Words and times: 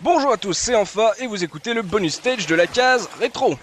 Bonjour 0.00 0.32
à 0.32 0.36
tous, 0.36 0.52
c'est 0.52 0.76
Enfa 0.76 1.12
et 1.18 1.26
vous 1.26 1.42
écoutez 1.42 1.74
le 1.74 1.82
bonus 1.82 2.14
stage 2.14 2.46
de 2.46 2.54
la 2.54 2.68
case 2.68 3.08
rétro. 3.18 3.58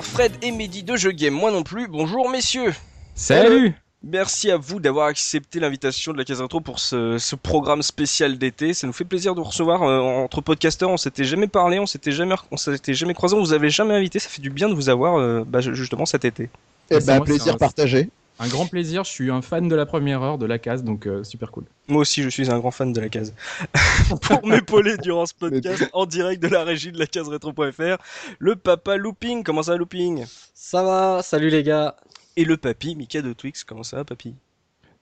Fred 0.00 0.32
et 0.42 0.52
Mehdi 0.52 0.82
de 0.82 0.96
Jeux 0.96 1.12
Game. 1.12 1.34
Moi 1.34 1.50
non 1.50 1.62
plus. 1.62 1.86
Bonjour 1.86 2.30
messieurs. 2.30 2.72
Salut 3.14 3.74
Merci 4.04 4.50
à 4.50 4.56
vous 4.56 4.80
d'avoir 4.80 5.06
accepté 5.06 5.60
l'invitation 5.60 6.12
de 6.12 6.18
la 6.18 6.24
Case 6.24 6.40
Rétro 6.40 6.60
pour 6.60 6.80
ce, 6.80 7.18
ce 7.18 7.36
programme 7.36 7.82
spécial 7.82 8.36
d'été. 8.36 8.74
Ça 8.74 8.88
nous 8.88 8.92
fait 8.92 9.04
plaisir 9.04 9.34
de 9.34 9.40
vous 9.40 9.46
recevoir 9.46 9.82
euh, 9.82 10.00
entre 10.00 10.40
podcasteurs. 10.40 10.90
On 10.90 10.96
s'était 10.96 11.22
jamais 11.22 11.46
parlé, 11.46 11.78
on 11.78 11.86
s'était 11.86 12.10
jamais, 12.10 12.34
on 12.50 12.56
s'était 12.56 12.94
jamais 12.94 13.14
croisé, 13.14 13.36
on 13.36 13.40
vous 13.40 13.52
avait 13.52 13.70
jamais 13.70 13.94
invité. 13.94 14.18
Ça 14.18 14.28
fait 14.28 14.42
du 14.42 14.50
bien 14.50 14.68
de 14.68 14.74
vous 14.74 14.88
avoir, 14.88 15.20
euh, 15.20 15.44
bah, 15.46 15.60
justement 15.60 16.04
cet 16.04 16.24
été. 16.24 16.50
Eh 16.90 16.94
C'est 16.94 17.06
ben, 17.06 17.20
plaisir 17.20 17.56
partagé. 17.58 18.08
Un 18.38 18.48
grand 18.48 18.66
plaisir, 18.66 19.04
je 19.04 19.10
suis 19.10 19.30
un 19.30 19.42
fan 19.42 19.68
de 19.68 19.74
la 19.74 19.86
première 19.86 20.22
heure 20.22 20.38
de 20.38 20.46
la 20.46 20.58
case, 20.58 20.82
donc 20.82 21.06
euh, 21.06 21.22
super 21.22 21.50
cool. 21.50 21.64
Moi 21.88 22.00
aussi, 22.00 22.22
je 22.22 22.28
suis 22.28 22.50
un 22.50 22.58
grand 22.58 22.70
fan 22.70 22.92
de 22.92 23.00
la 23.00 23.08
case. 23.08 23.34
pour 24.22 24.46
m'épauler 24.46 24.96
durant 24.96 25.26
ce 25.26 25.34
podcast 25.34 25.88
en 25.92 26.06
direct 26.06 26.42
de 26.42 26.48
la 26.48 26.64
régie 26.64 26.92
de 26.92 26.98
la 26.98 27.06
case 27.06 27.28
rétro.fr, 27.28 28.02
le 28.38 28.56
papa 28.56 28.96
Looping. 28.96 29.44
Comment 29.44 29.62
ça, 29.62 29.76
Looping? 29.76 30.24
Ça 30.54 30.82
va, 30.82 31.22
salut 31.22 31.50
les 31.50 31.62
gars. 31.62 31.96
Et 32.36 32.44
le 32.44 32.56
papy, 32.56 32.96
Mika 32.96 33.20
de 33.20 33.32
Twix. 33.32 33.62
Comment 33.62 33.82
ça, 33.82 34.04
papy? 34.04 34.34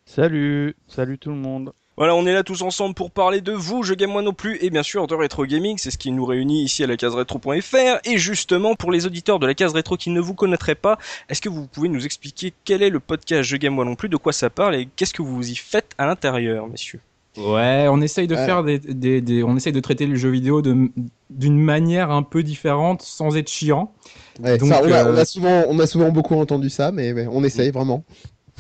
Salut, 0.05 0.75
salut 0.89 1.19
tout 1.19 1.31
le 1.31 1.37
monde. 1.37 1.72
Voilà, 2.01 2.15
on 2.15 2.25
est 2.25 2.33
là 2.33 2.43
tous 2.43 2.62
ensemble 2.62 2.95
pour 2.95 3.11
parler 3.11 3.43
de 3.43 3.53
vous, 3.53 3.83
je 3.83 3.93
game 3.93 4.09
moi 4.11 4.23
non 4.23 4.33
plus, 4.33 4.56
et 4.62 4.70
bien 4.70 4.83
sûr 4.83 5.06
de 5.06 5.15
rétro 5.15 5.45
gaming, 5.45 5.77
c'est 5.77 5.91
ce 5.91 5.98
qui 5.98 6.11
nous 6.11 6.25
réunit 6.25 6.62
ici 6.65 6.83
à 6.83 6.87
la 6.87 6.97
case 6.97 7.15
rétro.fr. 7.15 7.98
Et 8.06 8.17
justement, 8.17 8.75
pour 8.75 8.91
les 8.91 9.05
auditeurs 9.05 9.39
de 9.39 9.47
la 9.47 9.53
case 9.53 9.75
rétro 9.75 9.98
qui 9.98 10.09
ne 10.09 10.19
vous 10.19 10.33
connaîtraient 10.33 10.75
pas, 10.75 10.97
est-ce 11.28 11.43
que 11.43 11.51
vous 11.51 11.67
pouvez 11.67 11.91
nous 11.91 12.06
expliquer 12.06 12.55
quel 12.65 12.83
est 12.83 12.89
le 12.89 13.01
podcast 13.01 13.43
Je 13.43 13.55
game 13.59 13.75
moi 13.75 13.84
non 13.84 13.97
plus, 13.97 14.09
de 14.09 14.17
quoi 14.17 14.33
ça 14.33 14.48
parle 14.48 14.77
et 14.77 14.89
qu'est-ce 14.97 15.12
que 15.12 15.21
vous 15.21 15.51
y 15.51 15.55
faites 15.55 15.91
à 15.98 16.06
l'intérieur, 16.06 16.67
messieurs? 16.69 17.01
Ouais, 17.37 17.87
on 17.91 18.01
essaye 18.01 18.27
de 18.27 18.34
Ouais. 18.34 18.47
faire 18.47 18.65
des, 18.65 18.78
des, 18.78 19.21
des- 19.21 19.43
on 19.45 19.55
essaye 19.59 19.75
de 19.75 19.81
traiter 19.81 20.06
le 20.06 20.17
jeu 20.17 20.31
vidéo 20.31 20.62
de 20.62 20.89
d'une 21.28 21.61
manière 21.61 22.11
un 22.11 22.23
peu 22.23 22.43
différente, 22.43 23.03
sans 23.03 23.37
être 23.37 23.51
chiant. 23.51 23.93
Ouais, 24.43 24.56
Donc, 24.56 24.71
ça, 24.71 24.81
on, 24.83 24.91
a, 24.91 25.05
euh, 25.05 25.12
on 25.12 25.17
a 25.19 25.25
souvent, 25.27 25.65
on 25.69 25.78
a 25.78 25.87
souvent 25.87 26.09
beaucoup 26.11 26.34
entendu 26.37 26.71
ça, 26.71 26.93
mais, 26.93 27.12
mais 27.12 27.27
on 27.31 27.45
essaye 27.45 27.71
vraiment. 27.71 28.05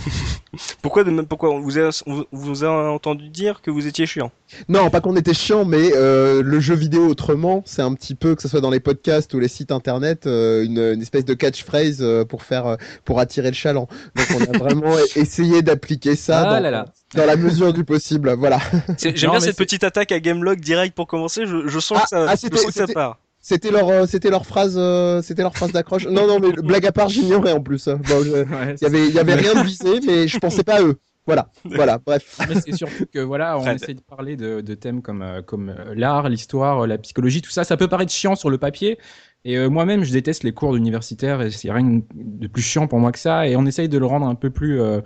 Pourquoi 0.82 1.04
de 1.04 1.10
même 1.10 1.26
pourquoi 1.26 1.50
on 1.50 1.60
vous 1.60 1.78
a, 1.78 1.90
on 2.06 2.24
vous 2.32 2.64
a 2.64 2.90
entendu 2.90 3.28
dire 3.28 3.62
que 3.62 3.70
vous 3.70 3.86
étiez 3.86 4.06
chiant? 4.06 4.32
Non, 4.68 4.90
pas 4.90 5.00
qu'on 5.00 5.14
était 5.16 5.34
chiant, 5.34 5.64
mais 5.64 5.92
euh, 5.94 6.42
le 6.42 6.58
jeu 6.60 6.74
vidéo 6.74 7.06
autrement, 7.06 7.62
c'est 7.66 7.82
un 7.82 7.94
petit 7.94 8.14
peu, 8.14 8.34
que 8.34 8.42
ce 8.42 8.48
soit 8.48 8.60
dans 8.60 8.70
les 8.70 8.80
podcasts 8.80 9.32
ou 9.34 9.38
les 9.38 9.46
sites 9.48 9.70
internet, 9.72 10.26
euh, 10.26 10.64
une, 10.64 10.78
une 10.78 11.02
espèce 11.02 11.24
de 11.24 11.34
catchphrase 11.34 11.98
euh, 12.00 12.24
pour 12.24 12.42
faire, 12.42 12.76
pour 13.04 13.20
attirer 13.20 13.48
le 13.48 13.54
chaland. 13.54 13.88
Donc 14.16 14.26
on 14.36 14.54
a 14.54 14.58
vraiment 14.58 14.96
essayé 15.16 15.62
d'appliquer 15.62 16.16
ça 16.16 16.40
Ah 16.40 16.54
dans, 16.56 16.60
là 16.60 16.70
là. 16.70 16.84
dans 17.14 17.26
la 17.26 17.36
mesure 17.36 17.72
du 17.72 17.84
possible. 17.84 18.32
Voilà. 18.38 18.58
C'est- 18.98 19.16
J'aime 19.16 19.30
bien 19.30 19.40
cette 19.40 19.56
petite 19.56 19.84
attaque 19.84 20.10
à 20.12 20.18
Gamelog 20.20 20.58
direct 20.60 20.96
pour 20.96 21.06
commencer, 21.06 21.46
je, 21.46 21.68
je 21.68 21.78
sens 21.78 21.98
Ah, 21.98 22.02
que 22.02 22.08
ça, 22.08 22.26
ah, 22.28 22.34
je 22.34 22.56
sens 22.56 22.66
que 22.66 22.72
ça 22.72 22.86
part. 22.88 23.18
C'était 23.42 23.70
leur, 23.70 23.88
euh, 23.88 24.06
c'était 24.06 24.28
leur 24.30 24.44
phrase, 24.44 24.74
euh, 24.76 25.22
c'était 25.22 25.42
leur 25.42 25.54
phrase 25.56 25.72
d'accroche. 25.72 26.06
Non, 26.06 26.26
non, 26.26 26.38
mais 26.40 26.52
blague 26.52 26.86
à 26.86 26.92
part, 26.92 27.08
j'ignorais 27.08 27.52
en 27.52 27.60
plus. 27.60 27.86
Bon, 27.88 28.22
je- 28.22 28.30
Ouais, 28.44 28.74
Il 28.80 28.82
y 28.82 28.86
avait, 28.86 29.08
il 29.08 29.14
y 29.14 29.18
avait 29.18 29.34
rien 29.34 29.54
de 29.54 29.66
visé, 29.66 30.00
mais 30.06 30.28
je 30.28 30.38
pensais 30.38 30.62
pas 30.62 30.76
à 30.76 30.82
eux. 30.82 30.96
Voilà, 31.26 31.48
voilà, 31.64 31.98
bref. 32.04 32.38
Mais 32.48 32.60
c'est 32.60 32.74
surtout 32.74 33.06
que 33.12 33.18
voilà, 33.20 33.56
on 33.56 33.62
Fred. 33.62 33.76
essaie 33.76 33.94
de 33.94 34.00
parler 34.00 34.36
de, 34.36 34.60
de 34.62 34.74
thèmes 34.74 35.00
comme, 35.00 35.22
euh, 35.22 35.42
comme 35.42 35.74
l'art, 35.94 36.28
l'histoire, 36.28 36.86
la 36.86 36.98
psychologie, 36.98 37.40
tout 37.40 37.50
ça. 37.50 37.62
Ça 37.64 37.76
peut 37.76 37.88
paraître 37.88 38.10
chiant 38.12 38.34
sur 38.34 38.50
le 38.50 38.58
papier. 38.58 38.98
Et 39.46 39.56
euh, 39.56 39.70
moi-même, 39.70 40.04
je 40.04 40.12
déteste 40.12 40.44
les 40.44 40.52
cours 40.52 40.74
d'universitaire 40.74 41.40
et 41.40 41.50
c'est 41.50 41.72
rien 41.72 42.02
de 42.14 42.46
plus 42.46 42.60
chiant 42.62 42.86
pour 42.86 42.98
moi 42.98 43.10
que 43.10 43.18
ça. 43.18 43.48
Et 43.48 43.56
on 43.56 43.64
essaye 43.64 43.88
de 43.88 43.96
le 43.96 44.04
rendre 44.04 44.26
un 44.26 44.34
peu 44.34 44.50
plus 44.50 44.80
euh, 44.80 45.00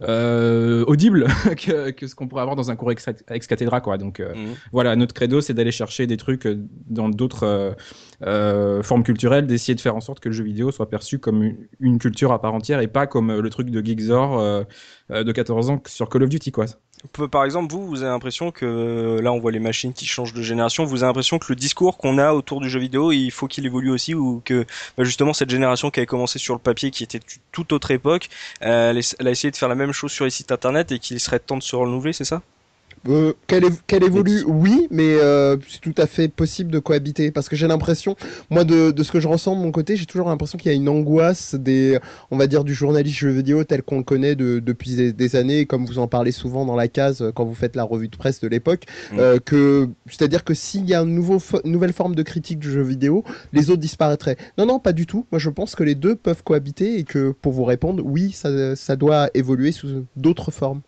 euh, 0.00 0.82
audible 0.86 1.26
que, 1.58 1.90
que 1.90 2.06
ce 2.06 2.14
qu'on 2.14 2.26
pourrait 2.26 2.40
avoir 2.40 2.56
dans 2.56 2.70
un 2.70 2.76
cours 2.76 2.90
ex, 2.92 3.06
ex 3.28 3.46
cathedra, 3.46 3.82
quoi. 3.82 3.98
Donc 3.98 4.20
Mhm. 4.20 4.54
voilà, 4.72 4.96
notre 4.96 5.12
credo, 5.12 5.42
c'est 5.42 5.52
d'aller 5.52 5.72
chercher 5.72 6.06
des 6.06 6.16
trucs 6.16 6.48
dans 6.88 7.10
d'autres 7.10 7.76
formes 8.82 9.02
culturelles, 9.02 9.46
d'essayer 9.46 9.74
de 9.74 9.80
faire 9.80 9.94
en 9.96 10.00
sorte 10.00 10.20
que 10.20 10.30
le 10.30 10.34
jeu 10.34 10.44
vidéo 10.44 10.70
soit 10.70 10.88
perçu 10.88 11.18
comme 11.18 11.42
une, 11.42 11.56
une 11.80 11.98
culture 11.98 12.32
à 12.32 12.40
part 12.40 12.54
entière 12.54 12.80
et 12.80 12.88
pas 12.88 13.06
comme 13.06 13.40
le 13.40 13.50
truc 13.50 13.70
de 13.70 13.84
Geekzor 13.84 14.64
de 15.10 15.32
14 15.32 15.70
ans 15.70 15.82
sur 15.86 16.08
Call 16.08 16.22
of 16.22 16.30
Duty, 16.30 16.50
quoi. 16.50 16.66
Par 17.30 17.44
exemple, 17.44 17.72
vous, 17.72 17.86
vous 17.86 18.02
avez 18.02 18.10
l'impression 18.10 18.50
que 18.50 18.64
euh, 18.64 19.22
là, 19.22 19.32
on 19.32 19.38
voit 19.38 19.52
les 19.52 19.58
machines 19.60 19.92
qui 19.92 20.06
changent 20.06 20.32
de 20.32 20.42
génération. 20.42 20.84
Vous 20.84 21.02
avez 21.02 21.08
l'impression 21.08 21.38
que 21.38 21.46
le 21.48 21.56
discours 21.56 21.96
qu'on 21.98 22.18
a 22.18 22.32
autour 22.32 22.60
du 22.60 22.68
jeu 22.70 22.80
vidéo, 22.80 23.12
il 23.12 23.30
faut 23.30 23.46
qu'il 23.46 23.66
évolue 23.66 23.90
aussi, 23.90 24.14
ou 24.14 24.42
que 24.44 24.66
bah, 24.96 25.04
justement 25.04 25.32
cette 25.32 25.50
génération 25.50 25.90
qui 25.90 26.00
avait 26.00 26.06
commencé 26.06 26.38
sur 26.38 26.54
le 26.54 26.60
papier, 26.60 26.90
qui 26.90 27.04
était 27.04 27.20
toute 27.52 27.72
autre 27.72 27.90
époque, 27.90 28.28
euh, 28.62 29.00
elle 29.18 29.28
a 29.28 29.30
essayé 29.30 29.50
de 29.50 29.56
faire 29.56 29.68
la 29.68 29.74
même 29.74 29.92
chose 29.92 30.12
sur 30.12 30.24
les 30.24 30.30
sites 30.30 30.52
internet 30.52 30.92
et 30.92 30.98
qu'il 30.98 31.18
serait 31.20 31.38
temps 31.38 31.56
de 31.56 31.62
se 31.62 31.76
renouveler, 31.76 32.12
c'est 32.12 32.24
ça? 32.24 32.42
Euh, 33.08 33.32
qu'elle 33.46 33.64
év- 33.64 33.78
qu'elle 33.86 34.02
évolue, 34.04 34.42
oui, 34.46 34.88
mais 34.90 35.14
euh, 35.20 35.56
c'est 35.68 35.80
tout 35.80 35.94
à 35.98 36.06
fait 36.06 36.28
possible 36.28 36.70
de 36.70 36.78
cohabiter. 36.78 37.30
Parce 37.30 37.48
que 37.48 37.54
j'ai 37.56 37.68
l'impression, 37.68 38.16
moi, 38.50 38.64
de, 38.64 38.90
de 38.90 39.02
ce 39.02 39.12
que 39.12 39.20
je 39.20 39.28
ressens 39.28 39.54
de 39.56 39.60
mon 39.60 39.70
côté, 39.70 39.96
j'ai 39.96 40.06
toujours 40.06 40.28
l'impression 40.28 40.58
qu'il 40.58 40.70
y 40.70 40.74
a 40.74 40.76
une 40.76 40.88
angoisse 40.88 41.54
des, 41.54 41.98
on 42.30 42.36
va 42.36 42.46
dire, 42.46 42.64
du 42.64 42.74
journaliste 42.74 43.16
jeu 43.18 43.30
vidéo 43.30 43.64
tel 43.64 43.82
qu'on 43.82 43.98
le 43.98 44.04
connaît 44.04 44.34
de- 44.34 44.58
depuis 44.58 44.94
des, 44.96 45.12
des 45.12 45.36
années, 45.36 45.66
comme 45.66 45.86
vous 45.86 45.98
en 45.98 46.08
parlez 46.08 46.32
souvent 46.32 46.64
dans 46.64 46.76
la 46.76 46.88
case 46.88 47.22
euh, 47.22 47.32
quand 47.32 47.44
vous 47.44 47.54
faites 47.54 47.76
la 47.76 47.84
revue 47.84 48.08
de 48.08 48.16
presse 48.16 48.40
de 48.40 48.48
l'époque. 48.48 48.84
Mm. 49.12 49.18
euh, 49.18 49.38
que, 49.38 49.88
c'est-à-dire 50.10 50.42
que 50.44 50.54
s'il 50.54 50.88
y 50.88 50.94
a 50.94 51.00
une 51.02 51.14
nouveau 51.14 51.38
fo- 51.38 51.60
nouvelle 51.64 51.92
forme 51.92 52.14
de 52.14 52.22
critique 52.22 52.58
du 52.58 52.70
jeu 52.70 52.82
vidéo, 52.82 53.24
les 53.52 53.70
autres 53.70 53.80
disparaîtraient. 53.80 54.36
Non, 54.58 54.66
non, 54.66 54.78
pas 54.78 54.92
du 54.92 55.06
tout. 55.06 55.26
Moi, 55.30 55.38
je 55.38 55.50
pense 55.50 55.74
que 55.74 55.84
les 55.84 55.94
deux 55.94 56.16
peuvent 56.16 56.42
cohabiter 56.42 56.98
et 56.98 57.04
que, 57.04 57.30
pour 57.30 57.52
vous 57.52 57.64
répondre, 57.64 58.02
oui, 58.04 58.32
ça, 58.32 58.74
ça 58.76 58.96
doit 58.96 59.30
évoluer 59.34 59.72
sous 59.72 60.04
d'autres 60.16 60.50
formes. 60.50 60.80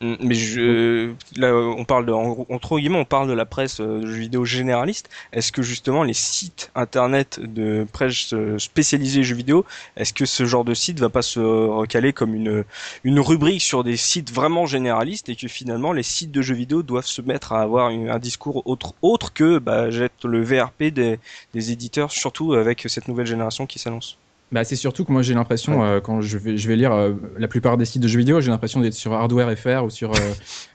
Mm, 0.00 0.14
Mais 0.20 0.34
je, 0.34 1.14
là, 1.36 1.54
on 1.54 1.84
parle 1.84 2.06
de, 2.06 2.12
entre 2.12 2.78
guillemets, 2.78 2.98
on 2.98 3.04
parle 3.04 3.28
de 3.28 3.32
la 3.32 3.46
presse 3.46 3.80
euh, 3.80 4.00
de 4.00 4.06
jeux 4.06 4.18
vidéo 4.18 4.44
généraliste. 4.44 5.08
Est-ce 5.32 5.52
que 5.52 5.62
justement 5.62 6.02
les 6.02 6.14
sites 6.14 6.70
internet 6.74 7.38
de 7.40 7.86
presse 7.92 8.32
euh, 8.34 8.58
spécialisée 8.58 9.22
jeux 9.22 9.36
vidéo, 9.36 9.64
est-ce 9.96 10.12
que 10.12 10.26
ce 10.26 10.44
genre 10.46 10.64
de 10.64 10.74
site 10.74 10.98
va 10.98 11.10
pas 11.10 11.22
se 11.22 11.38
recaler 11.40 12.12
comme 12.12 12.34
une 12.34 12.64
une 13.04 13.20
rubrique 13.20 13.62
sur 13.62 13.84
des 13.84 13.96
sites 13.96 14.32
vraiment 14.32 14.66
généralistes 14.66 15.28
et 15.28 15.36
que 15.36 15.48
finalement 15.48 15.92
les 15.92 16.02
sites 16.02 16.32
de 16.32 16.42
jeux 16.42 16.54
vidéo 16.54 16.82
doivent 16.82 17.06
se 17.06 17.22
mettre 17.22 17.52
à 17.52 17.62
avoir 17.62 17.90
une- 17.90 18.08
un 18.10 18.18
discours 18.18 18.62
autre 18.66 18.94
autre 19.02 19.32
que 19.32 19.58
bah, 19.58 19.90
jette 19.90 20.24
le 20.24 20.42
VRP 20.42 20.90
des 20.90 21.18
des 21.54 21.70
éditeurs, 21.72 22.10
surtout 22.12 22.54
avec 22.54 22.84
cette 22.88 23.06
nouvelle 23.08 23.26
génération 23.26 23.66
qui 23.66 23.78
s'annonce? 23.78 24.18
Bah, 24.54 24.62
c'est 24.62 24.76
surtout 24.76 25.04
que 25.04 25.10
moi 25.10 25.20
j'ai 25.22 25.34
l'impression, 25.34 25.82
euh, 25.84 26.00
quand 26.00 26.20
je 26.20 26.38
vais, 26.38 26.56
je 26.56 26.68
vais 26.68 26.76
lire 26.76 26.92
euh, 26.92 27.12
la 27.36 27.48
plupart 27.48 27.76
des 27.76 27.84
sites 27.84 28.00
de 28.02 28.06
jeux 28.08 28.20
vidéo, 28.20 28.40
j'ai 28.40 28.52
l'impression 28.52 28.80
d'être 28.80 28.94
sur 28.94 29.12
Hardware 29.12 29.58
FR 29.58 29.82
ou 29.84 29.90
sur 29.90 30.12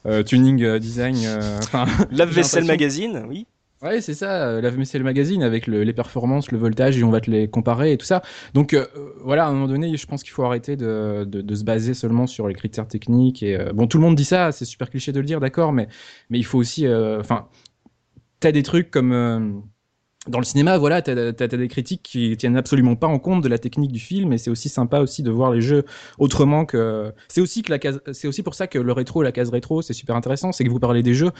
euh, 0.05 0.21
Tuning 0.23 0.77
Design. 0.79 1.15
enfin, 1.61 1.85
Lave 2.11 2.29
vaisselle 2.29 2.63
l'impression- 2.63 2.65
magazine, 2.65 3.25
oui. 3.29 3.47
ouais, 3.81 4.01
c'est 4.01 4.13
ça, 4.15 4.47
euh, 4.49 4.59
la 4.61 4.69
vaisselle 4.69 5.03
magazine 5.03 5.41
avec 5.43 5.65
le- 5.65 5.83
les 5.83 5.93
performances, 5.93 6.51
le 6.51 6.57
voltage, 6.57 6.97
et 6.97 7.03
on 7.05 7.09
va 7.09 7.21
te 7.21 7.31
les 7.31 7.47
comparer 7.49 7.93
et 7.93 7.97
tout 7.97 8.05
ça. 8.05 8.21
Donc 8.53 8.75
voilà, 9.23 9.45
à 9.45 9.47
un 9.49 9.53
moment 9.53 9.67
donné, 9.69 9.95
je 9.95 10.05
pense 10.05 10.23
qu'il 10.23 10.33
faut 10.33 10.43
arrêter 10.43 10.75
de, 10.75 11.23
de, 11.25 11.39
de 11.41 11.55
se 11.55 11.63
baser 11.63 11.93
seulement 11.93 12.27
sur 12.27 12.49
les 12.49 12.55
critères 12.55 12.87
techniques. 12.87 13.43
Et 13.43 13.57
bon, 13.73 13.87
tout 13.87 13.97
le 13.97 14.03
monde 14.03 14.15
dit 14.15 14.25
ça, 14.25 14.51
c'est 14.51 14.65
super 14.65 14.89
cliché 14.89 15.13
de 15.13 15.19
le 15.21 15.25
dire, 15.25 15.39
d'accord, 15.39 15.71
mais 15.71 15.87
mais 16.29 16.37
il 16.37 16.43
faut 16.45 16.57
aussi, 16.59 16.85
enfin, 17.17 17.47
t'as 18.41 18.51
des 18.51 18.63
trucs 18.63 18.91
comme 18.91 19.63
dans 20.27 20.39
le 20.39 20.45
cinéma, 20.45 20.77
voilà, 20.77 21.01
t'as 21.01 21.13
as, 21.13 21.47
des 21.47 21.67
critiques 21.67 22.03
qui 22.03 22.35
tiennent 22.37 22.57
absolument 22.57 22.95
pas 22.95 23.07
en 23.07 23.19
compte 23.19 23.41
de 23.41 23.47
la 23.47 23.57
technique 23.57 23.91
du 23.91 23.99
film, 23.99 24.33
et 24.33 24.37
c'est 24.37 24.49
aussi 24.49 24.69
sympa 24.69 24.99
aussi 24.99 25.23
de 25.23 25.31
voir 25.31 25.51
les 25.51 25.61
jeux 25.61 25.85
autrement 26.17 26.65
que. 26.65 27.13
C'est 27.29 27.41
aussi 27.41 27.61
que 27.61 27.71
la 27.71 27.79
case, 27.79 28.01
c'est 28.11 28.27
aussi 28.27 28.43
pour 28.43 28.53
ça 28.53 28.67
que 28.67 28.77
le 28.77 28.91
rétro, 28.91 29.23
la 29.23 29.31
case 29.31 29.49
rétro, 29.49 29.81
c'est 29.81 29.93
super 29.93 30.15
intéressant, 30.15 30.51
c'est 30.51 30.63
que 30.65 30.69
vous 30.69 30.79
parlez 30.79 31.03
des 31.03 31.13
jeux 31.13 31.31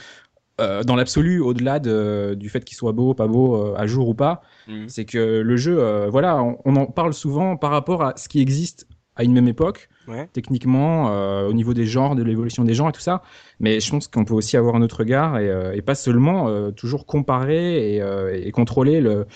euh, 0.60 0.82
dans 0.82 0.96
l'absolu, 0.96 1.40
au-delà 1.40 1.78
de, 1.78 2.34
du 2.38 2.48
fait 2.48 2.64
qu'ils 2.64 2.76
soient 2.76 2.92
beaux, 2.92 3.14
pas 3.14 3.26
beaux, 3.26 3.56
euh, 3.56 3.74
à 3.76 3.86
jour 3.86 4.08
ou 4.08 4.14
pas, 4.14 4.42
Mhm. 4.66 4.88
c'est 4.88 5.04
que 5.04 5.18
le 5.40 5.56
jeu, 5.56 5.78
euh, 5.78 6.08
voilà, 6.10 6.42
on, 6.42 6.58
on 6.64 6.76
en 6.76 6.86
parle 6.86 7.14
souvent 7.14 7.56
par 7.56 7.70
rapport 7.70 8.02
à 8.02 8.14
ce 8.16 8.28
qui 8.28 8.40
existe 8.40 8.86
à 9.16 9.24
une 9.24 9.32
même 9.32 9.48
époque. 9.48 9.88
Ouais. 10.10 10.28
techniquement, 10.32 11.10
euh, 11.12 11.48
au 11.48 11.52
niveau 11.52 11.72
des 11.72 11.86
genres, 11.86 12.16
de 12.16 12.22
l'évolution 12.22 12.64
des 12.64 12.74
genres 12.74 12.88
et 12.88 12.92
tout 12.92 13.00
ça. 13.00 13.22
Mais 13.60 13.80
je 13.80 13.90
pense 13.90 14.08
qu'on 14.08 14.24
peut 14.24 14.34
aussi 14.34 14.56
avoir 14.56 14.74
un 14.74 14.82
autre 14.82 14.98
regard 14.98 15.38
et, 15.38 15.48
euh, 15.50 15.72
et 15.74 15.82
pas 15.82 15.94
seulement 15.94 16.48
euh, 16.48 16.70
toujours 16.70 17.06
comparer 17.06 17.94
et, 17.94 18.02
euh, 18.02 18.40
et 18.42 18.50
contrôler 18.50 19.00
le, 19.00 19.26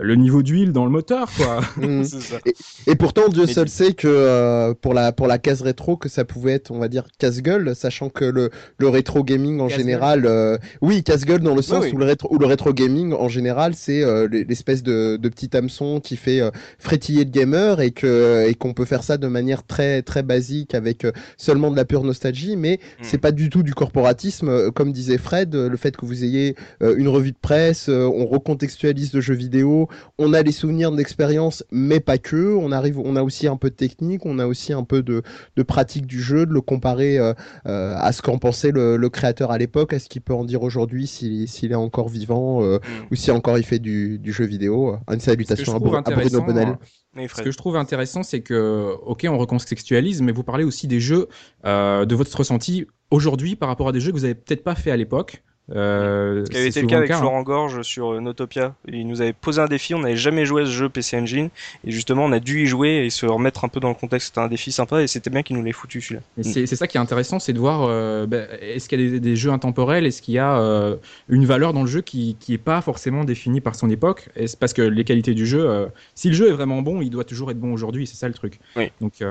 le 0.00 0.14
niveau 0.14 0.42
d'huile 0.42 0.72
dans 0.72 0.84
le 0.84 0.90
moteur, 0.90 1.28
quoi. 1.36 1.60
Mm. 1.78 2.04
Ça. 2.04 2.38
Et 2.86 2.96
pourtant, 2.96 3.28
Dieu 3.28 3.44
Mais 3.46 3.52
seul 3.52 3.68
sait 3.68 3.92
que 3.92 4.08
euh, 4.08 4.74
pour 4.74 4.94
la 4.94 5.12
pour 5.12 5.26
la 5.26 5.38
case 5.38 5.62
rétro, 5.62 5.96
que 5.96 6.08
ça 6.08 6.24
pouvait 6.24 6.52
être, 6.52 6.70
on 6.70 6.78
va 6.78 6.88
dire, 6.88 7.04
casse-gueule, 7.18 7.74
sachant 7.74 8.10
que 8.10 8.24
le 8.24 8.50
le 8.78 8.88
rétro 8.88 9.22
gaming 9.24 9.60
en 9.60 9.68
général, 9.68 10.26
euh, 10.26 10.58
oui, 10.82 11.02
casse-gueule 11.02 11.40
dans 11.40 11.54
le 11.54 11.62
sens 11.62 11.84
oui. 11.84 11.92
où 11.94 11.98
le 11.98 12.04
rétro 12.04 12.28
où 12.34 12.38
le 12.38 12.46
rétro 12.46 12.72
gaming 12.72 13.12
en 13.12 13.28
général, 13.28 13.74
c'est 13.74 14.02
euh, 14.02 14.28
l'espèce 14.28 14.82
de, 14.82 15.16
de 15.16 15.28
petit 15.28 15.56
hameçon 15.56 16.00
qui 16.00 16.16
fait 16.16 16.40
euh, 16.40 16.50
frétiller 16.78 17.24
le 17.24 17.30
gamer 17.30 17.80
et 17.80 17.92
que 17.92 18.46
et 18.48 18.54
qu'on 18.54 18.74
peut 18.74 18.84
faire 18.84 19.04
ça 19.04 19.16
de 19.18 19.28
manière 19.28 19.64
très 19.64 20.02
très 20.02 20.17
basique 20.22 20.74
avec 20.74 21.04
euh, 21.04 21.12
seulement 21.36 21.70
de 21.70 21.76
la 21.76 21.84
pure 21.84 22.04
nostalgie, 22.04 22.56
mais 22.56 22.78
Mm. 22.98 23.02
c'est 23.02 23.18
pas 23.18 23.32
du 23.32 23.50
tout 23.50 23.62
du 23.62 23.74
corporatisme, 23.74 24.48
euh, 24.48 24.70
comme 24.70 24.92
disait 24.92 25.18
Fred, 25.18 25.54
euh, 25.54 25.68
le 25.68 25.76
fait 25.76 25.96
que 25.96 26.04
vous 26.06 26.24
ayez 26.24 26.54
une 26.80 27.08
revue 27.08 27.32
de 27.32 27.36
presse, 27.40 27.88
on 27.88 28.26
recontextualise 28.26 29.12
le 29.12 29.20
jeu 29.20 29.34
vidéo, 29.34 29.88
on 30.18 30.32
a 30.32 30.42
les 30.42 30.52
souvenirs 30.52 30.92
d'expérience, 30.92 31.64
mais 31.70 32.00
pas 32.00 32.18
que. 32.18 32.54
On 32.54 32.72
arrive, 32.72 32.98
on 32.98 33.16
a 33.16 33.22
aussi 33.22 33.46
un 33.46 33.56
peu 33.56 33.70
de 33.70 33.74
technique, 33.74 34.24
on 34.26 34.38
a 34.38 34.46
aussi 34.46 34.72
un 34.72 34.84
peu 34.84 35.02
de, 35.02 35.22
de 35.56 35.62
pratique 35.62 36.06
du 36.06 36.20
jeu, 36.20 36.46
de 36.46 36.52
le 36.52 36.60
comparer 36.60 37.18
euh, 37.18 37.32
euh, 37.66 37.94
à 37.96 38.12
ce 38.12 38.22
qu'en 38.22 38.38
pensait 38.38 38.70
le, 38.70 38.96
le 38.96 39.08
créateur 39.08 39.50
à 39.50 39.58
l'époque, 39.58 39.92
à 39.92 39.98
ce 39.98 40.08
qu'il 40.08 40.22
peut 40.22 40.34
en 40.34 40.44
dire 40.44 40.62
aujourd'hui 40.62 41.06
s'il 41.06 41.72
est 41.72 41.74
encore 41.74 42.08
vivant 42.08 42.62
euh, 42.62 42.78
Mm. 42.78 43.06
ou 43.10 43.14
si 43.16 43.30
encore 43.30 43.58
il 43.58 43.64
fait 43.64 43.78
du, 43.80 44.18
du 44.18 44.32
jeu 44.32 44.44
vidéo. 44.44 44.96
Une 45.12 45.20
salutation 45.20 45.74
à, 45.74 45.78
Bruno 45.78 46.40
Bonnel. 46.42 46.78
Oui, 47.18 47.28
Ce 47.34 47.42
que 47.42 47.50
je 47.50 47.56
trouve 47.56 47.76
intéressant, 47.76 48.22
c'est 48.22 48.40
que, 48.40 48.94
ok, 49.02 49.26
on 49.28 49.38
recontextualise, 49.38 50.22
mais 50.22 50.30
vous 50.30 50.44
parlez 50.44 50.64
aussi 50.64 50.86
des 50.86 51.00
jeux, 51.00 51.28
euh, 51.64 52.04
de 52.04 52.14
votre 52.14 52.36
ressenti 52.36 52.86
aujourd'hui 53.10 53.56
par 53.56 53.68
rapport 53.68 53.88
à 53.88 53.92
des 53.92 54.00
jeux 54.00 54.12
que 54.12 54.16
vous 54.16 54.24
avez 54.24 54.36
peut-être 54.36 54.62
pas 54.62 54.74
fait 54.74 54.90
à 54.90 54.96
l'époque. 54.96 55.42
Euh, 55.74 56.44
Ce 56.44 56.50
qui 56.50 56.56
avait 56.56 56.68
été 56.68 56.80
le 56.80 56.86
cas 56.86 56.98
avec 56.98 57.10
hein. 57.10 57.18
Florent 57.18 57.42
Gorge 57.42 57.82
sur 57.82 58.12
euh, 58.14 58.20
Notopia. 58.20 58.74
Il 58.86 59.06
nous 59.06 59.20
avait 59.20 59.32
posé 59.32 59.60
un 59.60 59.66
défi, 59.66 59.94
on 59.94 60.00
n'avait 60.00 60.16
jamais 60.16 60.46
joué 60.46 60.62
à 60.62 60.66
ce 60.66 60.70
jeu 60.70 60.88
PC 60.88 61.18
Engine, 61.18 61.50
et 61.84 61.90
justement 61.90 62.24
on 62.24 62.32
a 62.32 62.40
dû 62.40 62.62
y 62.62 62.66
jouer 62.66 63.04
et 63.04 63.10
se 63.10 63.26
remettre 63.26 63.64
un 63.64 63.68
peu 63.68 63.80
dans 63.80 63.88
le 63.88 63.94
contexte. 63.94 64.28
C'était 64.28 64.40
un 64.40 64.48
défi 64.48 64.72
sympa 64.72 65.02
et 65.02 65.06
c'était 65.06 65.30
bien 65.30 65.42
qu'il 65.42 65.56
nous 65.56 65.62
l'ait 65.62 65.72
foutu 65.72 66.00
celui-là. 66.00 66.22
Et 66.38 66.66
c'est 66.66 66.76
ça 66.76 66.86
qui 66.86 66.96
est 66.96 67.00
intéressant, 67.00 67.38
c'est 67.38 67.52
de 67.52 67.58
voir 67.58 67.82
euh, 67.82 68.26
ben, 68.26 68.48
est-ce 68.60 68.88
qu'il 68.88 69.00
y 69.00 69.06
a 69.06 69.10
des, 69.10 69.20
des 69.20 69.36
jeux 69.36 69.50
intemporels, 69.50 70.06
est-ce 70.06 70.22
qu'il 70.22 70.34
y 70.34 70.38
a 70.38 70.58
euh, 70.58 70.96
une 71.28 71.44
valeur 71.44 71.72
dans 71.72 71.82
le 71.82 71.88
jeu 71.88 72.00
qui 72.00 72.36
qui 72.40 72.54
est 72.54 72.58
pas 72.58 72.80
forcément 72.80 73.24
définie 73.24 73.60
par 73.60 73.74
son 73.74 73.90
époque? 73.90 74.28
Parce 74.60 74.72
que 74.72 74.82
les 74.82 75.04
qualités 75.04 75.34
du 75.34 75.46
jeu, 75.46 75.88
si 76.14 76.28
le 76.28 76.34
jeu 76.34 76.48
est 76.48 76.52
vraiment 76.52 76.82
bon, 76.82 77.00
il 77.02 77.10
doit 77.10 77.24
toujours 77.24 77.50
être 77.50 77.60
bon 77.60 77.72
aujourd'hui. 77.72 78.06
C'est 78.06 78.16
ça 78.16 78.28
le 78.28 78.34
truc. 78.34 78.58
Oui. 78.76 78.90
Donc 79.00 79.22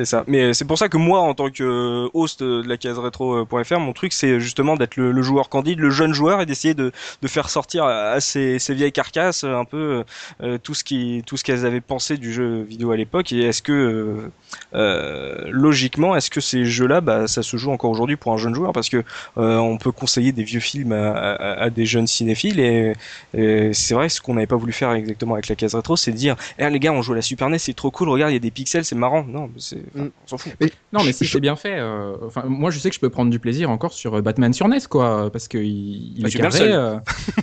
C'est 0.00 0.06
ça. 0.06 0.24
Mais 0.28 0.54
c'est 0.54 0.64
pour 0.64 0.78
ça 0.78 0.88
que 0.88 0.96
moi, 0.96 1.20
en 1.20 1.34
tant 1.34 1.50
que 1.50 1.62
euh, 1.62 2.08
host 2.14 2.42
de 2.42 2.66
la 2.66 2.78
case 2.78 2.98
rétro.fr, 2.98 3.80
mon 3.80 3.92
truc, 3.92 4.14
c'est 4.14 4.40
justement 4.40 4.76
d'être 4.76 4.96
le, 4.96 5.20
joueur 5.20 5.50
candide, 5.50 5.78
le 5.78 5.90
jeune 5.90 6.14
joueur, 6.14 6.40
et 6.40 6.46
d'essayer 6.46 6.72
de, 6.72 6.90
faire 7.26 7.50
sortir 7.50 7.84
à 7.84 8.18
ces, 8.20 8.56
vieilles 8.70 8.92
carcasses 8.92 9.44
un 9.44 9.66
peu 9.66 10.02
euh, 10.42 10.56
tout 10.56 10.72
ce 10.72 10.84
qui, 10.84 11.22
tout 11.26 11.36
ce 11.36 11.44
qu'elles 11.44 11.66
avaient 11.66 11.82
pensé 11.82 12.16
du 12.16 12.32
jeu 12.32 12.62
vidéo 12.62 12.92
à 12.92 12.96
l'époque. 12.96 13.30
Et 13.32 13.40
est-ce 13.40 13.60
que, 13.60 13.72
euh, 13.72 14.30
euh, 14.72 15.50
logiquement, 15.50 16.16
est-ce 16.16 16.30
que 16.30 16.40
ces 16.40 16.64
jeux-là, 16.64 17.02
bah, 17.02 17.28
ça 17.28 17.42
se 17.42 17.58
joue 17.58 17.70
encore 17.70 17.90
aujourd'hui 17.90 18.16
pour 18.16 18.32
un 18.32 18.38
jeune 18.38 18.54
joueur? 18.54 18.72
Parce 18.72 18.88
que 18.88 19.04
euh, 19.36 19.58
on 19.58 19.76
peut 19.76 19.92
conseiller 19.92 20.32
des 20.32 20.44
vieux 20.44 20.60
films 20.60 20.92
à, 20.92 21.68
des 21.68 21.84
jeunes 21.84 22.06
cinéphiles, 22.06 22.58
et, 22.58 22.94
et 23.34 23.74
c'est 23.74 23.92
vrai, 23.92 24.08
ce 24.08 24.22
qu'on 24.22 24.32
n'avait 24.32 24.46
pas 24.46 24.56
voulu 24.56 24.72
faire 24.72 24.92
exactement 24.92 25.34
avec 25.34 25.48
la 25.48 25.56
case 25.56 25.74
rétro, 25.74 25.96
c'est 25.96 26.12
de 26.12 26.16
dire, 26.16 26.36
eh 26.58 26.70
les 26.70 26.80
gars, 26.80 26.92
on 26.92 27.02
joue 27.02 27.12
à 27.12 27.16
la 27.16 27.22
Super 27.22 27.50
NES, 27.50 27.58
c'est 27.58 27.74
trop 27.74 27.90
cool, 27.90 28.08
regarde, 28.08 28.30
il 28.30 28.34
y 28.34 28.36
a 28.36 28.40
des 28.40 28.50
pixels, 28.50 28.86
c'est 28.86 28.94
marrant. 28.94 29.24
Non, 29.24 29.50
c'est, 29.58 29.82
enfin, 29.94 30.04
Mm. 30.04 30.10
on 30.24 30.26
s'en 30.28 30.38
fout. 30.38 30.52
Non, 30.92 31.04
mais 31.04 31.12
si 31.12 31.24
Je- 31.24 31.32
c'est 31.32 31.40
bien 31.40 31.56
fait. 31.56 31.78
euh, 31.78 32.16
Enfin, 32.26 32.44
moi, 32.46 32.70
je 32.70 32.78
sais 32.78 32.88
que 32.90 32.94
je 32.94 33.00
peux 33.00 33.10
prendre 33.10 33.30
du 33.30 33.38
plaisir 33.38 33.70
encore 33.70 33.92
sur 33.92 34.14
euh, 34.14 34.22
Batman 34.22 34.52
sur 34.52 34.66
NES, 34.68 34.80
quoi, 34.88 35.30
parce 35.32 35.48
que 35.48 35.58
il, 35.58 36.18
il 36.18 36.26
est 36.26 36.30
carré. 36.30 36.72
euh. 36.72 36.96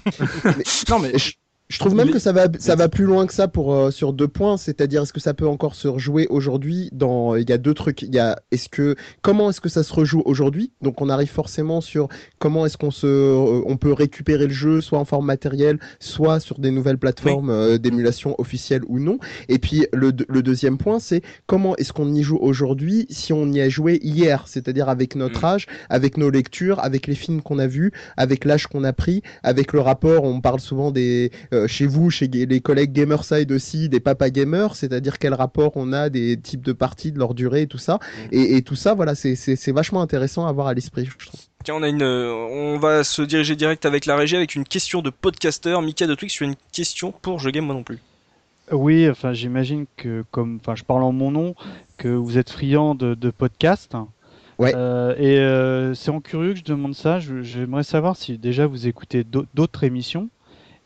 non, 0.90 1.00
mais 1.00 1.18
je, 1.18 1.32
je 1.70 1.80
trouve 1.80 1.96
même 1.96 2.12
que 2.12 2.20
ça 2.20 2.32
va, 2.32 2.48
ça 2.60 2.76
va 2.76 2.90
plus 2.90 3.06
loin 3.06 3.26
que 3.28 3.34
ça 3.34 3.48
pour, 3.48 3.74
euh, 3.74 3.92
sur 3.92 4.14
deux 4.14 4.28
points, 4.28 4.58
c'est-à-dire 4.58 5.04
est-ce 5.04 5.14
que 5.14 5.20
ça 5.20 5.34
peut 5.34 5.48
encore 5.48 5.76
se 5.76 5.88
rejouer 5.88 6.28
aujourd'hui 6.30 6.90
dans, 6.94 7.36
il 7.36 7.50
y 7.50 7.54
a 7.54 7.58
deux 7.58 7.74
trucs, 7.74 8.02
il 8.02 8.14
y 8.14 8.20
a, 8.20 8.40
est-ce 8.52 8.70
que, 8.70 8.96
comment 9.22 9.50
est-ce 9.50 9.62
que 9.62 9.70
ça 9.70 9.84
se 9.84 9.94
rejoue 9.94 10.22
aujourd'hui? 10.26 10.72
Donc 10.82 11.02
on 11.02 11.10
arrive 11.10 11.30
forcément 11.30 11.82
sur 11.82 12.08
comment 12.40 12.66
est-ce 12.66 12.78
qu'on 12.78 12.92
se, 12.92 13.08
euh, 13.08 13.62
on 13.66 13.78
peut 13.78 13.94
récupérer 13.94 14.48
le 14.48 14.54
jeu, 14.54 14.82
soit 14.82 15.00
en 15.00 15.06
forme 15.06 15.26
matérielle, 15.26 15.80
soit 16.00 16.40
sur 16.40 16.60
des 16.60 16.72
nouvelles 16.72 16.98
plateformes 16.98 17.50
euh, 17.50 17.78
d'émulation 17.78 18.36
officielles 18.40 18.84
ou 18.88 19.00
non. 19.00 19.20
Et 19.50 19.60
puis 19.60 19.88
le, 19.94 20.12
le 20.28 20.44
deuxième 20.44 20.78
point, 20.78 21.00
c'est 21.00 21.22
comment 21.46 21.76
est-ce 21.78 21.94
qu'on 21.94 22.14
y 22.14 22.24
joue 22.24 22.38
aujourd'hui 22.38 23.08
si 23.10 23.34
on 23.34 23.52
y 23.52 23.62
a 23.62 23.70
joué 23.70 24.00
hier, 24.04 24.44
c'est-à-dire 24.48 24.90
avec 24.90 25.16
notre 25.16 25.38
Mm. 25.42 25.46
âge, 25.46 25.66
avec 25.90 26.18
nos 26.18 26.30
lectures, 26.30 26.80
avec 26.84 27.08
les 27.08 27.16
films 27.16 27.42
qu'on 27.42 27.60
a 27.60 27.68
vus, 27.68 27.92
avec 28.16 28.46
l'âge 28.46 28.68
qu'on 28.68 28.84
a 28.84 28.94
pris, 28.94 29.22
avec 29.44 29.74
le 29.74 29.80
rapport, 29.80 30.24
on 30.24 30.42
parle 30.42 30.60
souvent 30.60 30.92
des, 30.92 31.32
euh, 31.58 31.68
chez 31.68 31.86
vous, 31.86 32.10
chez 32.10 32.28
les 32.28 32.62
collègues 32.62 32.94
Gamerside 32.94 33.52
aussi, 33.52 33.90
des 33.90 34.00
papas 34.00 34.30
gamers, 34.30 34.76
c'est-à-dire 34.76 35.20
quel 35.20 35.34
rapport 35.34 35.74
on 35.76 35.92
a 35.94 36.10
des 36.10 36.38
types 36.38 36.62
de 36.62 36.74
parties, 36.74 37.12
de 37.12 37.20
leur 37.20 37.34
durée 37.34 37.64
et 37.64 37.68
tout 37.68 37.78
ça. 37.78 38.00
Et, 38.32 38.56
et 38.56 38.62
tout 38.62 38.76
ça, 38.76 38.94
voilà, 38.94 39.16
c'est- 39.16 39.36
vachement 39.72 40.02
intéressant 40.02 40.46
à 40.46 40.50
avoir 40.50 40.68
à 40.68 40.74
l'esprit, 40.74 41.06
je 41.06 41.26
trouve. 41.28 41.40
Tiens, 41.64 41.76
on 41.76 41.84
a 41.84 41.90
une, 41.90 42.02
euh, 42.04 42.32
on 42.34 42.80
va 42.80 43.04
se 43.04 43.22
diriger 43.22 43.56
direct 43.56 43.86
avec 43.86 44.06
la 44.06 44.16
régie 44.16 44.36
avec 44.38 44.56
une 44.56 44.64
question 44.64 45.02
de 45.02 45.10
podcaster. 45.10 45.78
Mika 45.82 46.08
de 46.08 46.16
Twix, 46.16 46.32
tu 46.34 46.44
as 46.46 46.48
une 46.48 46.56
question 46.72 47.12
pour 47.22 47.40
Je 47.40 47.50
Game 47.50 47.66
moi 47.66 47.76
non 47.76 47.84
plus. 47.84 48.00
Oui, 48.72 49.10
enfin, 49.10 49.34
j'imagine 49.34 49.86
que, 49.98 50.24
comme, 50.32 50.60
enfin, 50.62 50.76
je 50.76 50.84
parle 50.84 51.04
en 51.04 51.12
mon 51.12 51.32
nom, 51.32 51.56
que 51.98 52.10
vous 52.10 52.38
êtes 52.38 52.50
friand 52.50 52.96
de, 52.96 53.16
de 53.16 53.30
podcasts. 53.30 53.96
Ouais. 54.60 54.74
Euh, 54.76 55.16
et 55.18 55.40
euh, 55.40 55.94
c'est 55.94 56.10
en 56.12 56.20
curieux 56.20 56.54
que 56.54 56.60
je 56.60 56.64
demande 56.64 56.96
ça. 56.96 57.20
Je- 57.20 57.44
J'aimerais 57.44 57.84
savoir 57.84 58.16
si 58.18 58.38
déjà 58.38 58.66
vous 58.68 58.88
écoutez 58.88 59.24
d'au- 59.24 59.46
d'autres 59.54 59.84
émissions. 59.84 60.30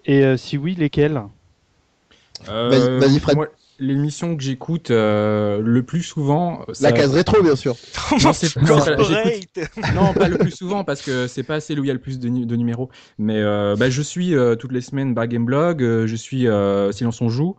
Et 0.05 0.23
euh, 0.23 0.37
si 0.37 0.57
oui, 0.57 0.75
lesquelles 0.75 1.21
euh, 2.47 2.99
Vas-y- 2.99 3.19
Fred. 3.19 3.35
moi, 3.35 3.47
l'émission 3.79 4.35
que 4.35 4.43
j'écoute 4.43 4.91
euh, 4.91 5.59
le 5.61 5.83
plus 5.83 6.03
souvent, 6.03 6.65
ça- 6.73 6.89
La 6.89 6.91
case 6.91 7.13
rétro, 7.13 7.41
bien 7.41 7.55
sûr. 7.55 7.75
Non, 8.23 8.33
c'est 8.33 8.55
non, 9.95 10.13
pas 10.13 10.27
le 10.27 10.37
plus 10.37 10.51
souvent 10.51 10.83
parce 10.83 11.01
que 11.01 11.27
c'est 11.27 11.43
pas 11.43 11.55
assez 11.55 11.75
là 11.75 11.81
où 11.81 11.83
il 11.83 11.87
y 11.87 11.91
a 11.91 11.93
le 11.93 11.99
plus 11.99 12.19
de, 12.19 12.29
nu- 12.29 12.45
de 12.45 12.55
numéros. 12.55 12.89
Mais 13.17 13.37
euh, 13.37 13.75
bah, 13.75 13.89
je 13.89 14.01
suis 14.01 14.35
euh, 14.35 14.55
toutes 14.55 14.71
les 14.71 14.81
semaines 14.81 15.13
Bar 15.13 15.27
Game 15.27 15.45
Blog, 15.45 15.81
je 15.81 16.15
suis 16.15 16.47
euh, 16.47 16.91
Silence 16.91 17.21
on 17.21 17.29
joue 17.29 17.55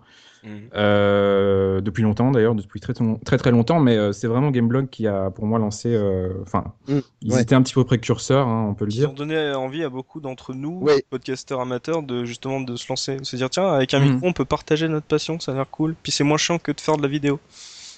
euh, 0.74 1.80
depuis 1.80 2.02
longtemps 2.02 2.30
d'ailleurs, 2.30 2.54
depuis 2.54 2.80
très 2.80 2.92
très 3.24 3.38
très 3.38 3.50
longtemps. 3.50 3.80
Mais 3.80 3.96
euh, 3.96 4.12
c'est 4.12 4.26
vraiment 4.26 4.50
Gameblog 4.50 4.88
qui 4.90 5.06
a 5.06 5.30
pour 5.30 5.46
moi 5.46 5.58
lancé. 5.58 5.94
euh, 5.94 6.30
Enfin, 6.42 6.64
Mm, 6.88 6.98
ils 7.22 7.32
ouais. 7.32 7.42
étaient 7.42 7.54
un 7.54 7.62
petit 7.62 7.74
peu 7.74 7.84
précurseurs, 7.84 8.46
hein, 8.48 8.66
on 8.70 8.74
peut 8.74 8.84
le 8.84 8.90
Ils 8.92 8.96
dire. 8.96 9.10
ont 9.10 9.14
donné 9.14 9.52
envie 9.52 9.84
à 9.84 9.88
beaucoup 9.88 10.20
d'entre 10.20 10.54
nous, 10.54 10.80
Ouais. 10.82 11.04
podcasteurs 11.10 11.60
amateurs, 11.60 12.02
de 12.02 12.24
justement 12.24 12.60
de 12.60 12.76
se 12.76 12.86
lancer, 12.88 13.16
de 13.16 13.24
se 13.24 13.36
dire 13.36 13.50
tiens, 13.50 13.72
avec 13.72 13.94
un 13.94 14.00
Mhm. 14.00 14.12
micro, 14.14 14.26
on 14.28 14.32
peut 14.32 14.44
partager 14.44 14.88
notre 14.88 15.06
passion, 15.06 15.38
ça 15.40 15.52
a 15.52 15.54
l'air 15.54 15.70
cool. 15.70 15.94
Puis 16.02 16.12
c'est 16.12 16.24
moins 16.24 16.38
chiant 16.38 16.58
que 16.58 16.72
de 16.72 16.80
faire 16.80 16.96
de 16.96 17.02
la 17.02 17.08
vidéo. 17.08 17.38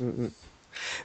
Mm, 0.01 0.05
mm. 0.07 0.31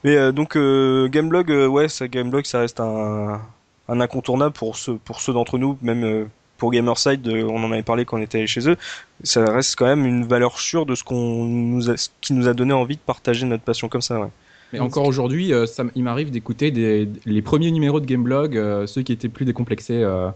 Mais 0.03 0.15
euh, 0.17 0.31
donc 0.31 0.55
euh, 0.57 1.07
Gameblog, 1.09 1.51
euh, 1.51 1.67
ouais, 1.67 1.87
ça 1.89 2.07
Gameblog, 2.07 2.45
ça 2.45 2.59
reste 2.59 2.79
un, 2.79 3.39
un 3.87 3.99
incontournable 4.01 4.53
pour 4.53 4.75
ceux 4.77 4.95
pour 4.97 5.21
ceux 5.21 5.31
d'entre 5.33 5.57
nous, 5.57 5.77
même 5.81 6.03
euh, 6.03 6.25
pour 6.59 6.69
Gamerside, 6.71 7.27
euh, 7.27 7.43
on 7.49 7.63
en 7.63 7.71
avait 7.71 7.81
parlé 7.83 8.05
quand 8.05 8.17
on 8.19 8.21
était 8.21 8.37
allé 8.37 8.47
chez 8.47 8.69
eux. 8.69 8.75
Ça 9.23 9.43
reste 9.51 9.75
quand 9.77 9.85
même 9.87 10.05
une 10.05 10.25
valeur 10.25 10.59
sûre 10.59 10.85
de 10.85 10.93
ce 10.93 11.03
qu'on 11.03 11.45
nous 11.45 11.89
a, 11.89 11.97
ce 11.97 12.09
qui 12.21 12.33
nous 12.33 12.47
a 12.47 12.53
donné 12.53 12.73
envie 12.73 12.95
de 12.97 13.01
partager 13.01 13.45
notre 13.47 13.63
passion 13.63 13.89
comme 13.89 14.01
ça. 14.01 14.19
Ouais. 14.19 14.27
Mais 14.73 14.79
encore 14.79 15.07
aujourd'hui, 15.07 15.51
euh, 15.51 15.65
il 15.95 16.03
m'arrive 16.03 16.29
d'écouter 16.29 16.69
des, 16.69 17.09
les 17.25 17.41
premiers 17.41 17.71
numéros 17.71 17.99
de 17.99 18.05
Gameblog, 18.05 18.55
euh, 18.55 18.85
ceux 18.85 19.01
qui 19.01 19.11
étaient 19.11 19.27
plus 19.29 19.45
décomplexés. 19.45 20.03
euh, 20.03 20.29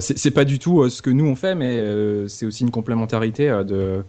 c'est 0.00 0.30
pas 0.30 0.44
du 0.46 0.58
tout 0.58 0.88
ce 0.88 1.02
que 1.02 1.10
nous 1.10 1.26
on 1.26 1.36
fait, 1.36 1.54
mais 1.54 1.78
c'est 2.28 2.46
aussi 2.46 2.62
une 2.64 2.70
complémentarité 2.70 3.48
de 3.66 4.02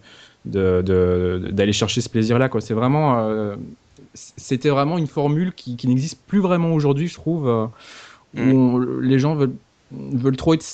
d'aller 0.46 1.74
chercher 1.74 2.02
ce 2.02 2.10
plaisir-là. 2.10 2.50
C'est 2.60 2.74
vraiment, 2.74 3.30
c'était 4.14 4.70
vraiment 4.70 4.98
une 4.98 5.08
formule 5.08 5.54
qui, 5.54 5.76
qui 5.78 5.88
n'existe 5.88 6.20
plus 6.28 6.40
vraiment 6.40 6.72
aujourd'hui, 6.74 7.08
je 7.08 7.14
trouve, 7.16 7.48
où 8.36 8.40
Mm. 8.40 8.52
on- 8.54 8.80
les 9.02 9.20
gens 9.20 9.36
veulent 9.36 9.56
veulent 9.92 10.38
trop 10.38 10.54
être 10.54 10.66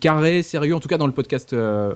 carrés, 0.00 0.42
sérieux, 0.42 0.74
en 0.74 0.80
tout 0.80 0.88
cas 0.88 0.98
dans 0.98 1.06
le 1.06 1.12
podcast. 1.12 1.52
euh, 1.52 1.94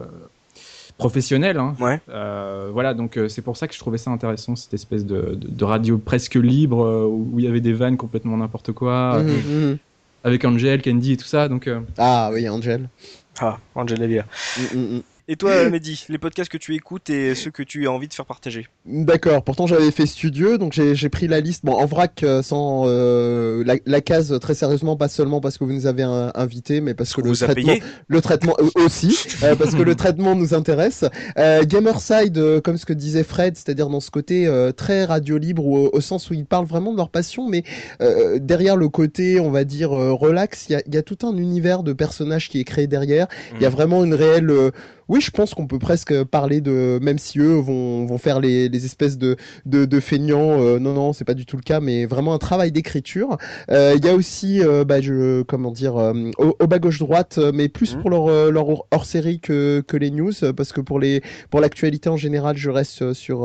professionnel 0.97 1.59
hein. 1.59 1.75
Ouais. 1.81 2.01
Euh, 2.09 2.69
voilà 2.73 2.95
donc 2.95 3.17
euh, 3.19 3.29
c'est 3.29 3.43
pour 3.43 3.57
ça 3.57 3.67
que 3.67 3.75
je 3.75 3.81
trouvais 3.81 3.99
ça 3.99 4.13
intéressant 4.13 4.55
cette 4.55 4.75
espèce 4.75 5.05
de, 5.05 5.35
de- 5.35 5.49
de 5.49 5.65
radio 5.65 5.99
presque 5.99 6.37
libre 6.37 6.85
euh, 6.85 7.07
où 7.09 7.35
il 7.41 7.45
y 7.45 7.49
avait 7.49 7.61
des 7.61 7.73
vannes 7.73 7.97
complètement 7.97 8.37
n'importe 8.37 8.71
quoi 8.71 9.21
Mhm, 9.21 9.29
euh, 9.29 9.71
mhm. 9.73 9.79
avec 10.23 10.45
Angel, 10.45 10.81
Candy 10.83 11.13
et 11.13 11.17
tout 11.17 11.25
ça 11.27 11.49
donc 11.49 11.67
euh, 11.67 11.81
Ah 11.99 12.31
oui, 12.33 12.49
Angel. 12.49 12.89
Ah, 13.41 13.59
Angela 13.75 14.07
Lia. 14.07 14.25
Mm, 14.57 14.79
mm, 14.79 14.97
mm. 14.99 15.03
Et 15.27 15.37
toi, 15.37 15.53
Mehdi, 15.71 16.05
les 16.09 16.19
podcasts 16.19 16.51
que 16.51 16.59
tu 16.59 16.75
écoutes 16.75 17.09
et 17.09 17.35
ceux 17.35 17.51
que 17.51 17.63
tu 17.63 17.87
as 17.87 17.91
envie 17.91 18.09
de 18.09 18.15
faire 18.15 18.27
partager 18.27 18.69
D'accord. 18.85 19.43
Pourtant, 19.43 19.67
j'avais 19.67 19.91
fait 19.91 20.07
studio, 20.07 20.59
donc 20.59 20.75
j'ai 20.75 21.09
pris 21.09 21.29
la 21.29 21.41
liste. 21.41 21.65
Bon, 21.65 21.73
en 21.73 21.87
vrac, 21.87 22.23
euh, 22.23 22.43
sans 22.43 22.85
euh, 22.87 23.65
la, 23.65 23.77
la, 23.87 24.01
case 24.03 24.39
très 24.41 24.55
sérieusement, 24.55 24.97
pas 24.97 25.09
seulement 25.09 25.41
parce 25.41 25.57
que 25.57 25.65
vous 25.65 25.73
nous 25.73 25.87
avez 25.87 26.03
invité, 26.03 26.83
mais 26.83 26.93
parce 26.93 27.15
que 27.15 27.23
le 27.23 27.35
traitement, 27.35 27.75
le 28.09 28.21
traitement 28.21 28.57
euh, 28.59 28.85
aussi, 28.85 29.19
parce 29.41 29.75
que 29.75 29.83
le 29.83 29.95
traitement 29.95 30.35
nous 30.35 30.53
intéresse. 30.55 31.05
Gamerside, 31.37 32.61
comme 32.61 32.77
ce 32.77 32.85
que 32.85 32.93
disait 32.93 33.25
Fred, 33.25 33.57
c'est-à-dire 33.57 33.89
dans 33.89 34.01
ce 34.01 34.11
côté 34.11 34.51
très 34.77 35.05
radio 35.05 35.39
libre, 35.39 35.65
au, 35.65 35.91
au, 35.93 36.01
sens 36.01 36.29
où 36.31 36.35
ils 36.35 36.45
parlent 36.45 36.67
vraiment 36.67 36.93
de 36.93 36.99
leur 36.99 37.09
passion, 37.09 37.49
mais 37.49 37.65
derrière 38.41 38.77
le 38.77 38.89
côté, 38.89 39.41
on 39.41 39.51
va 39.51 39.65
dire 39.65 39.91
relax, 39.91 40.67
il 40.69 40.73
y 40.73 40.77
a, 40.77 40.83
y 40.93 40.97
a, 40.99 41.03
tout 41.03 41.27
un 41.27 41.37
univers 41.37 41.83
de 41.83 41.93
personnages 41.93 42.49
qui 42.51 42.61
est 42.61 42.65
créé 42.65 42.87
derrière. 42.87 43.27
Il 43.55 43.63
y 43.63 43.67
a 43.67 43.71
mm. 43.71 43.73
vraiment 43.73 44.05
une 44.05 44.15
réelle 44.15 44.53
oui, 45.09 45.21
je 45.21 45.31
pense 45.31 45.55
qu'on 45.55 45.67
peut 45.67 45.79
presque 45.79 46.25
parler 46.25 46.61
de, 46.61 46.99
même 47.03 47.19
si 47.19 47.39
eux 47.39 47.57
vont, 47.57 48.07
vont 48.07 48.19
faire 48.19 48.41
les, 48.41 48.69
les 48.69 48.85
espèces 48.85 49.19
de, 49.19 49.37
de, 49.67 49.85
de 49.85 50.01
feignants, 50.01 50.61
euh, 50.61 50.79
non, 50.79 50.95
non, 50.95 51.13
c'est 51.13 51.25
pas 51.25 51.35
du 51.35 51.47
tout 51.47 51.57
le 51.57 51.63
cas, 51.63 51.81
mais 51.81 52.07
vraiment 52.07 52.35
un 52.35 52.39
travail 52.39 52.73
d'écriture. 52.73 53.37
Euh, 53.71 53.95
il 53.97 54.05
y 54.05 54.09
a 54.09 54.15
aussi, 54.15 54.63
euh, 54.63 54.85
bah, 54.85 55.01
je, 55.01 55.43
comment 55.43 55.71
dire, 55.71 55.95
au, 56.39 56.67
bas 56.67 56.79
gauche-droite, 56.79 57.39
mais 57.53 57.69
plus 57.69 57.95
mmh. 57.95 58.01
pour 58.01 58.11
leur, 58.11 58.51
leur 58.51 58.85
hors-série 58.91 59.41
que, 59.41 59.83
que 59.87 59.97
les 59.97 60.11
news, 60.11 60.33
parce 60.57 60.73
que 60.73 60.81
pour 60.81 60.99
les 60.99 61.23
pour 61.51 61.61
l'actualité 61.61 62.09
en 62.09 62.17
général, 62.17 62.57
je 62.57 62.71
reste 62.71 63.13
sur, 63.13 63.41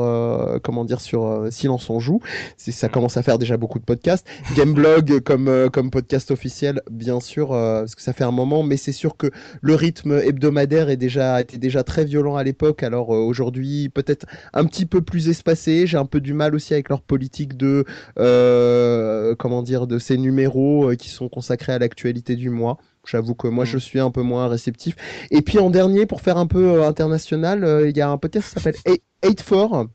comment 0.62 0.84
dire, 0.84 1.00
sur 1.00 1.46
Silence 1.50 1.90
on 1.90 2.00
joue. 2.00 2.20
Ça 2.56 2.86
mmh. 2.86 2.90
commence 2.90 3.16
à 3.16 3.22
faire 3.22 3.38
déjà 3.38 3.56
beaucoup 3.56 3.78
de 3.78 3.84
podcasts. 3.84 4.26
Gameblog 4.56 5.20
comme, 5.24 5.68
comme 5.70 5.90
podcast 5.90 6.30
officiel, 6.30 6.82
bien 6.90 7.20
sûr, 7.20 7.48
parce 7.50 7.94
que 7.94 8.02
ça 8.02 8.12
fait 8.12 8.24
un 8.24 8.30
moment, 8.30 8.62
mais 8.62 8.76
c'est 8.76 8.92
sûr 8.92 9.16
que 9.16 9.30
le 9.60 9.74
rythme 9.74 10.20
hebdomadaire 10.24 10.90
est 10.90 10.96
déjà 10.96 11.40
déjà 11.58 11.82
très 11.82 12.04
violent 12.04 12.36
à 12.36 12.44
l'époque, 12.44 12.82
alors 12.82 13.14
euh, 13.14 13.18
aujourd'hui 13.18 13.88
peut-être 13.88 14.26
un 14.52 14.64
petit 14.64 14.86
peu 14.86 15.00
plus 15.02 15.28
espacé. 15.28 15.86
J'ai 15.86 15.96
un 15.96 16.06
peu 16.06 16.20
du 16.20 16.34
mal 16.34 16.54
aussi 16.54 16.74
avec 16.74 16.88
leur 16.88 17.02
politique 17.02 17.56
de 17.56 17.84
euh, 18.18 19.34
comment 19.36 19.62
dire 19.62 19.86
de 19.86 19.98
ces 19.98 20.18
numéros 20.18 20.90
euh, 20.90 20.96
qui 20.96 21.08
sont 21.08 21.28
consacrés 21.28 21.72
à 21.72 21.78
l'actualité 21.78 22.36
du 22.36 22.50
mois. 22.50 22.78
J'avoue 23.06 23.34
que 23.34 23.48
moi, 23.48 23.64
je 23.64 23.76
mm. 23.76 23.80
suis 23.80 24.00
un 24.00 24.10
peu 24.10 24.22
moins 24.22 24.48
réceptif. 24.48 24.94
Et 25.30 25.42
puis 25.42 25.58
en 25.58 25.70
dernier, 25.70 26.06
pour 26.06 26.20
faire 26.20 26.36
un 26.36 26.46
peu 26.46 26.84
international, 26.84 27.86
il 27.88 27.96
y 27.96 28.00
a 28.00 28.10
un 28.10 28.18
podcast 28.18 28.54
qui 28.54 28.62
s'appelle 28.62 28.80
8-4 29.24 29.88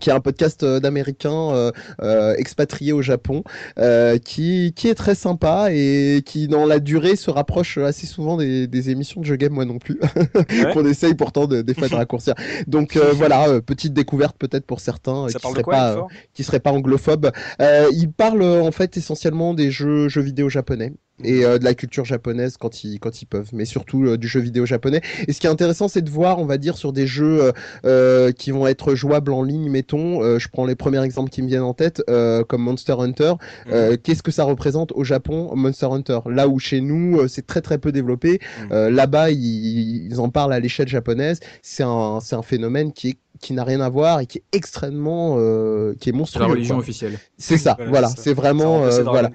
qui 0.00 0.10
est 0.10 0.12
un 0.12 0.20
podcast 0.20 0.62
euh, 0.62 0.80
d'Américains 0.80 1.50
euh, 1.50 1.72
euh, 2.02 2.34
expatriés 2.36 2.92
au 2.92 3.02
Japon, 3.02 3.42
euh, 3.78 4.18
qui, 4.18 4.72
qui 4.74 4.88
est 4.88 4.94
très 4.94 5.14
sympa 5.14 5.68
et 5.70 6.22
qui, 6.24 6.48
dans 6.48 6.66
la 6.66 6.78
durée, 6.78 7.16
se 7.16 7.30
rapproche 7.30 7.78
assez 7.78 8.06
souvent 8.06 8.36
des, 8.36 8.66
des 8.66 8.90
émissions 8.90 9.20
de 9.20 9.26
jeux 9.26 9.36
game, 9.36 9.52
moi 9.52 9.64
non 9.64 9.78
plus. 9.78 10.00
Ouais. 10.56 10.72
On 10.76 10.86
essaye 10.86 11.14
pourtant 11.14 11.46
de, 11.46 11.60
des 11.60 11.74
fois 11.74 11.88
de 11.88 11.94
raccourcir. 11.96 12.34
Donc 12.66 12.96
voilà, 13.14 13.60
petite 13.60 13.92
découverte 13.92 14.36
peut-être 14.38 14.64
pour 14.64 14.80
certains 14.80 15.26
qui 15.26 15.38
seraient, 15.38 15.62
pas, 15.62 16.06
qui 16.32 16.44
seraient 16.44 16.60
pas 16.60 16.72
anglophobes. 16.72 17.30
il 17.60 18.10
parle 18.16 18.42
en 18.42 18.70
fait 18.70 18.96
essentiellement 18.96 19.54
des 19.54 19.70
jeux, 19.70 20.08
jeux 20.08 20.22
vidéo 20.22 20.48
japonais 20.48 20.92
et 21.24 21.44
euh, 21.44 21.58
de 21.58 21.64
la 21.64 21.74
culture 21.74 22.04
japonaise 22.04 22.56
quand 22.56 22.84
ils 22.84 22.98
quand 22.98 23.22
ils 23.22 23.26
peuvent. 23.26 23.50
Mais 23.52 23.64
surtout 23.64 24.04
euh, 24.04 24.16
du 24.16 24.28
jeu 24.28 24.40
vidéo 24.40 24.66
japonais. 24.66 25.00
Et 25.26 25.32
ce 25.32 25.40
qui 25.40 25.46
est 25.46 25.50
intéressant 25.50 25.88
c'est 25.88 26.02
de 26.02 26.10
voir 26.10 26.38
on 26.38 26.46
va 26.46 26.58
dire 26.58 26.76
sur 26.76 26.92
des 26.92 27.06
jeux 27.06 27.42
euh, 27.42 27.52
euh 27.84 28.32
qui 28.32 28.50
vont 28.50 28.66
être 28.66 28.94
jouables 28.94 29.32
en 29.32 29.42
ligne 29.42 29.70
mettons 29.70 30.38
je 30.38 30.48
prends 30.48 30.66
les 30.66 30.74
premiers 30.74 31.02
exemples 31.02 31.30
qui 31.30 31.42
me 31.42 31.48
viennent 31.48 31.62
en 31.62 31.74
tête 31.74 32.02
comme 32.48 32.62
Monster 32.62 32.96
Hunter 32.98 33.34
mhm. 33.66 33.96
qu'est-ce 33.98 34.22
que 34.22 34.30
ça 34.30 34.44
représente 34.44 34.92
au 34.92 35.04
Japon 35.04 35.54
Monster 35.54 35.86
Hunter? 35.86 36.20
Là 36.26 36.48
où 36.48 36.58
chez 36.58 36.80
nous 36.80 37.28
c'est 37.28 37.46
très 37.46 37.60
très 37.60 37.78
peu 37.78 37.92
développé. 37.92 38.40
Mhm. 38.70 38.88
là-bas 38.88 39.30
ils, 39.30 40.06
ils, 40.06 40.20
en 40.20 40.28
parlent 40.28 40.52
à 40.52 40.60
l'échelle 40.60 40.88
japonaise. 40.88 41.40
C'est 41.62 41.82
un 41.82 42.20
c'est 42.20 42.36
un 42.36 42.42
phénomène 42.42 42.92
qui 42.92 43.10
est 43.10 43.18
qui 43.40 43.52
n'a 43.52 43.64
rien 43.64 43.80
à 43.80 43.88
voir 43.88 44.20
et 44.20 44.26
qui 44.26 44.38
est 44.38 44.44
extrêmement 44.52 45.36
euh, 45.38 45.94
qui 46.00 46.10
est 46.10 46.12
monstrueux. 46.12 46.42
La 46.42 46.50
religion 46.50 46.78
officielle. 46.78 47.18
C'est 47.38 47.58
ça, 47.58 47.76
voilà, 47.88 48.08
c'est 48.08 48.34
vraiment 48.34 48.84
euh, 48.84 49.02
voilà. 49.02 49.30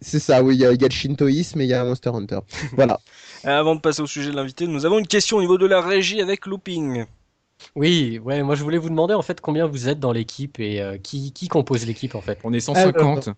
C'est 0.00 0.18
ça, 0.18 0.42
oui, 0.42 0.56
il 0.56 0.60
y, 0.60 0.64
a, 0.64 0.72
le 0.72 0.90
shintoïsme 0.90 1.60
et 1.60 1.64
il 1.64 1.70
y 1.70 1.74
a 1.74 1.84
Monster 1.84 2.10
Hunter. 2.10 2.40
voilà. 2.72 2.98
Avant 3.44 3.74
de 3.74 3.80
passer 3.80 4.02
au 4.02 4.06
sujet 4.06 4.30
de 4.30 4.36
l'invité, 4.36 4.66
nous 4.66 4.86
avons 4.86 4.98
une 4.98 5.06
question 5.06 5.38
au 5.38 5.40
niveau 5.40 5.58
de 5.58 5.66
la 5.66 5.80
régie 5.80 6.20
avec 6.20 6.46
Looping. 6.46 7.04
Oui, 7.74 8.20
ouais, 8.24 8.42
moi 8.42 8.54
je 8.54 8.62
voulais 8.62 8.78
vous 8.78 8.88
demander 8.88 9.14
en 9.14 9.22
fait 9.22 9.40
combien 9.40 9.66
vous 9.66 9.88
êtes 9.88 10.00
dans 10.00 10.12
l'équipe 10.12 10.58
et 10.60 10.80
euh, 10.80 10.98
qui, 10.98 11.32
qui 11.32 11.48
compose 11.48 11.86
l'équipe 11.86 12.14
en 12.14 12.20
fait? 12.20 12.38
On 12.44 12.52
est 12.52 12.60
150. 12.60 13.28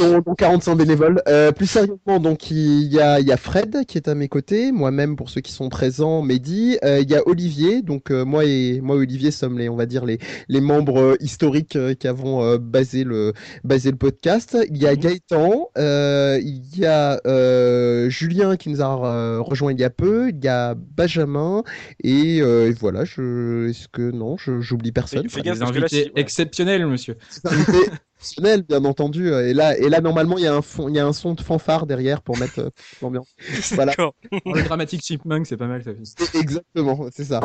Euh, 0.00 0.20
donc 0.20 0.38
45 0.38 0.74
bénévoles. 0.74 1.22
Euh, 1.28 1.52
plus 1.52 1.66
sérieusement, 1.66 2.20
donc 2.20 2.50
il 2.50 2.84
y 2.92 3.00
a, 3.00 3.20
il 3.20 3.26
y 3.26 3.32
a 3.32 3.36
Fred 3.36 3.84
qui 3.86 3.98
est 3.98 4.08
à 4.08 4.14
mes 4.14 4.28
côtés, 4.28 4.72
moi-même 4.72 5.16
pour 5.16 5.30
ceux 5.30 5.40
qui 5.40 5.52
sont 5.52 5.68
présents, 5.68 6.22
Mehdi. 6.22 6.78
Euh, 6.84 7.00
il 7.00 7.10
y 7.10 7.14
a 7.14 7.26
Olivier, 7.26 7.82
donc 7.82 8.10
euh, 8.10 8.24
moi 8.24 8.44
et 8.44 8.80
moi 8.82 8.96
et 8.96 9.00
Olivier 9.00 9.30
sommes 9.30 9.58
les, 9.58 9.68
on 9.68 9.76
va 9.76 9.86
dire 9.86 10.04
les, 10.04 10.18
les 10.48 10.60
membres 10.60 11.16
historiques 11.20 11.78
qui 11.98 12.08
avons 12.08 12.56
basé 12.56 13.04
le 13.04 13.32
basé 13.64 13.90
le 13.90 13.96
podcast. 13.96 14.56
Il 14.70 14.78
y 14.78 14.86
a. 14.86 14.96
Gaëtan, 14.96 15.68
il 15.76 16.78
y 16.78 16.86
a 16.86 17.20
Julien 18.08 18.56
qui 18.56 18.70
nous 18.70 18.82
a 18.82 19.40
rejoint 19.40 19.72
il 19.72 19.80
y 19.80 19.84
a 19.84 19.90
peu, 19.90 20.30
il 20.30 20.42
y 20.42 20.48
a 20.48 20.74
Benjamin 20.74 21.62
et 22.02 22.25
euh, 22.40 22.68
et, 22.68 22.72
voilà, 22.72 23.04
je... 23.04 23.68
est-ce 23.68 23.88
que 23.88 24.10
non, 24.10 24.36
j'oublie 24.36 24.92
personne. 24.92 25.28
Fais 25.28 25.42
des 25.42 25.62
invités 25.62 26.12
exceptionnels, 26.16 26.86
monsieur. 26.86 27.16
exceptionnels, 28.18 28.62
bien 28.62 28.84
entendu. 28.84 29.28
Et 29.28 29.54
là, 29.54 29.76
et 29.76 29.88
là, 29.88 30.00
normalement, 30.00 30.38
il 30.38 30.44
y 30.44 30.46
a 30.46 30.54
un 30.54 30.62
fond, 30.62 30.88
il 30.88 30.96
y 30.96 30.98
a 30.98 31.06
un 31.06 31.12
son 31.12 31.34
de 31.34 31.40
fanfare 31.40 31.86
derrière 31.86 32.22
pour 32.22 32.38
mettre 32.38 32.60
euh, 32.60 32.70
l'ambiance. 33.02 33.28
Voilà. 33.72 33.94
le 34.32 34.62
dramatique 34.62 35.02
chipmunk, 35.02 35.46
c'est 35.46 35.56
pas 35.56 35.66
mal, 35.66 35.82
ça. 35.82 35.90
Exactement, 36.34 37.06
c'est 37.12 37.24
ça. 37.24 37.40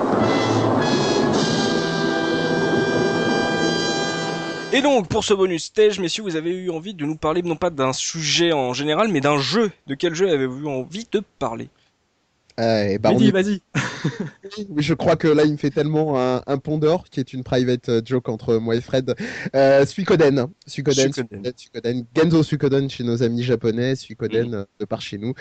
Et 4.73 4.81
donc, 4.81 5.09
pour 5.09 5.25
ce 5.25 5.33
bonus 5.33 5.65
stage, 5.65 5.99
messieurs, 5.99 6.23
vous 6.23 6.37
avez 6.37 6.51
eu 6.51 6.69
envie 6.69 6.93
de 6.93 7.05
nous 7.05 7.17
parler 7.17 7.41
non 7.41 7.57
pas 7.57 7.69
d'un 7.69 7.91
sujet 7.91 8.53
en 8.53 8.71
général, 8.71 9.09
mais 9.09 9.19
d'un 9.19 9.37
jeu. 9.37 9.69
De 9.87 9.95
quel 9.95 10.15
jeu 10.15 10.29
avez-vous 10.29 10.65
envie 10.67 11.05
de 11.11 11.21
parler? 11.39 11.69
Euh, 12.59 12.97
bah, 12.97 13.11
vas-y, 13.11 13.31
vas-y. 13.31 13.61
je 14.77 14.93
crois 14.93 15.15
que 15.15 15.27
là, 15.27 15.45
il 15.45 15.53
me 15.53 15.57
fait 15.57 15.69
tellement 15.69 16.19
un, 16.19 16.41
un 16.45 16.57
pont 16.57 16.77
d'or 16.77 17.05
qui 17.09 17.19
est 17.19 17.33
une 17.33 17.43
private 17.43 17.89
euh, 17.89 18.01
joke 18.03 18.29
entre 18.29 18.57
moi 18.57 18.75
et 18.75 18.81
Fred. 18.81 19.15
Euh, 19.55 19.85
Suikoden. 19.85 20.47
Suikoden, 20.65 21.13
Suikoden. 21.13 21.53
Suikoden. 21.55 22.05
Genzo 22.15 22.43
Suikoden 22.43 22.89
chez 22.89 23.03
nos 23.03 23.23
amis 23.23 23.43
japonais, 23.43 23.95
Suikoden 23.95 24.49
mm. 24.49 24.65
de 24.79 24.85
par 24.85 25.01
chez 25.01 25.17
nous. 25.17 25.33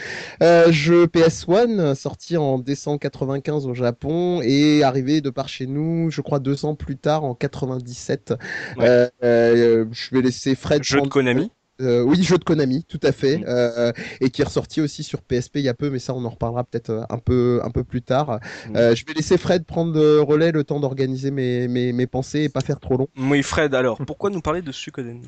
Euh, 0.43 0.71
jeu 0.71 1.07
PS1 1.07 1.95
sorti 1.95 2.37
en 2.37 2.59
décembre 2.59 3.01
95 3.01 3.67
au 3.67 3.75
Japon 3.75 4.41
et 4.43 4.83
arrivé 4.83 5.21
de 5.21 5.31
par 5.31 5.49
chez 5.49 5.67
nous, 5.67 6.11
je 6.11 6.21
crois 6.21 6.39
deux 6.39 6.65
ans 6.65 6.75
plus 6.75 6.97
tard 6.97 7.25
en 7.25 7.35
97. 7.35 8.35
Ouais. 8.77 8.89
Euh, 8.89 9.09
euh, 9.23 9.85
je 9.93 10.15
vais 10.15 10.23
laisser 10.23 10.55
Fred. 10.55 10.83
Jeu 10.83 11.01
de 11.01 11.09
Konami. 11.09 11.51
Euh, 11.81 12.03
oui, 12.03 12.23
jeu 12.23 12.39
de 12.39 12.45
Konami, 12.45 12.85
tout 12.85 13.01
à 13.03 13.13
fait, 13.13 13.43
euh, 13.47 13.93
et 14.21 14.31
qui 14.31 14.43
est 14.43 14.45
ressorti 14.45 14.81
aussi 14.81 15.03
sur 15.03 15.23
PSP 15.23 15.57
il 15.57 15.63
y 15.63 15.69
a 15.69 15.75
peu, 15.75 15.91
mais 15.91 15.99
ça 15.99 16.15
on 16.15 16.25
en 16.25 16.31
reparlera 16.31 16.65
peut-être 16.65 16.91
euh, 16.91 17.03
un 17.11 17.19
peu 17.19 17.61
un 17.63 17.71
peu 17.71 17.85
plus 17.85 18.03
tard. 18.03 18.41
Euh, 18.75 18.95
je 18.95 19.05
vais 19.07 19.15
laisser 19.15 19.39
Fred 19.39 19.65
prendre 19.65 19.95
le 19.95 20.21
relais 20.21 20.53
le 20.53 20.65
temps 20.65 20.81
d'organiser 20.81 21.31
mes, 21.31 21.69
mes, 21.69 21.93
mes, 21.93 22.07
pensées 22.07 22.43
et 22.43 22.49
pas 22.49 22.61
faire 22.61 22.81
trop 22.81 22.97
long. 22.97 23.09
Oui, 23.19 23.43
Fred, 23.43 23.75
alors 23.75 23.99
pourquoi 24.07 24.31
nous 24.31 24.41
parler 24.41 24.63
de 24.63 24.73
Suikoden? 24.73 25.23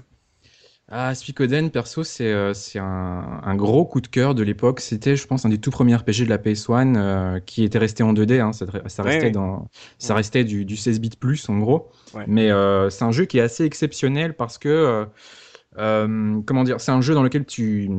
Ah, 0.94 1.14
Suikoden, 1.14 1.70
perso, 1.70 2.04
c'est 2.04 2.30
euh, 2.30 2.52
c'est 2.52 2.78
un, 2.78 3.40
un, 3.42 3.54
gros 3.54 3.86
coup 3.86 4.02
de 4.02 4.08
cœur 4.08 4.34
de 4.34 4.42
l'époque. 4.42 4.80
C'était, 4.80 5.16
je 5.16 5.26
pense, 5.26 5.46
un 5.46 5.48
des 5.48 5.56
tout 5.56 5.70
premiers 5.70 5.94
RPG 5.96 6.24
de 6.24 6.28
la 6.28 6.36
PS1 6.36 6.96
euh, 6.96 7.40
qui 7.40 7.64
était 7.64 7.78
resté 7.78 8.02
en 8.02 8.12
2D. 8.12 8.40
Hein. 8.40 8.52
Ça, 8.52 8.66
ça, 8.88 9.02
restait, 9.02 9.30
dans, 9.30 9.68
ça 9.98 10.14
restait 10.14 10.44
du, 10.44 10.66
du 10.66 10.76
16 10.76 11.00
bits 11.00 11.10
plus, 11.18 11.48
en 11.48 11.58
gros. 11.58 11.90
Ouais. 12.12 12.24
Mais 12.26 12.50
euh, 12.50 12.90
c'est 12.90 13.04
un 13.04 13.10
jeu 13.10 13.24
qui 13.24 13.38
est 13.38 13.40
assez 13.40 13.64
exceptionnel 13.64 14.34
parce 14.34 14.58
que 14.58 14.68
euh, 14.68 15.06
comment 15.76 16.64
dire, 16.64 16.80
c'est 16.80 16.92
un 16.92 17.00
jeu 17.00 17.14
dans 17.14 17.22
lequel 17.22 17.44
tu, 17.44 17.90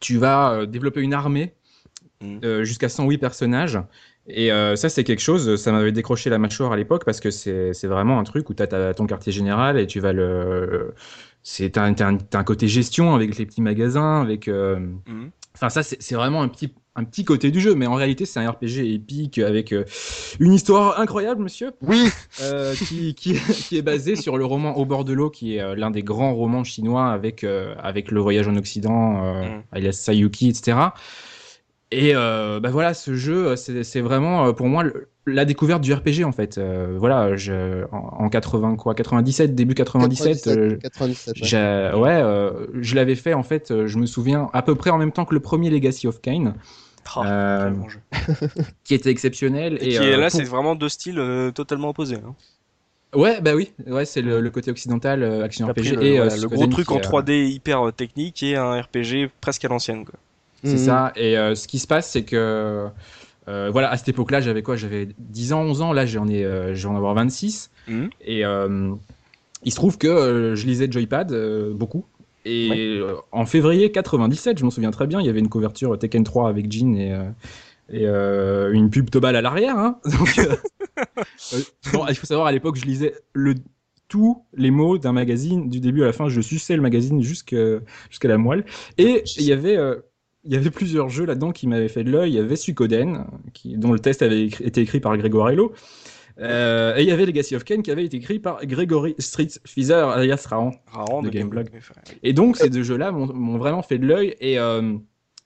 tu 0.00 0.16
vas 0.16 0.52
euh, 0.52 0.66
développer 0.66 1.00
une 1.00 1.14
armée 1.14 1.54
mm. 2.20 2.38
euh, 2.44 2.64
jusqu'à 2.64 2.88
108 2.88 3.18
personnages. 3.18 3.78
Et 4.26 4.52
euh, 4.52 4.76
ça, 4.76 4.88
c'est 4.88 5.02
quelque 5.02 5.20
chose, 5.20 5.56
ça 5.56 5.72
m'avait 5.72 5.92
décroché 5.92 6.30
la 6.30 6.38
mâchoire 6.38 6.72
à 6.72 6.76
l'époque 6.76 7.04
parce 7.04 7.20
que 7.20 7.30
c'est 7.30 7.86
vraiment 7.86 8.20
un 8.20 8.24
truc 8.24 8.48
où 8.50 8.54
tu 8.54 8.62
as, 8.62 8.94
ton 8.94 9.06
quartier 9.06 9.32
général 9.32 9.78
et 9.78 9.86
tu 9.86 10.00
vas 10.00 10.12
le. 10.12 10.94
C'est 11.42 11.78
un, 11.78 11.94
un, 12.00 12.18
un, 12.32 12.44
côté 12.44 12.68
gestion 12.68 13.14
avec 13.14 13.38
les 13.38 13.46
petits 13.46 13.62
magasins, 13.62 14.20
avec. 14.20 14.46
Euh... 14.46 14.78
Mm. 14.78 15.30
Enfin, 15.54 15.68
ça, 15.68 15.82
c'est 15.82 16.14
vraiment 16.14 16.42
un 16.42 16.48
petit, 16.48 16.72
un 16.94 17.04
petit 17.04 17.24
côté 17.24 17.50
du 17.50 17.60
jeu, 17.60 17.74
mais 17.74 17.86
en 17.86 17.94
réalité, 17.94 18.24
c'est 18.24 18.40
un 18.40 18.50
RPG 18.50 18.94
épique 18.94 19.38
avec 19.38 19.72
euh, 19.72 19.84
une 20.38 20.52
histoire 20.52 21.00
incroyable, 21.00 21.42
monsieur. 21.42 21.72
Oui. 21.82 22.08
Euh, 22.40 22.74
qui, 22.74 23.14
qui, 23.14 23.34
qui, 23.34 23.76
est 23.76 23.82
basé 23.82 24.16
sur 24.16 24.38
le 24.38 24.44
roman 24.44 24.76
Au 24.76 24.84
bord 24.84 25.04
de 25.04 25.12
l'eau, 25.12 25.30
qui 25.30 25.56
est 25.56 25.60
euh, 25.60 25.74
l'un 25.74 25.90
des 25.90 26.02
grands 26.02 26.34
romans 26.34 26.64
chinois 26.64 27.10
avec, 27.10 27.44
euh, 27.44 27.74
avec 27.82 28.10
le 28.10 28.20
voyage 28.20 28.48
en 28.48 28.56
Occident, 28.56 29.24
euh, 29.24 29.42
mm. 29.42 29.62
alias 29.72 29.92
Sayuki, 29.92 30.48
etc. 30.48 30.78
Et 31.92 32.14
euh, 32.14 32.60
bah 32.60 32.70
voilà, 32.70 32.94
ce 32.94 33.14
jeu, 33.14 33.56
c'est 33.56 34.00
vraiment 34.00 34.52
pour 34.54 34.68
moi 34.68 34.84
la 35.26 35.44
découverte 35.44 35.82
du 35.82 35.92
RPG 35.92 36.24
en 36.24 36.30
fait. 36.32 36.56
Euh, 36.56 36.94
voilà, 36.98 37.34
je, 37.36 37.84
en, 37.92 38.24
en, 38.24 38.28
80 38.28 38.76
quoi, 38.76 38.94
97, 38.94 39.54
début 39.54 39.74
97. 39.74 40.44
97, 40.44 40.82
97 40.82 41.42
ouais, 41.42 42.00
ouais 42.00 42.22
euh, 42.22 42.66
je 42.80 42.94
l'avais 42.94 43.16
fait 43.16 43.34
en 43.34 43.42
fait. 43.42 43.86
Je 43.86 43.98
me 43.98 44.06
souviens 44.06 44.48
à 44.52 44.62
peu 44.62 44.76
près 44.76 44.90
en 44.90 44.98
même 44.98 45.12
temps 45.12 45.24
que 45.24 45.34
le 45.34 45.40
premier 45.40 45.68
Legacy 45.68 46.06
of 46.06 46.20
Kain. 46.20 46.54
Oh, 47.16 47.22
Euh, 47.24 47.64
quel 47.64 47.74
bon 47.74 47.88
jeu. 47.88 47.98
qui 48.84 48.94
était 48.94 49.10
exceptionnel. 49.10 49.78
Et, 49.80 49.86
Et, 49.86 49.88
qui 49.90 49.98
euh, 49.98 50.12
est 50.12 50.16
là, 50.16 50.30
pour- 50.30 50.38
c'est 50.40 50.46
vraiment 50.46 50.76
deux 50.76 50.88
styles 50.88 51.18
euh, 51.18 51.50
totalement 51.50 51.88
opposés. 51.88 52.16
hein. 52.16 52.34
Ouais, 53.12 53.40
bah 53.40 53.56
oui, 53.56 53.72
ouais, 53.88 54.04
c'est 54.04 54.22
le, 54.22 54.40
le 54.40 54.50
côté 54.50 54.70
occidental, 54.70 55.24
euh, 55.24 55.42
action 55.42 55.66
RPG 55.66 55.96
le, 55.96 56.04
et 56.04 56.20
euh, 56.20 56.22
voilà, 56.22 56.36
le 56.36 56.48
gros 56.48 56.66
truc 56.68 56.86
qui 56.86 56.92
en 56.92 56.98
est, 56.98 57.04
euh, 57.04 57.08
3D 57.08 57.48
hyper 57.48 57.88
euh, 57.88 57.90
technique 57.90 58.40
et 58.44 58.54
un 58.56 58.80
RPG 58.80 59.28
presque 59.40 59.64
à 59.64 59.68
l'ancienne. 59.68 60.04
quoi. 60.04 60.14
C'est 60.64 60.72
Mhm. 60.72 60.78
ça. 60.78 61.12
Et 61.16 61.38
euh, 61.38 61.54
ce 61.54 61.66
qui 61.68 61.78
se 61.78 61.86
passe, 61.86 62.10
c'est 62.10 62.24
que 62.24 62.86
euh, 63.48 63.70
voilà, 63.72 63.90
à 63.90 63.96
cette 63.96 64.08
époque-là, 64.10 64.40
j'avais 64.40 64.62
quoi? 64.62 64.76
J'avais 64.76 65.08
10 65.18 65.52
ans, 65.52 65.62
11 65.62 65.82
ans. 65.82 65.92
Là, 65.92 66.06
j'en 66.06 66.28
ai, 66.28 66.44
euh, 66.44 66.74
je 66.74 66.86
vais 66.86 66.92
en 66.92 66.96
avoir 66.96 67.14
26. 67.14 67.70
Mhm. 67.88 68.10
Et 68.24 68.42
il 69.62 69.70
se 69.70 69.76
trouve 69.76 69.98
que 69.98 70.54
je 70.54 70.66
lisais 70.66 70.90
Joypad 70.90 71.34
beaucoup. 71.72 72.04
Et 72.46 73.00
en 73.32 73.44
février 73.46 73.90
97, 73.92 74.58
je 74.58 74.64
m'en 74.64 74.70
souviens 74.70 74.90
très 74.90 75.06
bien, 75.06 75.20
il 75.20 75.26
y 75.26 75.28
avait 75.28 75.40
une 75.40 75.48
couverture 75.50 75.98
Tekken 75.98 76.24
3 76.24 76.48
avec 76.48 76.70
Jean 76.72 76.94
et, 76.96 77.14
et 77.92 78.06
une 78.06 78.88
pub 78.90 79.10
Tobal 79.10 79.36
à 79.36 79.42
l'arrière. 79.42 79.76
Hein 79.76 79.98
Donc, 80.04 80.40
bon, 81.92 82.06
il 82.08 82.14
faut 82.14 82.26
savoir, 82.26 82.46
à 82.46 82.52
l'époque, 82.52 82.76
je 82.76 82.84
lisais 82.86 83.14
le, 83.32 83.54
tous 84.08 84.42
les 84.56 84.70
mots 84.70 84.98
d'un 84.98 85.12
magazine, 85.12 85.68
du 85.68 85.80
début 85.80 86.02
à 86.02 86.06
la 86.06 86.12
fin, 86.12 86.28
je 86.28 86.40
suçais 86.40 86.76
le 86.76 86.82
magazine 86.82 87.22
jusqu'à 87.22 87.78
jusqu'à 88.08 88.28
la 88.28 88.38
moelle. 88.38 88.64
Et 88.98 89.22
il 89.36 89.44
y 89.44 89.52
avait... 89.52 89.76
il 90.44 90.52
y 90.52 90.56
avait 90.56 90.70
plusieurs 90.70 91.08
jeux 91.08 91.24
là-dedans 91.26 91.52
qui 91.52 91.66
m'avaient 91.66 91.88
fait 91.88 92.04
de 92.04 92.10
l'œil. 92.10 92.30
Il 92.32 92.36
y 92.36 92.38
avait 92.38 92.56
Suikoden, 92.56 93.26
qui, 93.52 93.76
dont 93.76 93.92
le 93.92 93.98
test 93.98 94.22
avait 94.22 94.42
écrit- 94.46 94.64
été 94.64 94.80
écrit 94.80 95.00
par 95.00 95.16
Gregorello. 95.16 95.72
Euh, 96.38 96.96
et 96.96 97.02
il 97.02 97.08
y 97.08 97.12
avait 97.12 97.26
Legacy 97.26 97.54
of 97.56 97.64
Kain 97.64 97.82
qui 97.82 97.90
avait 97.90 98.04
été 98.04 98.16
écrit 98.16 98.38
par 98.38 98.64
Gregory 98.64 99.14
Street 99.18 99.48
Feather 99.66 100.08
alias 100.08 100.46
Raon. 100.48 100.72
Rarement 100.90 101.20
De 101.22 101.28
de 101.28 101.32
Gameblog. 101.34 101.68
Et 102.22 102.32
donc 102.32 102.56
ces 102.56 102.70
deux 102.70 102.82
jeux-là 102.82 103.12
m'ont 103.12 103.58
vraiment 103.58 103.82
fait 103.82 103.98
de 103.98 104.06
l'œil 104.06 104.36
et 104.40 104.58
euh, 104.58 104.94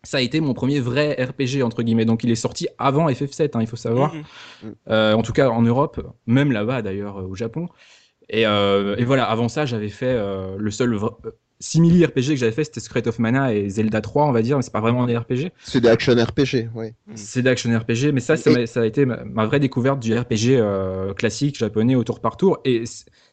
ça 0.04 0.18
a 0.18 0.20
été 0.20 0.40
mon 0.40 0.54
premier 0.54 0.78
vrai 0.78 1.14
RPG 1.14 1.62
entre 1.64 1.82
guillemets. 1.82 2.04
Donc 2.04 2.22
il 2.22 2.30
est 2.30 2.36
sorti 2.36 2.68
avant 2.78 3.08
FF7, 3.08 3.50
hein, 3.54 3.60
il 3.60 3.66
faut 3.66 3.74
savoir. 3.76 4.14
Mhm. 4.14 4.74
Euh, 4.90 5.14
en 5.14 5.22
tout 5.22 5.32
cas 5.32 5.48
en 5.48 5.62
Europe, 5.62 6.00
même 6.26 6.52
là-bas 6.52 6.82
d'ailleurs 6.82 7.18
euh, 7.18 7.26
au 7.26 7.34
Japon. 7.34 7.66
Et, 8.28 8.46
euh, 8.46 8.94
et 8.96 9.04
voilà, 9.04 9.24
avant 9.24 9.48
ça 9.48 9.66
j'avais 9.66 9.88
fait 9.88 10.06
euh, 10.16 10.54
le 10.58 10.70
seul 10.70 10.94
simili 11.64 12.04
RPG 12.04 12.28
que 12.30 12.36
j'avais 12.36 12.52
fait, 12.52 12.64
c'était 12.64 12.80
Secret 12.80 13.08
of 13.08 13.18
Mana 13.18 13.54
et 13.54 13.68
Zelda 13.68 14.00
3 14.00 14.26
on 14.26 14.32
va 14.32 14.42
dire, 14.42 14.56
mais 14.56 14.62
c'est 14.62 14.72
pas 14.72 14.80
vraiment 14.80 15.06
des 15.06 15.16
RPG. 15.16 15.50
C'est 15.64 15.80
des 15.80 15.88
action 15.88 16.12
RPG, 16.14 16.68
ouais. 16.74 16.94
C'est 17.14 17.42
d'action 17.42 17.70
RPG, 17.76 18.12
mais 18.12 18.20
ça, 18.20 18.36
ça, 18.36 18.50
Et- 18.50 18.54
m'a- 18.54 18.66
ça 18.66 18.80
a 18.82 18.86
été 18.86 19.04
ma, 19.06 19.24
ma 19.24 19.46
vraie 19.46 19.60
découverte 19.60 19.98
du 20.00 20.16
RPG 20.16 20.56
euh, 20.58 21.14
classique 21.14 21.56
japonais 21.58 21.94
au 21.94 22.04
tour 22.04 22.20
par 22.20 22.36
tour. 22.36 22.58
Et 22.64 22.84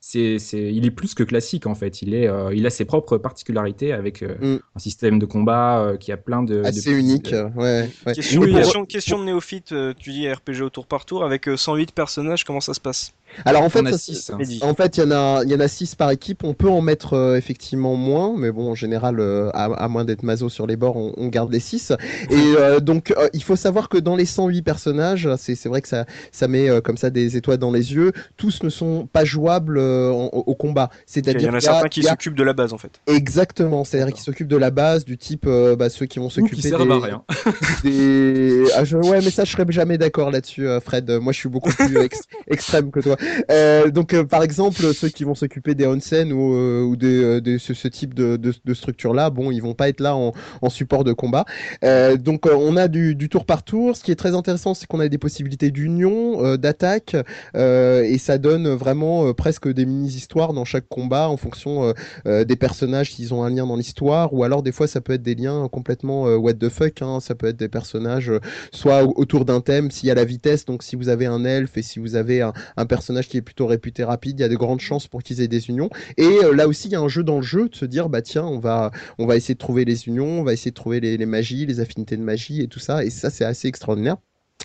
c'est, 0.03 0.39
c'est, 0.39 0.73
il 0.73 0.85
est 0.85 0.91
plus 0.91 1.13
que 1.13 1.21
classique 1.23 1.67
en 1.67 1.75
fait. 1.75 2.01
Il 2.01 2.15
est, 2.15 2.27
euh, 2.27 2.53
il 2.55 2.65
a 2.65 2.71
ses 2.71 2.85
propres 2.85 3.17
particularités 3.19 3.93
avec 3.93 4.23
euh, 4.23 4.35
Mm. 4.41 4.59
un 4.75 4.79
système 4.79 5.19
de 5.19 5.25
combat 5.27 5.79
euh, 5.79 5.97
qui 5.97 6.11
a 6.11 6.17
plein 6.17 6.41
de. 6.41 6.63
Assez 6.65 6.91
unique, 6.91 7.31
euh, 7.33 7.49
ouais. 7.55 7.87
ouais. 8.07 8.13
Question, 8.13 8.41
Oui, 8.41 8.53
question, 8.53 8.85
question 8.85 9.19
de 9.19 9.25
néophyte, 9.25 9.71
euh, 9.73 9.93
tu 9.97 10.11
dis 10.11 10.27
RPG 10.31 10.61
au 10.63 10.69
tour 10.71 10.87
par 10.87 11.05
tour, 11.05 11.23
avec 11.23 11.47
euh, 11.47 11.55
108 11.55 11.91
personnages, 11.91 12.43
comment 12.43 12.61
ça 12.61 12.73
se 12.73 12.79
passe? 12.79 13.13
Alors 13.45 13.61
en 13.63 13.69
fait, 13.69 13.97
six, 13.97 14.29
hein. 14.29 14.37
Mehdi. 14.37 14.59
En 14.61 14.73
fait, 14.75 14.97
il 14.97 15.01
y 15.01 15.03
en 15.03 15.11
a, 15.11 15.43
il 15.45 15.49
y 15.51 15.55
en 15.55 15.61
a 15.61 15.69
six 15.69 15.95
par 15.95 16.11
équipe. 16.11 16.43
On 16.43 16.53
peut 16.53 16.67
en 16.67 16.81
mettre 16.81 17.13
euh, 17.13 17.37
effectivement 17.37 17.95
moins, 17.95 18.35
mais 18.37 18.51
bon, 18.51 18.69
en 18.69 18.75
général, 18.75 19.21
euh, 19.21 19.49
à, 19.53 19.65
à 19.65 19.87
moins 19.87 20.03
d'être 20.03 20.23
maso 20.23 20.49
sur 20.49 20.67
les 20.67 20.75
bords, 20.75 20.97
on, 20.97 21.13
on 21.15 21.27
garde 21.29 21.49
les 21.49 21.61
six. 21.61 21.93
Et 22.29 22.35
euh, 22.57 22.81
donc, 22.81 23.11
euh, 23.11 23.29
il 23.31 23.41
faut 23.41 23.55
savoir 23.55 23.87
que 23.87 23.97
dans 23.97 24.17
les 24.17 24.25
108 24.25 24.63
personnages, 24.63 25.29
c'est 25.37 25.55
c'est 25.55 25.69
vrai 25.69 25.81
que 25.81 25.87
ça, 25.87 26.05
ça 26.33 26.49
met 26.49 26.69
euh, 26.69 26.81
comme 26.81 26.97
ça 26.97 27.09
des 27.09 27.37
étoiles 27.37 27.57
dans 27.57 27.71
les 27.71 27.93
yeux. 27.93 28.11
Tous 28.35 28.63
ne 28.63 28.69
sont 28.69 29.07
pas 29.13 29.23
jouables 29.23 29.79
euh, 29.91 30.11
en- 30.11 30.27
au 30.27 30.55
combat. 30.55 30.89
Il 30.91 30.95
y 30.95 31.03
C'est-à-dire 31.05 31.49
en 31.49 31.53
a 31.55 31.59
qu'il 31.59 31.65
y 31.65 31.69
a- 31.69 31.73
certains 31.73 31.87
qui 31.89 32.03
s'occupent 32.03 32.35
de 32.35 32.43
la 32.43 32.53
base 32.53 32.73
en 32.73 32.77
fait. 32.77 32.99
Exactement, 33.07 33.83
c'est-à-dire 33.83 34.13
qu'ils 34.13 34.23
s'occupent 34.23 34.47
de 34.47 34.57
la 34.57 34.71
base, 34.71 35.05
du 35.05 35.17
type 35.17 35.45
euh, 35.47 35.75
bah, 35.75 35.89
ceux 35.89 36.05
qui 36.05 36.19
vont 36.19 36.29
s'occuper 36.29 36.69
des, 36.69 36.75
rien. 36.75 37.23
des... 37.83 38.63
Ah, 38.75 38.83
je- 38.83 38.97
Ouais, 38.97 39.19
mais 39.23 39.31
ça, 39.31 39.43
je 39.45 39.51
serais 39.51 39.65
jamais 39.69 39.97
d'accord 39.97 40.31
là-dessus, 40.31 40.67
euh, 40.67 40.79
Fred. 40.79 41.09
Moi, 41.21 41.33
je 41.33 41.39
suis 41.39 41.49
beaucoup 41.49 41.71
plus 41.71 41.97
ex- 41.97 42.21
extrême 42.47 42.91
que 42.91 42.99
toi. 42.99 43.17
Euh, 43.49 43.89
donc, 43.89 44.13
euh, 44.13 44.23
par 44.23 44.43
exemple, 44.43 44.93
ceux 44.93 45.09
qui 45.09 45.23
vont 45.23 45.35
s'occuper 45.35 45.75
des 45.75 45.87
onsen 45.87 46.31
ou, 46.31 46.53
euh, 46.55 46.83
ou 46.83 46.95
des, 46.95 47.41
de 47.41 47.57
ce, 47.57 47.73
ce 47.73 47.87
type 47.87 48.13
de, 48.13 48.37
de, 48.37 48.53
de 48.63 48.73
structure-là, 48.73 49.29
bon, 49.29 49.51
ils 49.51 49.61
vont 49.61 49.73
pas 49.73 49.89
être 49.89 49.99
là 49.99 50.15
en, 50.15 50.33
en 50.61 50.69
support 50.69 51.03
de 51.03 51.13
combat. 51.13 51.45
Euh, 51.83 52.15
donc, 52.17 52.45
euh, 52.45 52.55
on 52.55 52.77
a 52.77 52.87
du, 52.87 53.15
du 53.15 53.27
tour 53.29 53.45
par 53.45 53.63
tour. 53.63 53.95
Ce 53.97 54.03
qui 54.03 54.11
est 54.11 54.15
très 54.15 54.35
intéressant, 54.35 54.73
c'est 54.73 54.85
qu'on 54.87 54.99
a 54.99 55.07
des 55.07 55.17
possibilités 55.17 55.71
d'union, 55.71 56.45
euh, 56.45 56.57
d'attaque, 56.57 57.15
euh, 57.55 58.03
et 58.03 58.17
ça 58.17 58.37
donne 58.37 58.67
vraiment 58.69 59.27
euh, 59.27 59.33
presque 59.33 59.67
des 59.67 59.80
mini-histoires 59.85 60.53
dans 60.53 60.65
chaque 60.65 60.87
combat 60.87 61.29
en 61.29 61.37
fonction 61.37 61.83
euh, 61.85 61.93
euh, 62.25 62.43
des 62.43 62.55
personnages 62.55 63.13
s'ils 63.13 63.33
ont 63.33 63.43
un 63.43 63.49
lien 63.49 63.65
dans 63.65 63.75
l'histoire, 63.75 64.33
ou 64.33 64.43
alors 64.43 64.63
des 64.63 64.71
fois 64.71 64.87
ça 64.87 65.01
peut 65.01 65.13
être 65.13 65.21
des 65.23 65.35
liens 65.35 65.67
complètement 65.69 66.27
euh, 66.27 66.35
what 66.37 66.53
the 66.53 66.69
fuck, 66.69 67.01
hein, 67.01 67.19
ça 67.19 67.35
peut 67.35 67.47
être 67.47 67.57
des 67.57 67.69
personnages 67.69 68.31
soit 68.73 69.03
au- 69.03 69.13
autour 69.15 69.45
d'un 69.45 69.61
thème, 69.61 69.91
s'il 69.91 70.07
y 70.07 70.11
a 70.11 70.15
la 70.15 70.25
vitesse, 70.25 70.65
donc 70.65 70.83
si 70.83 70.95
vous 70.95 71.09
avez 71.09 71.25
un 71.25 71.45
elfe 71.45 71.77
et 71.77 71.81
si 71.81 71.99
vous 71.99 72.15
avez 72.15 72.41
un, 72.41 72.53
personnage 72.85 73.29
qui 73.29 73.37
est 73.37 73.41
plutôt 73.41 73.67
réputé 73.67 74.03
rapide, 74.03 74.39
il 74.39 74.41
y 74.41 74.45
a 74.45 74.49
de 74.49 74.55
grandes 74.55 74.81
chances 74.81 75.07
pour 75.07 75.23
qu'ils 75.23 75.41
aient 75.41 75.47
des 75.47 75.69
unions. 75.69 75.89
Et 76.17 76.39
là 76.53 76.67
aussi 76.67 76.87
il 76.87 76.91
y 76.91 76.95
a 76.95 76.99
un 76.99 77.07
jeu 77.07 77.23
dans 77.23 77.37
le 77.37 77.41
jeu 77.43 77.69
de 77.69 77.75
se 77.75 77.85
dire 77.85 78.09
bah 78.09 78.21
tiens 78.21 78.45
on 78.45 78.59
va 78.59 78.91
on 79.17 79.25
va 79.25 79.35
essayer 79.35 79.53
de 79.55 79.59
trouver 79.59 79.85
les 79.85 80.07
unions, 80.07 80.41
on 80.41 80.43
va 80.43 80.53
essayer 80.53 80.71
de 80.71 80.75
trouver 80.75 80.99
les 80.99 81.25
magies, 81.25 81.65
les 81.65 81.79
affinités 81.79 82.17
de 82.17 82.23
magie 82.23 82.61
et 82.61 82.67
tout 82.67 82.79
ça, 82.79 83.03
et 83.05 83.09
ça 83.09 83.29
c'est 83.29 83.45
assez 83.45 83.67
extraordinaire. 83.67 84.17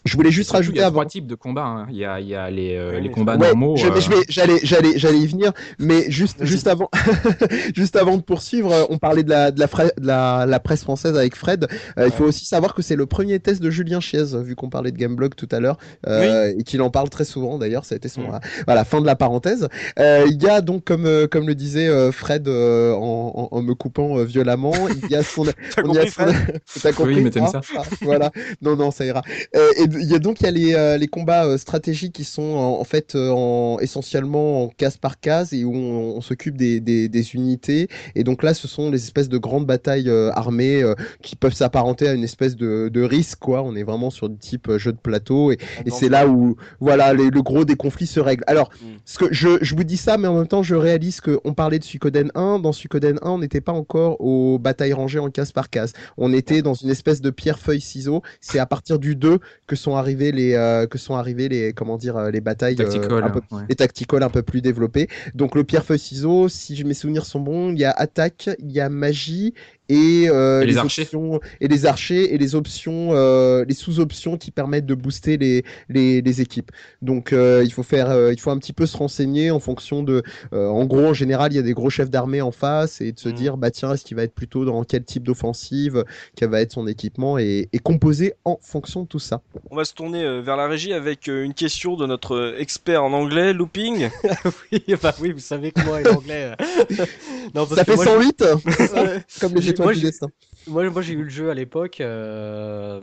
Je 0.05 0.17
voulais 0.17 0.31
juste 0.31 0.51
Surtout, 0.51 0.59
rajouter 0.59 0.79
il 0.79 0.81
y 0.81 0.85
a 0.85 0.87
avant. 0.87 1.01
trois 1.01 1.07
types 1.07 1.27
de 1.27 1.35
combats. 1.35 1.65
hein. 1.65 1.87
Il 1.91 1.97
y 1.97 2.05
a, 2.05 2.21
il 2.21 2.29
y 2.29 2.35
a 2.35 2.51
les, 2.51 2.77
euh, 2.77 2.93
Oui, 2.97 3.03
les 3.03 3.11
combats 3.11 3.37
Ouais, 3.37 3.49
normaux. 3.49 3.77
je- 3.77 3.87
euh, 3.89 4.23
j'allais, 4.29 4.61
j'allais, 4.63 4.93
j'allais 4.99 5.19
y 5.19 5.27
venir, 5.27 5.53
mais 5.79 6.11
juste, 6.11 6.45
juste 6.45 6.67
avant, 6.67 6.89
juste 7.75 7.97
avant 7.97 8.17
de 8.17 8.23
poursuivre, 8.23 8.73
euh, 8.73 8.85
on 8.91 8.99
parlait 8.99 9.23
de 9.23 9.31
la, 9.31 9.51
de 9.51 9.61
la, 9.61 9.67
fra- 9.69 9.85
de 9.87 10.07
la, 10.07 10.47
la 10.47 10.61
presse 10.61 10.83
française 10.83 11.17
avec 11.17 11.35
Fred. 11.37 11.67
Euh, 11.99 12.07
Il 12.07 12.13
faut 12.13 12.25
aussi 12.25 12.45
savoir 12.47 12.75
que 12.75 12.83
c'est 12.83 12.97
le 12.97 13.07
premier 13.07 13.39
test 13.41 13.61
de 13.63 13.71
Julien 13.71 14.01
Chiez, 14.01 14.25
vu 14.43 14.55
qu'on 14.55 14.69
parlait 14.69 14.93
de 14.93 14.97
Gameblog 14.99 15.35
tout 15.35 15.49
à 15.51 15.61
l'heure, 15.61 15.79
euh, 16.07 16.53
et 16.59 16.63
qu'il 16.63 16.83
en 16.83 16.91
parle 16.91 17.09
très 17.09 17.25
souvent 17.25 17.59
d'ailleurs. 17.59 17.85
Ça 17.85 17.95
a 17.95 17.97
été 17.97 18.09
son, 18.09 18.23
voilà, 18.67 18.85
fin 18.85 19.01
de 19.01 19.07
la 19.07 19.17
parenthèse. 19.17 19.69
Euh, 19.99 20.25
Il 20.29 20.43
y 20.43 20.49
a 20.49 20.61
donc, 20.61 20.85
comme, 20.85 21.07
euh, 21.07 21.27
comme 21.27 21.47
le 21.47 21.55
disait 21.55 21.89
euh, 21.89 22.13
Fred 22.13 22.49
euh, 22.49 22.93
en, 22.95 23.49
en, 23.53 23.57
en 23.57 23.63
me 23.63 23.75
coupant 23.75 24.19
euh, 24.19 24.25
violemment, 24.25 24.73
il 24.89 25.11
y 25.11 25.15
a 25.15 25.23
son, 25.23 25.45
T'as 25.75 25.81
a 25.81 25.83
compris, 25.83 26.09
son- 26.11 26.23
Fred? 26.23 26.61
T'as 26.83 26.93
compris 26.93 27.21
mais 27.23 27.31
t'aimes 27.31 27.45
Ah, 27.47 27.53
ça. 27.53 27.61
ah, 27.79 27.83
Voilà. 28.03 28.31
Non, 28.63 28.77
non, 28.77 28.91
ça 28.91 29.05
ira. 29.05 29.23
Euh, 29.55 29.71
et 29.79 29.86
y 29.87 30.15
a 30.15 30.19
donc 30.19 30.41
il 30.41 30.45
y 30.45 30.47
a 30.47 30.51
les, 30.51 30.75
euh, 30.75 30.97
les 30.99 31.09
combats 31.09 31.45
euh, 31.47 31.59
stratégiques 31.59 32.13
qui 32.15 32.25
sont 32.25 32.43
en, 32.43 32.81
en 32.81 32.85
fait 32.85 33.15
euh, 33.15 33.31
en, 33.31 33.79
essentiellement 33.81 34.65
en 34.65 34.69
case 34.69 34.97
par 34.97 35.21
case 35.21 35.53
et 35.53 35.65
où 35.65 35.75
on, 35.75 36.17
on 36.17 36.21
s'occupe 36.21 36.57
des, 36.57 36.81
des, 36.81 37.09
des 37.09 37.35
unités. 37.35 37.89
Et 38.15 38.25
donc 38.25 38.43
là, 38.43 38.55
ce 38.55 38.69
sont 38.69 38.91
les 38.91 39.03
espèces 39.03 39.29
de 39.29 39.39
grandes 39.39 39.67
batailles 39.67 40.09
euh, 40.11 40.31
armées 40.33 40.83
qui 41.23 41.37
peuvent 41.37 41.55
s'apparenter 41.55 42.09
à 42.09 42.13
une 42.15 42.25
espèce 42.25 42.57
de, 42.57 42.89
de 42.93 43.03
risque, 43.03 43.39
quoi. 43.39 43.63
On 43.63 43.75
est 43.77 43.83
vraiment 43.83 44.11
sur 44.11 44.29
du 44.29 44.37
type 44.39 44.71
jeu 44.77 44.93
de 44.93 44.99
plateau 44.99 45.53
et, 45.53 45.59
et 45.85 45.91
c'est 45.91 46.09
là 46.09 46.27
où 46.29 46.57
voilà 46.81 47.15
les- 47.15 47.31
le 47.31 47.43
gros 47.43 47.65
des 47.65 47.77
conflits 47.77 48.07
se 48.07 48.21
règle. 48.21 48.45
Alors, 48.47 48.71
Mm. 48.83 48.87
ce 49.05 49.19
que 49.19 49.27
je, 49.33 49.59
je 49.63 49.75
vous 49.75 49.85
dis 49.85 49.97
ça, 49.97 50.19
mais 50.19 50.29
en 50.29 50.35
même 50.37 50.47
temps, 50.49 50.63
je 50.63 50.75
réalise 50.75 51.21
que 51.21 51.39
on 51.45 51.55
parlait 51.55 51.79
de 51.79 51.85
Suikoden 51.85 52.31
1. 52.35 52.59
Dans 52.59 52.73
Suikoden 52.73 53.19
1, 53.23 53.31
on 53.31 53.39
n'était 53.39 53.61
pas 53.61 53.73
encore 53.73 54.21
aux 54.21 54.59
batailles 54.59 54.93
rangées 54.93 55.19
en 55.21 55.31
case 55.31 55.53
par 55.53 55.71
case. 55.71 55.93
On 56.19 56.33
était 56.33 56.63
dans 56.63 56.75
une 56.75 56.91
espèce 56.91 57.21
de 57.21 57.31
pierre 57.31 57.59
feuille 57.59 57.81
ciseau. 57.81 58.23
C'est 58.41 58.59
à 58.59 58.67
partir 58.67 58.99
du 58.99 59.15
2 59.17 59.39
que 59.67 59.76
sont 59.77 59.97
arrivés 59.97 60.33
les 60.33 60.55
euh, 60.55 60.87
que 60.87 60.99
sont 60.99 61.15
arrivés 61.15 61.49
les 61.49 61.73
comment 61.73 61.97
dire 61.97 62.17
euh, 62.17 62.31
les 62.31 62.41
batailles 62.41 62.77
euh, 62.81 62.85
tactical, 62.85 63.25
un 63.25 63.31
peu 63.31 63.41
ouais. 63.51 63.63
les 63.69 63.75
tacticals 63.75 64.23
un 64.23 64.31
peu 64.31 64.43
plus 64.43 64.61
développés. 64.61 65.09
Donc 65.35 65.55
le 65.55 65.65
pierre 65.65 65.85
feuille 65.85 65.99
ciseau, 65.99 66.49
si 66.49 66.83
mes 66.85 66.95
souvenirs 66.95 67.27
sont 67.27 67.41
bons, 67.41 67.73
il 67.73 67.79
y 67.79 67.85
a 67.85 67.91
attaque, 67.91 68.51
il 68.59 68.73
y 68.73 68.81
a 68.81 68.89
magie 68.89 69.55
et, 69.89 70.29
euh, 70.29 70.63
Et 70.63 70.67
les 70.67 70.77
archers. 70.79 71.03
options 71.03 71.41
et 71.61 71.69
les 71.69 71.87
archers 71.87 72.35
et 72.35 72.39
les 72.39 72.55
options 72.55 73.11
euh, 73.13 73.65
les 73.67 73.75
sous-options 73.75 74.37
qui 74.37 74.51
permettent 74.51 74.87
de 74.87 74.95
booster 74.95 75.37
les 75.37 75.65
les, 75.89 76.21
les 76.23 76.41
équipes. 76.41 76.71
Donc 77.03 77.33
euh, 77.33 77.63
il 77.65 77.73
faut 77.73 77.83
faire 77.83 78.11
euh, 78.11 78.33
il 78.33 78.41
faut 78.41 78.51
un 78.51 78.59
petit 78.59 78.73
peu 78.73 78.87
se 78.87 78.97
renseigner 78.97 79.51
en 79.51 79.61
fonction 79.61 80.03
de 80.03 80.23
euh, 80.53 80.69
en 80.69 80.85
gros 80.87 81.07
en 81.07 81.15
général, 81.15 81.53
il 81.53 81.57
y 81.57 81.59
a 81.59 81.63
des 81.63 81.75
gros 81.75 81.91
chefs 81.91 82.11
d'armée 82.11 82.41
en 82.43 82.53
face 82.53 83.01
et 83.01 83.13
de 83.13 83.19
se 83.19 83.29
Mm. 83.29 83.33
dire 83.33 83.57
bah 83.57 83.71
tiens, 83.71 83.93
est-ce 83.93 84.05
qu'il 84.05 84.17
va 84.17 84.23
être 84.25 84.35
plutôt 84.35 84.65
dans 84.65 84.83
quel 84.85 85.05
type 85.05 85.23
d'offensive, 85.25 86.05
quel 86.37 86.49
va 86.51 86.61
être 86.61 86.73
son 86.73 86.87
équipement 86.87 87.39
et, 87.39 87.69
et 87.73 87.79
composer 87.79 88.35
en 88.45 88.59
fonction 88.63 89.03
de 89.03 89.07
tout 89.07 89.19
ça. 89.19 89.41
On 89.71 89.77
va 89.77 89.85
se 89.85 89.95
tourner 89.95 90.41
vers 90.43 90.57
la 90.57 90.67
régie 90.69 90.93
avec 90.93 91.27
une 91.27 91.55
question 91.55 91.97
de 91.97 92.07
notre 92.07 92.55
expert 92.59 93.03
en 93.05 93.13
anglais, 93.13 93.53
Looping. 93.53 94.09
oui, 94.73 94.83
bah 95.03 95.15
oui, 95.21 95.33
vous 95.33 95.39
savez 95.39 95.71
que 95.73 95.81
moi 95.85 96.01
et 96.01 96.05
l'anglais. 96.05 96.53
non, 97.55 97.67
parce 97.67 97.75
Ça 97.77 97.85
que 97.85 97.93
fait 97.93 97.97
moi, 97.97 98.05
108 98.05 98.43
Euh, 98.43 99.19
comme 99.41 99.55
les 99.55 99.63
moi, 99.85 99.93
du 99.93 100.01
j'ai- 100.01 100.07
destin. 100.07 100.29
Moi, 100.67 100.89
moi 100.91 101.03
j'ai 101.03 101.13
eu 101.15 101.23
le 101.23 101.29
jeu 101.29 101.51
à 101.51 101.55
l'époque 101.55 102.01
euh, 102.01 103.01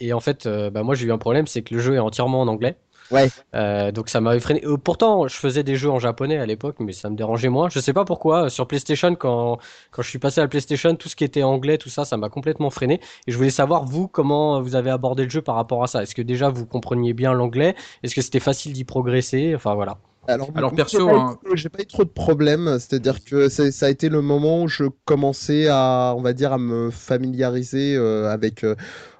et 0.00 0.12
en 0.12 0.20
fait, 0.20 0.46
euh, 0.46 0.70
bah, 0.70 0.82
moi 0.82 0.94
j'ai 0.94 1.06
eu 1.06 1.12
un 1.12 1.18
problème, 1.18 1.46
c'est 1.46 1.62
que 1.62 1.74
le 1.74 1.80
jeu 1.80 1.94
est 1.94 1.98
entièrement 1.98 2.40
en 2.42 2.48
anglais. 2.48 2.76
Ouais. 3.12 3.28
Euh, 3.54 3.92
donc 3.92 4.08
ça 4.08 4.20
m'avait 4.20 4.40
freiné. 4.40 4.64
Euh, 4.66 4.76
pourtant, 4.76 5.28
je 5.28 5.36
faisais 5.36 5.62
des 5.62 5.76
jeux 5.76 5.90
en 5.90 6.00
japonais 6.00 6.38
à 6.38 6.46
l'époque, 6.46 6.76
mais 6.80 6.92
ça 6.92 7.08
me 7.08 7.16
dérangeait 7.16 7.48
moins. 7.48 7.68
Je 7.68 7.78
sais 7.78 7.92
pas 7.92 8.04
pourquoi. 8.04 8.50
Sur 8.50 8.66
PlayStation, 8.66 9.14
quand 9.14 9.58
quand 9.92 10.02
je 10.02 10.08
suis 10.10 10.18
passé 10.18 10.40
à 10.40 10.44
la 10.44 10.48
PlayStation, 10.48 10.94
tout 10.96 11.08
ce 11.08 11.14
qui 11.14 11.22
était 11.24 11.44
anglais, 11.44 11.78
tout 11.78 11.88
ça, 11.88 12.04
ça 12.04 12.16
m'a 12.16 12.28
complètement 12.28 12.68
freiné. 12.70 13.00
Et 13.28 13.32
je 13.32 13.36
voulais 13.36 13.50
savoir 13.50 13.84
vous 13.84 14.08
comment 14.08 14.60
vous 14.60 14.74
avez 14.74 14.90
abordé 14.90 15.22
le 15.24 15.30
jeu 15.30 15.40
par 15.40 15.54
rapport 15.54 15.84
à 15.84 15.86
ça. 15.86 16.02
Est-ce 16.02 16.14
que 16.16 16.22
déjà 16.22 16.48
vous 16.48 16.66
compreniez 16.66 17.12
bien 17.14 17.32
l'anglais? 17.32 17.76
Est-ce 18.02 18.14
que 18.14 18.22
c'était 18.22 18.40
facile 18.40 18.72
d'y 18.72 18.84
progresser? 18.84 19.54
Enfin 19.54 19.74
voilà. 19.74 19.98
Alors, 20.28 20.74
perso, 20.74 20.98
j'ai 20.98 21.04
pas, 21.04 21.16
hein. 21.16 21.38
eu- 21.44 21.56
j'ai 21.56 21.68
pas 21.68 21.82
eu 21.82 21.86
trop 21.86 22.04
de 22.04 22.10
problèmes, 22.10 22.78
c'est-à-dire 22.78 23.22
que 23.24 23.48
ça 23.48 23.86
a 23.86 23.90
été 23.90 24.08
le 24.08 24.22
moment 24.22 24.62
où 24.62 24.68
je 24.68 24.84
commençais 25.04 25.68
à, 25.68 26.14
on 26.16 26.22
va 26.22 26.32
dire, 26.32 26.52
à 26.52 26.58
me 26.58 26.90
familiariser 26.90 27.96
euh, 27.96 28.30
avec, 28.30 28.64
euh, 28.64 28.74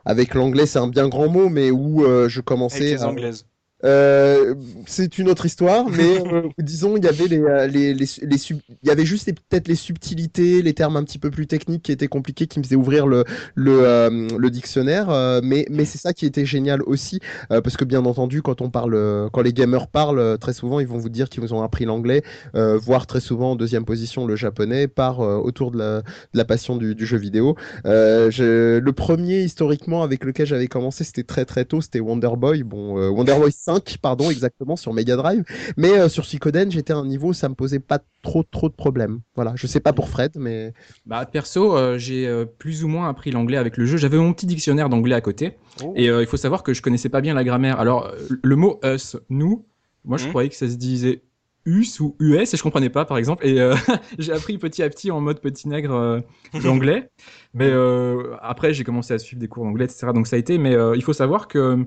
avec 0.04 0.34
l'anglais, 0.34 0.66
c'est 0.66 0.78
un 0.78 0.88
bien 0.88 1.08
grand 1.08 1.28
mot, 1.28 1.48
mais 1.48 1.70
où 1.70 2.04
euh, 2.04 2.28
je 2.28 2.40
Avec 2.40 2.46
commençais. 2.46 2.90
les 2.90 3.02
à- 3.02 3.08
anglaises. 3.08 3.46
Euh, 3.84 4.54
c'est 4.86 5.18
une 5.18 5.28
autre 5.28 5.44
histoire, 5.44 5.88
mais 5.90 6.18
euh, 6.32 6.48
disons, 6.58 6.96
il 6.96 7.04
y 7.04 7.08
avait 7.08 7.26
les, 7.28 7.38
euh, 7.40 7.66
les, 7.66 7.92
les, 7.92 8.06
les 8.22 8.38
sub- 8.38 8.60
il 8.82 8.88
y 8.88 8.90
avait 8.90 9.04
juste 9.04 9.26
peut-être 9.48 9.68
les 9.68 9.74
subtilités, 9.74 10.62
les 10.62 10.72
termes 10.72 10.96
un 10.96 11.04
petit 11.04 11.18
peu 11.18 11.30
plus 11.30 11.46
techniques 11.46 11.82
qui 11.82 11.92
étaient 11.92 12.08
compliqués, 12.08 12.46
qui 12.46 12.58
me 12.58 12.64
faisaient 12.64 12.74
ouvrir 12.76 13.06
le, 13.06 13.24
le, 13.54 13.80
euh, 13.84 14.28
le 14.38 14.50
dictionnaire. 14.50 15.10
euh, 15.10 15.40
mais 15.44 15.66
mais 15.70 15.84
c'est 15.84 15.98
ça 15.98 16.14
qui 16.14 16.24
était 16.24 16.46
génial 16.46 16.82
aussi, 16.84 17.20
euh, 17.52 17.60
parce 17.60 17.76
que 17.76 17.84
bien 17.84 18.04
entendu, 18.06 18.40
quand 18.40 18.62
on 18.62 18.70
parle, 18.70 19.28
quand 19.32 19.42
les 19.42 19.52
gamers 19.52 19.88
parlent, 19.88 20.38
très 20.38 20.54
souvent, 20.54 20.80
ils 20.80 20.86
vont 20.86 20.98
vous 20.98 21.10
dire 21.10 21.28
qu'ils 21.28 21.42
vous 21.42 21.52
ont 21.52 21.62
appris 21.62 21.84
l'anglais, 21.84 22.22
euh, 22.54 22.78
voire 22.78 23.06
très 23.06 23.20
souvent 23.20 23.52
en 23.52 23.56
deuxième 23.56 23.84
position 23.84 24.26
le 24.26 24.36
japonais, 24.36 24.88
par 24.88 25.20
euh, 25.20 25.36
autour 25.36 25.70
de 25.70 25.78
la, 25.78 26.00
de 26.00 26.04
la 26.34 26.44
passion 26.44 26.76
du, 26.76 26.94
du 26.94 27.06
jeu 27.06 27.18
vidéo. 27.18 27.56
Euh, 27.86 28.30
je- 28.30 28.78
le 28.78 28.92
premier 28.92 29.42
historiquement 29.42 30.02
avec 30.02 30.24
lequel 30.24 30.46
j'avais 30.46 30.66
commencé, 30.68 31.04
c'était 31.04 31.22
très 31.24 31.44
très 31.44 31.64
tôt, 31.64 31.80
c'était 31.80 32.00
Wonder 32.00 32.30
Boy. 32.36 32.62
Bon, 32.62 32.98
euh, 32.98 33.08
Wonder 33.10 33.34
Boy 33.38 33.52
5, 33.66 33.98
pardon, 34.00 34.30
exactement 34.30 34.76
sur 34.76 34.92
Mega 34.92 35.16
Drive. 35.16 35.42
Mais 35.76 35.98
euh, 35.98 36.08
sur 36.08 36.24
Suikoden, 36.24 36.70
j'étais 36.70 36.92
à 36.92 36.96
un 36.98 37.04
niveau 37.06 37.28
où 37.28 37.32
ça 37.32 37.48
me 37.48 37.54
posait 37.56 37.80
pas 37.80 37.98
trop 38.22 38.44
trop 38.44 38.68
de 38.68 38.74
problèmes. 38.74 39.20
Voilà, 39.34 39.52
je 39.56 39.66
sais 39.66 39.80
pas 39.80 39.92
pour 39.92 40.08
Fred, 40.08 40.32
mais 40.36 40.72
Bah, 41.04 41.26
perso, 41.26 41.76
euh, 41.76 41.98
j'ai 41.98 42.26
euh, 42.28 42.44
plus 42.44 42.84
ou 42.84 42.88
moins 42.88 43.08
appris 43.08 43.32
l'anglais 43.32 43.56
avec 43.56 43.76
le 43.76 43.84
jeu. 43.86 43.96
J'avais 43.96 44.18
mon 44.18 44.32
petit 44.32 44.46
dictionnaire 44.46 44.88
d'anglais 44.88 45.16
à 45.16 45.20
côté. 45.20 45.56
Oh. 45.82 45.92
Et 45.96 46.08
euh, 46.08 46.20
il 46.22 46.26
faut 46.28 46.36
savoir 46.36 46.62
que 46.62 46.72
je 46.74 46.80
connaissais 46.80 47.08
pas 47.08 47.20
bien 47.20 47.34
la 47.34 47.42
grammaire. 47.44 47.80
Alors, 47.80 48.12
le 48.42 48.56
mot 48.56 48.78
us, 48.84 49.16
nous, 49.30 49.66
moi 50.04 50.16
je 50.18 50.24
Mhm. 50.24 50.30
croyais 50.30 50.48
que 50.48 50.56
ça 50.56 50.68
se 50.68 50.76
disait 50.76 51.22
us 51.66 51.98
ou 51.98 52.14
us 52.20 52.54
et 52.54 52.56
je 52.56 52.62
comprenais 52.62 52.90
pas 52.90 53.04
par 53.04 53.18
exemple. 53.18 53.44
Et 53.44 53.60
euh, 53.60 53.74
j'ai 54.20 54.32
appris 54.32 54.56
petit 54.58 54.84
à 54.84 54.88
petit 54.88 55.10
en 55.10 55.20
mode 55.20 55.40
petit 55.40 55.66
nègre 55.68 55.92
euh, 55.94 56.20
l'anglais. 56.62 57.10
mais 57.52 57.68
euh, 57.68 58.36
après, 58.40 58.72
j'ai 58.72 58.84
commencé 58.84 59.12
à 59.12 59.18
suivre 59.18 59.40
des 59.40 59.48
cours 59.48 59.64
d'anglais, 59.64 59.86
etc. 59.86 60.12
Donc 60.14 60.28
ça 60.28 60.36
a 60.36 60.38
été. 60.38 60.56
Mais 60.58 60.74
euh, 60.76 60.94
il 60.94 61.02
faut 61.02 61.12
savoir 61.12 61.48
que 61.48 61.84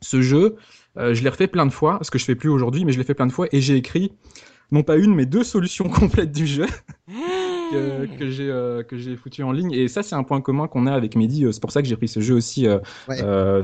ce 0.00 0.20
jeu, 0.22 0.56
euh, 0.98 1.14
je 1.14 1.22
l'ai 1.22 1.28
refait 1.28 1.46
plein 1.46 1.66
de 1.66 1.72
fois, 1.72 1.98
ce 2.02 2.10
que 2.10 2.18
je 2.18 2.24
fais 2.24 2.34
plus 2.34 2.48
aujourd'hui, 2.48 2.84
mais 2.84 2.92
je 2.92 2.98
l'ai 2.98 3.04
fait 3.04 3.14
plein 3.14 3.26
de 3.26 3.32
fois 3.32 3.46
et 3.52 3.60
j'ai 3.60 3.76
écrit 3.76 4.12
non 4.70 4.82
pas 4.82 4.96
une, 4.96 5.14
mais 5.14 5.26
deux 5.26 5.44
solutions 5.44 5.88
complètes 5.88 6.32
du 6.32 6.46
jeu 6.46 6.66
que, 7.70 8.18
que 8.18 8.28
j'ai 8.30 8.50
euh, 8.50 8.82
que 8.82 8.96
j'ai 8.96 9.16
foutu 9.16 9.42
en 9.42 9.52
ligne 9.52 9.72
et 9.72 9.88
ça 9.88 10.02
c'est 10.02 10.14
un 10.14 10.22
point 10.22 10.40
commun 10.40 10.66
qu'on 10.68 10.86
a 10.86 10.92
avec 10.92 11.16
Mehdi 11.16 11.44
euh, 11.44 11.52
c'est 11.52 11.60
pour 11.60 11.70
ça 11.72 11.82
que 11.82 11.88
j'ai 11.88 11.96
pris 11.96 12.08
ce 12.08 12.20
jeu 12.20 12.34
aussi 12.34 12.66
euh, 12.66 12.78
Ouais. 13.08 13.22
euh, 13.22 13.62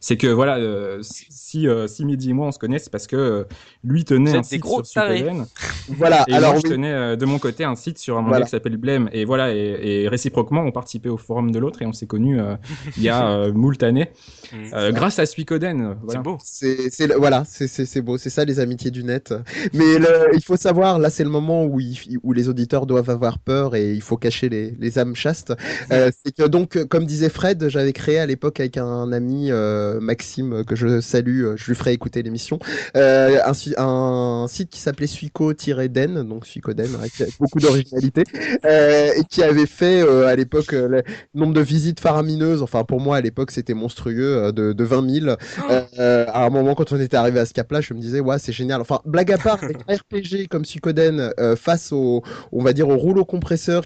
c'est 0.00 0.16
que 0.16 0.26
voilà 0.26 0.56
euh, 0.58 0.98
si 1.02 1.66
euh, 1.68 1.86
si 1.86 2.04
Mehdi 2.04 2.30
et 2.30 2.32
moi 2.32 2.46
on 2.48 2.52
se 2.52 2.58
connaît 2.58 2.78
c'est 2.78 2.90
parce 2.90 3.06
que 3.06 3.46
lui 3.84 4.04
tenait 4.04 4.36
un 4.36 4.42
site 4.42 4.60
gros 4.60 4.82
sur. 4.84 5.02
Suikoden 5.02 5.46
voilà. 5.88 6.24
et 6.28 6.32
Alors 6.34 6.52
moi 6.52 6.60
je 6.64 6.70
tenais 6.70 6.92
euh, 6.92 7.16
de 7.16 7.24
mon 7.26 7.38
côté 7.38 7.64
un 7.64 7.74
site 7.76 7.98
sur 7.98 8.18
un 8.18 8.22
Voilà. 8.22 8.44
qui 8.44 8.50
s'appelle 8.50 8.76
Blame 8.76 9.08
et 9.12 9.24
voilà 9.24 9.54
et, 9.54 10.02
et 10.04 10.08
réciproquement 10.08 10.62
on 10.62 10.72
participait 10.72 11.08
au 11.08 11.16
forum 11.18 11.50
de 11.50 11.58
l'autre 11.58 11.82
et 11.82 11.86
on 11.86 11.92
s'est 11.92 12.06
connus 12.06 12.40
euh, 12.40 12.56
il 12.96 13.02
y 13.02 13.08
a 13.08 13.28
euh, 13.30 13.52
moult 13.54 13.82
années 13.82 14.10
Mm. 14.52 14.74
euh, 14.74 14.92
grâce 14.92 15.18
à 15.18 15.26
Suikoden 15.26 15.96
C'est 16.08 16.22
beau. 16.22 16.38
c'est 16.40 17.12
voilà, 17.16 17.42
c'est 17.44 17.66
c'est 17.66 17.84
c'est 17.84 18.00
beau, 18.00 18.16
c'est 18.16 18.30
ça 18.30 18.44
les 18.44 18.60
amitiés 18.60 18.92
du 18.92 19.02
net. 19.02 19.34
Mais 19.74 19.98
le- 19.98 20.30
il 20.34 20.40
faut 20.44 20.56
savoir, 20.56 21.00
là 21.00 21.10
c'est 21.10 21.24
le 21.24 21.30
moment 21.30 21.64
où 21.64 21.80
il- 21.80 21.98
où 22.22 22.32
les 22.32 22.48
auditeurs 22.48 22.86
doivent 22.86 23.10
avoir 23.10 23.40
peur 23.46 23.74
et 23.76 23.92
il 23.94 24.02
faut 24.02 24.18
cacher 24.18 24.50
les 24.50 24.72
les 24.78 24.98
âmes 24.98 25.14
chastes. 25.16 25.54
Euh, 25.92 26.10
c'est 26.24 26.34
que 26.36 26.42
donc, 26.46 26.84
comme 26.88 27.06
disait 27.06 27.30
Fred, 27.30 27.68
j'avais 27.68 27.92
créé 27.94 28.18
à 28.18 28.26
l'époque 28.26 28.60
avec 28.60 28.76
un 28.76 29.12
ami 29.12 29.50
euh, 29.50 30.00
Maxime 30.00 30.64
que 30.64 30.76
je 30.76 31.00
salue, 31.00 31.44
euh, 31.44 31.56
je 31.56 31.66
lui 31.66 31.74
ferai 31.76 31.92
écouter 31.92 32.22
l'émission, 32.22 32.58
euh, 32.96 33.38
un, 33.44 33.54
si- 33.54 33.74
un 33.78 34.46
site 34.48 34.70
qui 34.70 34.80
s'appelait 34.80 35.06
Suico-Den, 35.06 36.22
donc 36.28 36.46
Suicoden, 36.46 36.94
avec 36.96 37.12
beaucoup 37.38 37.60
d'originalité, 37.60 38.24
et 38.64 39.22
qui 39.30 39.42
avait 39.42 39.66
fait 39.66 40.00
à 40.26 40.34
l'époque 40.36 40.72
le 40.72 41.02
nombre 41.34 41.54
de 41.54 41.60
visites 41.60 42.00
faramineuses. 42.00 42.62
Enfin, 42.62 42.84
pour 42.84 43.00
moi 43.00 43.16
à 43.16 43.20
l'époque 43.20 43.50
c'était 43.50 43.74
monstrueux 43.74 44.52
de, 44.52 44.72
de 44.72 44.84
20 44.84 45.02
000. 45.02 45.36
Euh, 45.70 45.82
euh, 45.98 46.26
à 46.28 46.44
un 46.46 46.50
moment, 46.50 46.74
quand 46.74 46.92
on 46.92 47.00
était 47.00 47.16
arrivé 47.16 47.40
à 47.40 47.46
ce 47.46 47.52
cap-là, 47.54 47.80
je 47.80 47.94
me 47.94 48.00
disais, 48.00 48.20
ouais, 48.20 48.38
c'est 48.38 48.52
génial. 48.52 48.80
Enfin, 48.80 49.00
blague 49.04 49.32
à 49.32 49.38
part, 49.38 49.58
RPG 49.88 50.48
comme 50.48 50.64
Suikoden 50.64 51.32
euh, 51.38 51.56
face 51.56 51.92
au, 51.92 52.22
on 52.52 52.62
va 52.62 52.72
dire, 52.72 52.88
au 52.88 52.96
rouleau 52.96 53.24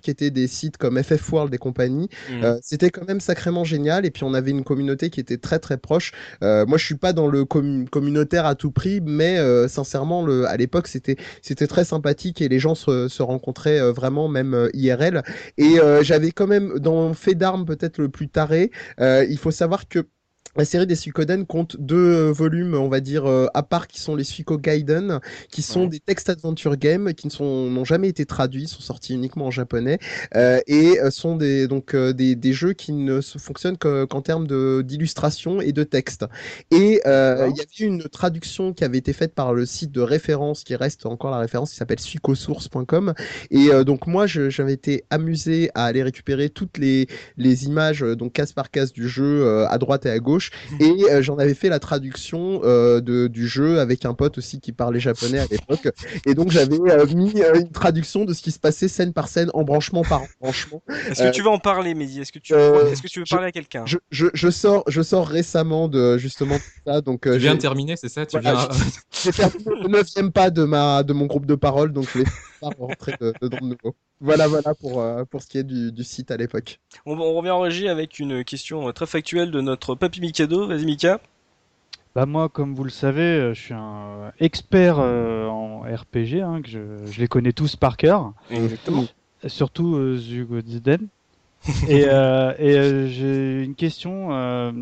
qui 0.00 0.10
étaient 0.10 0.30
des 0.30 0.46
sites 0.46 0.76
comme 0.76 1.02
FF 1.02 1.32
World 1.32 1.54
et 1.54 1.58
compagnie, 1.58 2.08
Mm. 2.28 2.44
euh, 2.44 2.58
c'était 2.62 2.90
quand 2.90 3.06
même 3.06 3.20
sacrément 3.20 3.64
génial. 3.64 4.06
Et 4.06 4.10
puis, 4.10 4.24
on 4.24 4.34
avait 4.34 4.50
une 4.50 4.64
communauté 4.64 5.10
qui 5.10 5.20
était 5.20 5.38
très 5.38 5.58
très 5.58 5.76
proche. 5.78 6.12
Euh, 6.42 6.66
moi, 6.66 6.78
je 6.78 6.84
suis 6.84 6.96
pas 6.96 7.12
dans 7.12 7.26
le 7.28 7.44
commu- 7.44 7.88
communautaire 7.88 8.46
à 8.46 8.54
tout 8.54 8.70
prix, 8.70 9.00
mais 9.00 9.38
euh, 9.38 9.68
sincèrement, 9.68 10.24
le, 10.24 10.46
à 10.46 10.56
l'époque, 10.56 10.86
c'était 10.88 11.16
c'était 11.42 11.66
très 11.66 11.84
sympathique 11.84 12.40
et 12.40 12.48
les 12.48 12.58
gens 12.58 12.74
se, 12.74 13.08
se 13.08 13.22
rencontraient 13.22 13.80
vraiment 13.92 14.28
même 14.28 14.68
IRL. 14.74 15.22
Et 15.58 15.76
j'avais 16.02 16.30
quand 16.32 16.46
même 16.46 16.78
dans 16.78 17.12
fait 17.14 17.34
d'armes 17.34 17.64
peut-être 17.64 17.98
le 17.98 18.08
plus 18.08 18.28
taré. 18.28 18.70
il 18.98 19.38
faut 19.38 19.50
savoir 19.50 19.88
que 19.88 20.00
la 20.56 20.64
série 20.64 20.86
des 20.86 20.96
Suikoden 20.96 21.46
compte 21.46 21.76
deux 21.78 21.96
euh, 21.96 22.32
volumes, 22.32 22.74
on 22.74 22.88
va 22.88 23.00
dire, 23.00 23.24
euh, 23.26 23.46
à 23.54 23.62
part, 23.62 23.86
qui 23.86 24.00
sont 24.00 24.16
les 24.16 24.24
Suiko 24.24 24.58
Gaiden, 24.58 25.20
qui 25.50 25.62
sont 25.62 25.84
Ouais. 25.84 25.88
des 25.88 26.00
textes 26.00 26.28
adventure 26.28 26.76
game, 26.76 27.14
qui 27.14 27.28
n'ont 27.40 27.84
jamais 27.84 28.08
été 28.08 28.26
traduits, 28.26 28.66
sont 28.66 28.80
sortis 28.80 29.14
uniquement 29.14 29.46
en 29.46 29.50
japonais, 29.50 29.98
euh, 30.34 30.60
et 30.66 30.98
sont 31.10 31.36
des, 31.36 31.68
donc, 31.68 31.94
des, 31.94 32.34
des 32.34 32.52
jeux 32.52 32.72
qui 32.72 32.92
ne 32.92 33.20
se 33.20 33.38
fonctionnent 33.38 33.78
que- 33.78 34.04
qu'en 34.06 34.22
termes 34.22 34.46
d'illustration 34.82 35.60
et 35.60 35.72
de 35.72 35.84
texte. 35.84 36.24
Et 36.72 37.00
euh, 37.06 37.48
il 37.50 37.56
y 37.56 37.60
avait 37.60 37.86
une 37.94 38.02
traduction 38.08 38.72
qui 38.72 38.84
avait 38.84 38.98
été 38.98 39.12
faite 39.12 39.34
par 39.34 39.54
le 39.54 39.66
site 39.66 39.92
de 39.92 40.00
référence, 40.00 40.64
qui 40.64 40.74
reste 40.74 41.06
encore 41.06 41.30
la 41.30 41.38
référence, 41.38 41.70
qui 41.70 41.76
s'appelle 41.76 42.00
suikosource.com. 42.00 43.14
Et 43.50 43.70
euh, 43.70 43.84
donc 43.84 44.06
moi, 44.06 44.26
j'avais 44.26 44.72
été 44.72 45.04
amusé 45.10 45.70
à 45.74 45.84
aller 45.84 46.02
récupérer 46.02 46.50
toutes 46.50 46.78
les, 46.78 47.06
les 47.36 47.66
images, 47.66 48.00
donc 48.00 48.32
case 48.32 48.52
par 48.52 48.70
case 48.70 48.92
du 48.92 49.08
jeu, 49.08 49.66
à 49.68 49.78
droite 49.78 50.06
et 50.06 50.10
à 50.10 50.18
gauche. 50.18 50.39
Et 50.81 51.11
euh, 51.11 51.22
j'en 51.22 51.38
avais 51.38 51.55
fait 51.55 51.68
la 51.68 51.79
traduction 51.79 52.61
euh, 52.64 53.00
de, 53.00 53.26
du 53.26 53.46
jeu 53.48 53.81
avec 53.81 54.05
un 54.05 54.14
pote 54.14 54.38
aussi 54.38 54.61
qui 54.61 54.72
parlait 54.72 55.00
japonais 55.00 55.38
à 55.38 55.46
l'époque. 55.50 55.88
Et 56.26 56.35
donc 56.35 56.50
j'avais 56.50 56.79
euh, 56.90 57.07
mis 57.07 57.42
euh, 57.42 57.61
une 57.61 57.70
traduction 57.70 58.24
de 58.24 58.33
ce 58.33 58.42
qui 58.42 58.50
se 58.53 58.59
passait 58.59 58.88
scène 58.88 59.12
par 59.12 59.29
scène, 59.29 59.50
embranchement 59.55 60.03
par 60.05 60.24
embranchement. 60.40 60.83
Est-ce 61.11 61.22
euh, 61.22 61.31
que 61.31 61.35
tu 61.35 61.42
veux 61.42 61.48
en 61.48 61.59
parler, 61.59 61.94
Mehdi? 61.94 62.20
Est-ce 62.20 62.33
que 62.33 62.38
tu 62.38 62.53
euh, 62.55 62.90
est-ce 62.92 63.03
que 63.03 63.09
tu 63.09 63.18
veux 63.20 63.24
je- 63.24 63.35
parler 63.35 63.48
à 63.48 63.53
quelqu'un? 63.53 63.85
Je, 63.87 63.98
je, 64.11 64.26
je 64.35 64.50
sors, 64.50 64.85
je 64.88 65.03
sors 65.03 65.26
récemment 65.26 65.88
de 65.88 66.18
justement 66.18 66.59
tout 66.59 66.64
ça, 66.87 67.00
donc 67.00 67.26
euh, 67.26 67.35
tu 67.35 67.40
viens 67.40 67.55
de 67.55 67.61
terminer 67.61 67.96
c'est 67.96 68.09
ça? 68.09 68.26
Tu 68.26 68.38
Voilà, 68.38 68.68
viens 68.68 68.68
j'ai 69.24 69.33
terminé 69.33 69.64
le 69.83 69.88
neuvième 69.88 70.33
pas 70.33 70.50
de 70.50 70.64
ma 70.64 71.03
de 71.03 71.12
mon 71.12 71.26
groupe 71.26 71.46
de 71.46 71.55
parole, 71.55 71.92
donc 71.92 72.07
je 72.14 72.18
vais 72.20 72.24
pas 72.61 72.70
rentrer 72.79 73.12
de- 73.20 73.35
dedans 73.40 73.59
de 73.61 73.64
nouveau. 73.66 73.94
Voilà, 74.20 74.49
voilà 74.49 74.75
pour 74.75 75.01
euh, 75.01 75.25
pour 75.25 75.42
ce 75.42 75.49
qui 75.49 75.59
est 75.59 75.64
du, 75.64 75.92
du 75.92 76.05
site 76.05 76.31
à 76.31 76.37
l'époque. 76.37 76.79
on, 77.07 77.18
on 77.18 77.35
revient 77.35 77.51
en 77.51 77.61
régie 77.61 77.88
avec 77.88 78.18
une 78.18 78.44
question 78.44 78.92
très 78.92 79.07
factuelle 79.07 79.51
de 79.51 79.61
notre 79.61 79.94
papy 79.94 80.20
Mikado. 80.20 80.66
Vas-y 80.66 80.85
Mika. 80.85 81.20
Bah 82.14 82.27
moi, 82.27 82.49
comme 82.49 82.75
vous 82.75 82.83
le 82.85 82.90
savez, 82.90 83.23
euh, 83.23 83.55
je 83.55 83.61
suis 83.61 83.75
un 83.75 84.33
expert 84.40 84.96
euh, 84.99 85.46
en 85.46 85.81
RPG, 85.83 86.40
hein, 86.42 86.61
que 86.61 86.68
je, 86.68 86.81
je 87.07 87.20
les 87.20 87.29
connais 87.29 87.53
tous 87.53 87.77
par 87.77 87.96
cœur, 87.96 88.33
Exactement. 88.51 89.05
surtout 89.46 89.94
euh, 89.94 90.16
Zugodzden. 90.16 91.07
et 91.88 92.07
euh, 92.09 92.53
et 92.59 92.77
euh, 92.79 93.07
j'ai 93.07 93.62
une 93.62 93.75
question 93.75 94.33
euh, 94.33 94.73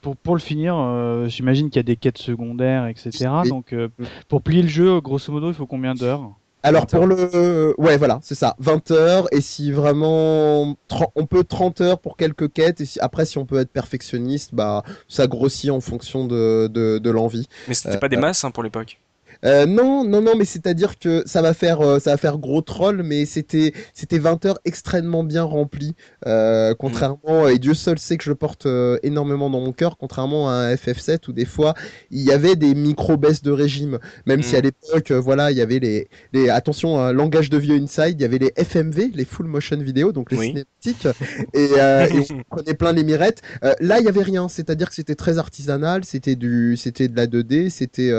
pour 0.00 0.16
pour 0.16 0.34
le 0.36 0.40
finir. 0.40 0.76
euh, 0.78 1.26
J'imagine 1.28 1.70
qu'il 1.70 1.76
y 1.78 1.80
a 1.80 1.82
des 1.82 1.96
quêtes 1.96 2.18
secondaires, 2.18 2.86
etc. 2.86 3.42
Donc 3.48 3.72
euh, 3.72 3.88
pour 4.28 4.42
plier 4.42 4.62
le 4.62 4.68
jeu, 4.68 5.00
grosso 5.00 5.32
modo, 5.32 5.48
il 5.48 5.54
faut 5.54 5.66
combien 5.66 5.94
d'heures? 5.94 6.30
Alors 6.66 6.86
20 6.90 6.98
pour 6.98 7.06
le 7.06 7.74
ouais 7.78 7.96
voilà, 7.96 8.18
c'est 8.22 8.34
ça, 8.34 8.56
20 8.58 8.90
heures 8.90 9.28
et 9.32 9.40
si 9.40 9.70
vraiment 9.72 10.76
on 11.14 11.26
peut 11.26 11.44
30 11.44 11.80
heures 11.80 12.00
pour 12.00 12.16
quelques 12.16 12.52
quêtes 12.52 12.80
et 12.80 12.86
si, 12.86 12.98
après 13.00 13.24
si 13.24 13.38
on 13.38 13.46
peut 13.46 13.58
être 13.60 13.70
perfectionniste, 13.72 14.54
bah 14.54 14.82
ça 15.08 15.26
grossit 15.28 15.70
en 15.70 15.80
fonction 15.80 16.26
de 16.26 16.66
de, 16.68 16.98
de 16.98 17.10
l'envie. 17.10 17.46
Mais 17.66 17.74
c'était 17.74 17.96
Euh, 17.96 17.98
pas 17.98 18.08
des 18.08 18.16
masses 18.16 18.44
hein, 18.44 18.50
pour 18.50 18.62
l'époque. 18.64 19.00
Euh, 19.44 19.66
non, 19.66 20.04
non, 20.04 20.20
non, 20.22 20.32
mais 20.36 20.44
c'est-à-dire 20.44 20.98
que 20.98 21.22
ça 21.26 21.42
va 21.42 21.54
faire, 21.54 21.80
euh, 21.80 21.98
ça 21.98 22.10
va 22.12 22.16
faire 22.16 22.38
gros 22.38 22.62
troll, 22.62 23.02
mais 23.02 23.26
c'était, 23.26 23.72
c'était 23.94 24.18
20 24.18 24.44
heures 24.46 24.58
extrêmement 24.64 25.24
bien 25.24 25.42
remplies, 25.42 25.94
euh, 26.26 26.74
contrairement, 26.78 27.48
et 27.48 27.58
Dieu 27.58 27.74
seul 27.74 27.98
sait 27.98 28.16
que 28.16 28.24
je 28.24 28.30
le 28.30 28.36
porte 28.36 28.66
énormément 29.02 29.50
dans 29.50 29.60
mon 29.60 29.72
cœur, 29.72 29.96
contrairement 29.98 30.48
à 30.48 30.52
un 30.54 30.74
FF7 30.74 31.28
où 31.28 31.32
des 31.32 31.44
fois 31.44 31.74
il 32.10 32.22
y 32.22 32.32
avait 32.32 32.56
des 32.56 32.74
micro 32.74 33.16
baisses 33.16 33.42
de 33.42 33.50
régime, 33.50 33.98
même 34.26 34.42
si 34.42 34.54
Mm. 34.54 34.58
à 34.58 34.60
l'époque, 34.62 35.10
voilà, 35.12 35.50
il 35.50 35.56
y 35.56 35.60
avait 35.60 35.78
les, 35.78 36.08
les, 36.32 36.48
attention, 36.48 36.98
un 37.00 37.12
langage 37.12 37.50
de 37.50 37.58
vieux 37.58 37.76
inside, 37.76 38.16
il 38.18 38.22
y 38.22 38.24
avait 38.24 38.38
les 38.38 38.52
FMV, 38.56 39.10
les 39.14 39.24
full 39.24 39.46
motion 39.46 39.76
vidéo, 39.78 40.12
donc 40.12 40.30
les 40.30 40.38
Oui. 40.38 40.46
cinématiques, 40.46 41.06
et, 41.52 41.64
et 41.64 42.26
on 42.30 42.42
prenait 42.56 42.74
plein 42.74 42.92
les 42.92 43.04
mirettes. 43.04 43.42
Là, 43.80 43.98
il 44.00 44.04
y 44.04 44.08
avait 44.08 44.22
rien, 44.22 44.48
c'est-à-dire 44.48 44.88
que 44.88 44.94
c'était 44.94 45.14
très 45.14 45.38
artisanal, 45.38 46.04
c'était 46.04 46.36
du, 46.36 46.76
c'était 46.76 47.08
de 47.08 47.16
la 47.16 47.26
2D, 47.26 47.70
c'était 47.70 48.12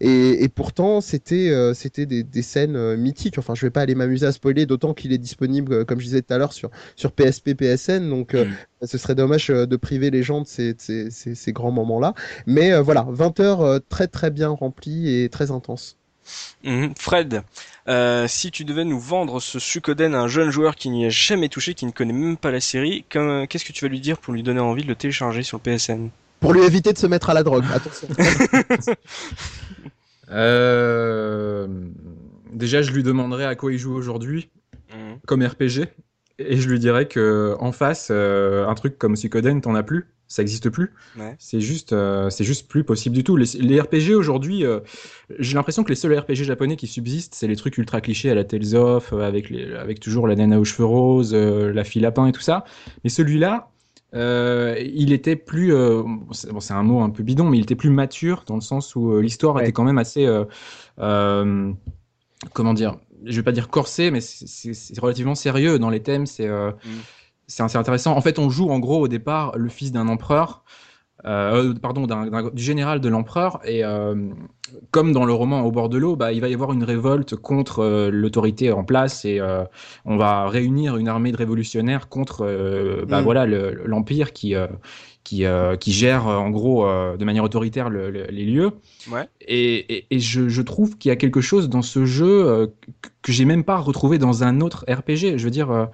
et, 0.00 0.44
et 0.44 0.48
pourtant, 0.64 1.02
c'était 1.02 1.50
euh, 1.50 1.74
c'était 1.74 2.06
des, 2.06 2.22
des 2.22 2.40
scènes 2.40 2.74
euh, 2.74 2.96
mythiques. 2.96 3.36
Enfin, 3.36 3.54
je 3.54 3.66
vais 3.66 3.70
pas 3.70 3.82
aller 3.82 3.94
m'amuser 3.94 4.24
à 4.24 4.32
spoiler, 4.32 4.64
d'autant 4.64 4.94
qu'il 4.94 5.12
est 5.12 5.18
disponible, 5.18 5.74
euh, 5.74 5.84
comme 5.84 6.00
je 6.00 6.06
disais 6.06 6.22
tout 6.22 6.32
à 6.32 6.38
l'heure, 6.38 6.54
sur, 6.54 6.70
sur 6.96 7.12
PSP, 7.12 7.52
PSN. 7.52 8.08
Donc, 8.08 8.32
euh, 8.32 8.46
Mm. 8.46 8.86
ce 8.86 8.96
serait 8.96 9.14
dommage 9.14 9.48
de 9.48 9.76
priver 9.76 10.10
les 10.10 10.22
gens 10.22 10.40
de 10.40 10.46
ces, 10.46 10.74
ces, 10.78 11.10
ces, 11.10 11.34
ces 11.34 11.52
grands 11.52 11.70
moments-là. 11.70 12.14
Mais 12.46 12.72
euh, 12.72 12.80
voilà, 12.80 13.04
20 13.10 13.40
heures 13.40 13.78
très 13.90 14.06
très 14.06 14.30
bien 14.30 14.48
remplies 14.48 15.14
et 15.14 15.28
très 15.28 15.50
intenses. 15.50 15.98
Mhm. 16.62 16.94
Fred, 16.98 17.42
si 18.26 18.50
tu 18.50 18.64
devais 18.64 18.86
nous 18.86 18.98
vendre 18.98 19.40
ce 19.40 19.58
Suikoden 19.58 20.14
à 20.14 20.20
un 20.20 20.28
jeune 20.28 20.48
joueur 20.48 20.76
qui 20.76 20.88
n'y 20.88 21.04
a 21.04 21.10
jamais 21.10 21.50
touché, 21.50 21.74
qui 21.74 21.84
ne 21.84 21.90
connaît 21.90 22.14
même 22.14 22.38
pas 22.38 22.50
la 22.50 22.60
série, 22.60 23.04
qu'est-ce 23.10 23.66
que 23.66 23.72
tu 23.74 23.84
vas 23.84 23.90
lui 23.90 24.00
dire 24.00 24.16
pour 24.16 24.32
lui 24.32 24.42
donner 24.42 24.60
envie 24.60 24.82
de 24.82 24.88
le 24.88 24.94
télécharger 24.94 25.42
sur 25.42 25.58
le 25.62 25.76
PSN 25.76 26.08
Pour 26.40 26.54
lui 26.54 26.62
éviter 26.62 26.94
de 26.94 26.98
se 26.98 27.06
mettre 27.06 27.28
à 27.28 27.34
la 27.34 27.42
drogue. 27.42 27.64
Attention. 27.74 28.08
Euh, 30.34 31.66
Déjà, 32.52 32.82
je 32.82 32.92
lui 32.92 33.02
demanderais 33.02 33.44
à 33.46 33.56
quoi 33.56 33.72
il 33.72 33.78
joue 33.78 33.94
aujourd'hui 33.94 34.48
Mhm. 34.94 35.18
comme 35.26 35.42
RPG. 35.44 35.88
Et 36.38 36.56
je 36.56 36.68
lui 36.68 36.78
dirais 36.78 37.06
que 37.08 37.56
en 37.58 37.72
face, 37.72 38.08
euh, 38.12 38.66
un 38.68 38.74
truc 38.74 38.96
comme 38.98 39.16
Suikoden, 39.16 39.60
t'en 39.60 39.74
as 39.74 39.82
plus. 39.82 40.06
Ça 40.28 40.40
existe 40.42 40.70
plus. 40.70 40.92
Ouais. 41.18 41.34
C'est 41.38 41.60
juste, 41.60 41.92
euh, 41.92 42.30
c'est 42.30 42.44
juste 42.44 42.68
plus 42.68 42.82
possible 42.84 43.14
du 43.14 43.24
tout. 43.24 43.36
Les, 43.36 43.46
les 43.58 43.80
RPG 43.80 44.14
aujourd'hui, 44.14 44.64
euh, 44.64 44.80
j'ai 45.38 45.54
l'impression 45.54 45.82
que 45.84 45.88
les 45.90 45.94
seuls 45.96 46.16
RPG 46.16 46.44
japonais 46.44 46.76
qui 46.76 46.86
subsistent, 46.86 47.34
c'est 47.34 47.46
les 47.48 47.56
trucs 47.56 47.76
ultra 47.76 48.00
clichés 48.00 48.30
à 48.30 48.34
la 48.34 48.44
Tales 48.44 48.74
of, 48.76 49.12
avec, 49.12 49.50
les, 49.50 49.74
avec 49.74 50.00
toujours 50.00 50.26
la 50.28 50.34
nana 50.36 50.58
aux 50.60 50.64
cheveux 50.64 50.86
roses, 50.86 51.34
la 51.34 51.84
fille 51.84 52.02
lapin 52.02 52.26
et 52.26 52.32
tout 52.32 52.40
ça. 52.40 52.64
Mais 53.04 53.10
celui-là, 53.10 53.68
euh, 54.14 54.76
il 54.94 55.12
était 55.12 55.36
plus, 55.36 55.74
euh, 55.74 56.02
bon, 56.04 56.32
c'est 56.32 56.52
bon, 56.52 56.60
un 56.70 56.82
mot 56.82 57.00
un 57.02 57.10
peu 57.10 57.22
bidon, 57.22 57.48
mais 57.50 57.58
il 57.58 57.62
était 57.62 57.74
plus 57.74 57.90
mature 57.90 58.44
dans 58.46 58.54
le 58.54 58.60
sens 58.60 58.94
où 58.96 59.12
euh, 59.12 59.20
l'histoire 59.20 59.56
Ouais. 59.56 59.62
était 59.62 59.72
quand 59.72 59.84
même 59.84 59.98
assez, 59.98 60.26
euh, 60.26 61.72
comment 62.52 62.74
dire, 62.74 62.96
je 63.24 63.36
vais 63.36 63.42
pas 63.42 63.52
dire 63.52 63.68
corsé, 63.68 64.10
mais 64.10 64.20
c'est- 64.20 64.98
relativement 65.00 65.34
sérieux 65.34 65.78
dans 65.78 65.90
les 65.90 66.00
thèmes. 66.00 66.26
C'est 66.26 66.48
Mm. 66.48 66.74
c'est 67.46 67.62
assez 67.62 67.76
intéressant. 67.76 68.16
En 68.16 68.20
fait, 68.20 68.38
on 68.38 68.48
joue 68.50 68.70
en 68.70 68.78
gros 68.78 69.00
au 69.00 69.08
départ 69.08 69.56
le 69.58 69.68
fils 69.68 69.92
d'un 69.92 70.08
empereur, 70.08 70.64
pardon, 71.22 72.06
d'un- 72.06 72.50
du 72.50 72.62
général 72.62 73.00
de 73.00 73.08
l'empereur, 73.08 73.60
et 73.64 73.82
comme 74.90 75.12
dans 75.12 75.24
le 75.24 75.32
roman 75.32 75.62
Au 75.62 75.70
bord 75.70 75.88
de 75.88 75.98
l'eau, 75.98 76.16
bah, 76.16 76.32
il 76.32 76.40
va 76.40 76.48
y 76.48 76.54
avoir 76.54 76.72
une 76.72 76.84
révolte 76.84 77.36
contre 77.36 77.80
euh, 77.80 78.10
l'autorité 78.10 78.72
en 78.72 78.84
place, 78.84 79.24
et 79.24 79.40
euh, 79.40 79.64
on 80.04 80.16
va 80.16 80.48
réunir 80.48 80.96
une 80.96 81.08
armée 81.08 81.32
de 81.32 81.36
révolutionnaires 81.36 82.08
contre 82.08 82.44
euh, 82.44 83.04
bah, 83.06 83.20
Mm. 83.20 83.24
voilà 83.24 83.46
le- 83.46 83.82
l'empire 83.86 84.32
qui 84.32 84.54
qui, 85.24 85.44
qui 85.80 85.92
gère 85.92 86.26
en 86.26 86.50
gros 86.50 86.86
de 86.86 87.24
manière 87.24 87.44
autoritaire 87.44 87.88
le- 87.88 88.10
le- 88.10 88.26
les 88.26 88.44
lieux. 88.44 88.72
Ouais. 89.10 89.26
Et, 89.40 89.96
et, 89.96 90.06
et 90.10 90.18
je, 90.20 90.48
je 90.50 90.60
trouve 90.62 90.98
qu'il 90.98 91.08
y 91.08 91.12
a 91.12 91.16
quelque 91.16 91.40
chose 91.40 91.70
dans 91.70 91.80
ce 91.80 92.04
jeu 92.04 92.70
que, 93.22 93.32
j'ai 93.32 93.46
même 93.46 93.64
pas 93.64 93.78
retrouvé 93.78 94.18
dans 94.18 94.44
un 94.44 94.60
autre 94.60 94.84
RPG. 94.86 95.38
Je 95.38 95.44
veux 95.44 95.50
dire, 95.50 95.88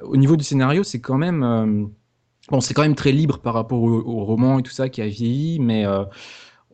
au 0.00 0.16
niveau 0.16 0.36
du 0.36 0.44
scénario, 0.44 0.82
c'est 0.84 1.00
quand 1.00 1.18
même 1.18 1.90
bon, 2.50 2.60
c'est 2.60 2.72
quand 2.74 2.82
même 2.82 2.94
très 2.94 3.12
libre 3.12 3.38
par 3.40 3.52
rapport 3.54 3.82
au, 3.82 3.90
au 4.00 4.24
roman 4.24 4.58
et 4.58 4.62
tout 4.62 4.72
ça 4.72 4.88
qui 4.88 5.02
a 5.02 5.06
vieilli, 5.06 5.58
mais 5.60 5.84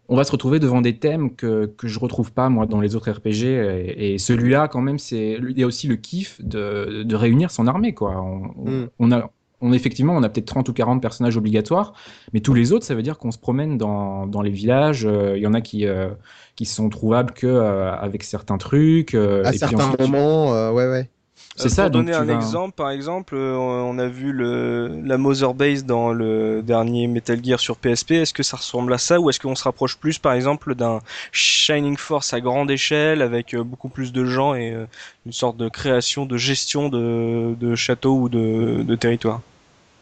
on 0.09 0.17
va 0.17 0.25
se 0.25 0.33
retrouver 0.33 0.59
devant 0.59 0.81
des 0.81 0.99
thèmes 0.99 1.35
que, 1.37 1.67
que 1.67 1.87
je 1.89 1.99
retrouve 1.99 2.33
pas 2.33 2.49
moi 2.49 2.67
dans 2.67 2.81
les 2.81 2.97
autres 2.97 3.11
RPG 3.11 3.45
et, 3.45 4.15
et 4.15 4.19
celui-là 4.19 4.69
quand 4.69 4.81
même 4.81 4.99
c'est 4.99 5.39
il 5.41 5.59
y 5.59 5.63
a 5.63 5.67
aussi 5.67 5.87
le 5.89 5.97
kiff 5.97 6.41
de, 6.43 7.03
de 7.05 7.15
réunir 7.17 7.51
son 7.51 7.67
armée 7.67 7.95
quoi 7.95 8.21
on, 8.23 8.53
on- 8.57 8.71
Mm. 8.71 8.89
on 8.99 9.13
a 9.13 9.31
on 9.61 9.73
effectivement 9.73 10.15
on 10.17 10.23
a 10.23 10.29
peut-être 10.29 10.47
30 10.47 10.69
ou 10.69 10.73
40 10.73 11.03
personnages 11.03 11.37
obligatoires 11.37 11.93
mais 12.33 12.41
tous 12.41 12.55
les 12.55 12.73
autres 12.73 12.85
ça 12.87 12.95
veut 12.95 13.03
dire 13.03 13.19
qu'on 13.19 13.31
se 13.33 13.39
promène 13.39 13.77
dans, 13.77 14.27
dans 14.27 14.41
les 14.43 14.51
villages 14.53 15.05
euh, 15.07 15.37
il 15.37 15.43
y 15.43 15.47
en 15.47 15.55
a 15.55 15.61
qui 15.61 15.87
euh, 15.87 16.11
qui 16.57 16.65
sont 16.65 16.89
trouvables 16.89 17.33
que 17.33 17.47
euh, 17.47 17.93
avec 17.95 18.23
certains 18.23 18.59
trucs 18.59 19.15
euh, 19.15 19.45
à 19.45 19.53
et 19.53 19.59
puis 19.59 19.59
certains 19.59 19.77
ensuite, 19.77 20.01
moments, 20.01 20.55
euh, 20.55 20.71
ouais, 20.73 20.89
ouais. 20.89 21.11
C'est 21.59 21.67
Euh, 21.67 21.69
ça 21.69 21.83
Pour 21.85 21.91
donner 21.91 22.13
un 22.15 22.25
vas- 22.25 22.35
exemple, 22.35 22.75
par 22.75 22.91
exemple, 22.91 23.35
euh, 23.37 23.57
on 23.57 23.99
a 23.99 24.07
vu 24.09 24.33
le, 24.33 24.89
la 25.05 25.19
Mother 25.19 25.53
Base 25.55 25.85
dans 25.85 26.13
le 26.13 26.63
dernier 26.63 27.07
Metal 27.07 27.39
Gear 27.45 27.61
sur 27.61 27.77
PSP. 27.77 28.13
Est-ce 28.13 28.33
que 28.33 28.43
ça 28.43 28.57
ressemble 28.57 28.93
à 28.93 28.99
ça 28.99 29.21
ou 29.21 29.29
est-ce 29.31 29.41
qu'on 29.41 29.55
se 29.55 29.65
rapproche 29.65 29.97
plus, 29.97 30.19
par 30.19 30.33
exemple, 30.33 30.75
d'un 30.75 31.01
Shining 31.33 31.97
Force 31.97 32.33
à 32.33 32.41
grande 32.41 32.71
échelle 32.71 33.21
avec 33.23 33.55
euh, 33.55 33.63
beaucoup 33.63 33.89
plus 33.89 34.13
de 34.13 34.25
gens 34.25 34.55
et 34.55 34.73
euh, 34.73 34.87
une 35.27 35.33
sorte 35.33 35.57
de 35.57 35.69
création, 35.69 36.25
de 36.27 36.37
gestion 36.37 36.89
de, 36.89 37.55
de 37.59 37.75
châteaux 37.75 38.17
ou 38.17 38.29
de, 38.29 38.83
de 38.83 38.95
territoires 38.97 39.41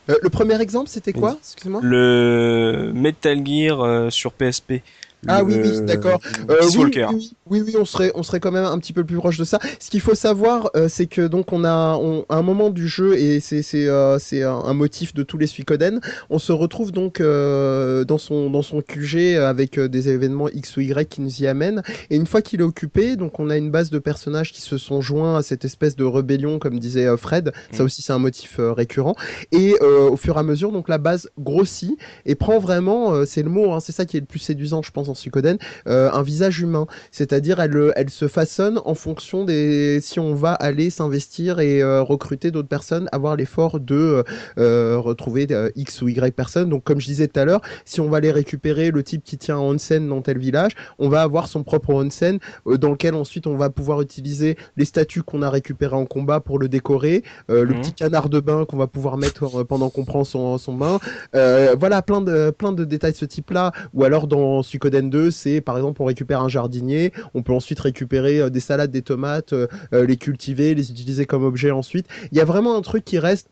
Euh, 0.09 0.17
le 0.23 0.29
premier 0.31 0.61
exemple, 0.61 0.89
c'était 0.89 1.13
quoi? 1.13 1.37
Excuse-moi. 1.41 1.81
Le 1.83 2.93
Metal 2.95 3.45
Gear 3.45 3.81
euh, 3.81 4.11
sur 4.11 4.33
PSP. 4.33 4.83
Ah 5.29 5.45
oui, 5.45 5.57
oui, 5.63 5.81
d'accord. 5.83 6.21
le 6.49 6.55
Euh, 6.55 7.11
oui, 7.13 7.33
oui, 7.47 7.63
oui, 7.67 7.77
on 7.79 7.85
serait, 7.85 8.13
on 8.15 8.23
serait 8.23 8.41
quand 8.41 8.53
même 8.53 8.65
un 8.65 8.79
petit 8.79 8.93
peu 8.93 9.05
plus 9.05 9.17
proche 9.17 9.39
de 9.39 9.45
ça. 9.45 9.59
Ce 9.79 9.91
qu'il 9.91 10.01
faut 10.01 10.15
savoir, 10.15 10.71
euh, 10.77 10.89
c'est 10.89 11.07
que 11.07 11.27
donc 11.27 11.53
on 11.53 11.65
a, 11.65 11.99
un 12.29 12.43
moment 12.43 12.71
du 12.71 12.89
jeu 12.89 13.19
et 13.19 13.41
c'est, 13.41 13.63
c'est, 13.63 13.89
euh, 13.89 14.19
c'est 14.19 14.43
un, 14.43 14.75
motif 14.75 15.15
de 15.15 15.23
tous 15.23 15.39
les 15.39 15.47
Suikoden, 15.47 16.01
on 16.29 16.39
se 16.39 16.53
retrouve 16.53 16.93
donc 16.93 17.21
euh, 17.21 18.05
dans 18.05 18.19
son, 18.19 18.51
dans 18.51 18.63
son 18.63 18.83
QG 18.83 19.37
avec 19.37 19.79
euh, 19.79 19.89
des 19.89 20.09
événements 20.11 20.49
X 20.49 20.77
ou 20.77 20.81
Y 20.81 21.09
qui 21.09 21.21
nous 21.21 21.43
y 21.43 21.47
amènent. 21.47 21.83
Et 22.11 22.17
une 22.17 22.27
fois 22.27 22.43
qu'il 22.43 22.61
est 22.61 22.65
occupé, 22.65 23.17
donc 23.17 23.39
on 23.41 23.49
a 23.49 23.57
une 23.57 23.71
base 23.71 23.91
de 23.91 23.99
personnages 23.99 24.53
qui 24.53 24.61
se 24.61 24.77
sont 24.79 25.01
joints 25.01 25.39
à 25.39 25.43
cette 25.43 25.65
espèce 25.65 25.97
de 25.97 26.05
rébellion, 26.05 26.59
comme 26.59 26.79
disait 26.79 27.07
euh, 27.07 27.17
Fred. 27.17 27.53
Ça 27.73 27.83
Mm. 27.83 27.87
aussi, 27.87 28.03
c'est 28.03 28.13
un 28.13 28.19
motif 28.19 28.59
euh, 28.59 28.73
récurrent. 28.73 29.15
Et 29.53 29.75
euh, 29.81 30.11
au 30.11 30.17
fur 30.17 30.37
et 30.37 30.41
à 30.41 30.43
mesure, 30.43 30.73
donc 30.73 30.89
la 30.89 30.99
base 30.99 31.31
grossit 31.39 31.99
et 32.25 32.35
prend 32.35 32.59
vraiment, 32.59 33.13
euh, 33.13 33.25
c'est 33.27 33.43
le 33.43 33.51
mot, 33.51 33.73
hein, 33.73 33.81
c'est 33.81 33.93
ça 33.93 34.05
qui 34.05 34.17
est 34.17 34.21
le 34.21 34.27
plus 34.27 34.39
séduisant, 34.39 34.83
je 34.83 34.91
pense, 34.91 35.09
en 35.09 35.15
Suikoden, 35.17 35.59
euh, 35.89 36.11
un 36.13 36.23
visage 36.23 36.61
humain. 36.61 36.87
C'est-à-dire, 37.11 37.61
elle, 37.61 37.77
euh, 37.77 37.93
elle 37.97 38.11
se 38.11 38.29
façonne 38.29 38.81
en 38.85 38.95
fonction 38.95 39.45
des. 39.45 40.01
Si 40.01 40.21
on 40.21 40.35
va 40.35 40.53
aller 40.53 40.91
s'investir 40.91 41.61
et 41.61 41.83
euh, 41.83 42.03
recruter 42.03 42.51
d'autres 42.51 42.69
personnes, 42.69 43.09
avoir 43.13 43.37
l'effort 43.37 43.81
de 43.81 44.25
euh, 44.59 44.99
retrouver 44.99 45.47
X 45.77 46.03
ou 46.03 46.09
Y 46.09 46.35
personnes. 46.35 46.69
Donc, 46.69 46.85
comme 46.85 47.01
je 47.01 47.07
disais 47.07 47.29
tout 47.29 47.41
à 47.41 47.45
l'heure, 47.45 47.61
si 47.85 48.01
on 48.01 48.09
va 48.09 48.19
aller 48.19 48.31
récupérer 48.33 48.91
le 48.91 49.03
type 49.03 49.25
qui 49.25 49.39
tient 49.39 49.57
un 49.57 49.61
onsen 49.61 50.09
dans 50.09 50.23
tel 50.23 50.39
village, 50.39 50.73
on 50.99 51.09
va 51.09 51.23
avoir 51.23 51.49
son 51.49 51.63
propre 51.65 51.91
onsen 51.91 52.39
dans 52.67 52.91
lequel 52.91 53.15
ensuite 53.15 53.47
on 53.47 53.57
va 53.57 53.71
pouvoir 53.71 54.01
utiliser 54.03 54.57
les 54.77 54.85
statues 54.85 55.23
qu'on 55.23 55.43
a 55.43 55.51
récupérées 55.51 55.97
en 55.97 56.07
combat 56.07 56.41
pour 56.41 56.59
le 56.59 56.69
décorer, 56.69 57.23
le 57.49 57.65
Mhm. 57.65 57.81
petit 57.81 57.93
canard 57.95 58.29
de 58.29 58.41
bain 58.41 58.65
qu'on 58.65 58.77
va 58.77 58.87
pouvoir 58.87 59.17
mettre 59.17 59.63
pendant 59.65 59.91
qu'on 59.91 60.05
prend 60.05 60.25
son, 60.25 60.59
son 60.59 60.75
bain. 60.75 60.99
Voilà, 61.33 62.03
plein 62.03 62.21
de, 62.21 62.51
plein 62.51 62.73
de 62.73 62.85
détails 62.85 63.13
de 63.13 63.17
ce 63.17 63.25
type-là. 63.25 63.73
Ou 63.95 64.05
alors 64.05 64.27
dans 64.27 64.63
Suikoden 64.63 65.06
2, 65.07 65.31
c'est 65.31 65.61
par 65.61 65.77
exemple 65.77 66.03
on 66.03 66.05
récupère 66.05 66.43
un 66.43 66.49
jardinier, 66.49 67.13
on 67.35 67.43
peut 67.43 67.53
ensuite 67.53 67.81
récupérer 67.81 68.41
euh, 68.41 68.51
des 68.51 68.61
salades, 68.61 68.91
des 68.91 69.03
tomates, 69.03 69.53
euh, 69.53 69.67
euh, 69.93 70.07
les 70.07 70.17
cultiver, 70.17 70.75
les 70.75 70.91
utiliser 70.91 71.27
comme 71.27 71.45
objet 71.45 71.71
ensuite. 71.71 72.07
Il 72.33 72.39
y 72.39 72.41
a 72.41 72.45
vraiment 72.45 72.77
un 72.77 72.83
truc 72.83 73.05
qui 73.05 73.19
reste 73.19 73.49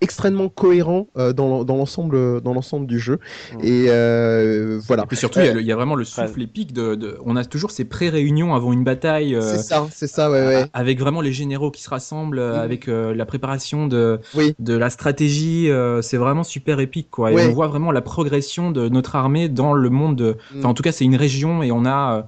extrêmement 0.00 0.48
cohérent 0.48 1.08
euh, 1.16 1.32
dans, 1.32 1.64
dans 1.64 1.76
l'ensemble 1.76 2.40
dans 2.40 2.54
l'ensemble 2.54 2.86
du 2.86 2.98
jeu 2.98 3.18
Mhm. 3.52 3.60
et 3.64 3.86
euh, 3.88 4.80
voilà 4.86 5.02
Et 5.04 5.06
puis 5.06 5.16
surtout, 5.16 5.40
il 5.40 5.44
y 5.44 5.48
a 5.48 5.54
Euh, 5.54 5.60
y, 5.62 5.72
vraiment 5.72 5.94
le 5.94 6.04
souffle 6.04 6.40
épique 6.42 6.72
de, 6.72 6.94
de- 6.94 7.18
On 7.24 7.36
a 7.36 7.44
toujours 7.44 7.70
ces 7.70 7.84
pré-réunions 7.84 8.54
avant 8.54 8.72
une 8.72 8.84
bataille. 8.84 9.34
euh, 9.34 9.40
c'est 9.56 9.58
ça 9.62 9.86
c'est 9.92 10.06
ça 10.06 10.30
ouais 10.30 10.46
ouais 10.46 10.70
Avec 10.72 10.98
vraiment 11.00 11.20
les 11.20 11.32
généraux 11.32 11.70
qui 11.70 11.82
se 11.82 11.90
rassemblent, 11.90 12.38
euh, 12.38 12.54
Mhm. 12.56 12.60
avec 12.62 12.88
euh, 12.88 13.14
la 13.14 13.26
préparation 13.26 13.86
de, 13.86 14.20
Oui. 14.34 14.54
de 14.58 14.74
la 14.74 14.90
stratégie, 14.90 15.70
euh, 15.70 16.02
c'est 16.02 16.16
vraiment 16.16 16.44
super 16.44 16.80
épique 16.80 17.10
quoi. 17.10 17.32
Et 17.32 17.34
Ouais. 17.36 17.46
on 17.46 17.52
voit 17.52 17.68
vraiment 17.68 17.92
la 17.92 18.00
progression 18.02 18.70
de 18.70 18.88
notre 18.88 19.16
armée 19.16 19.48
dans 19.48 19.74
le 19.74 19.90
monde. 19.90 20.16
De... 20.16 20.36
Enfin, 20.58 20.68
en 20.70 20.74
tout 20.74 20.82
cas, 20.82 20.92
c'est 20.92 21.04
une 21.04 21.16
région 21.16 21.62
et 21.62 21.70
on 21.72 21.84
a 21.84 22.26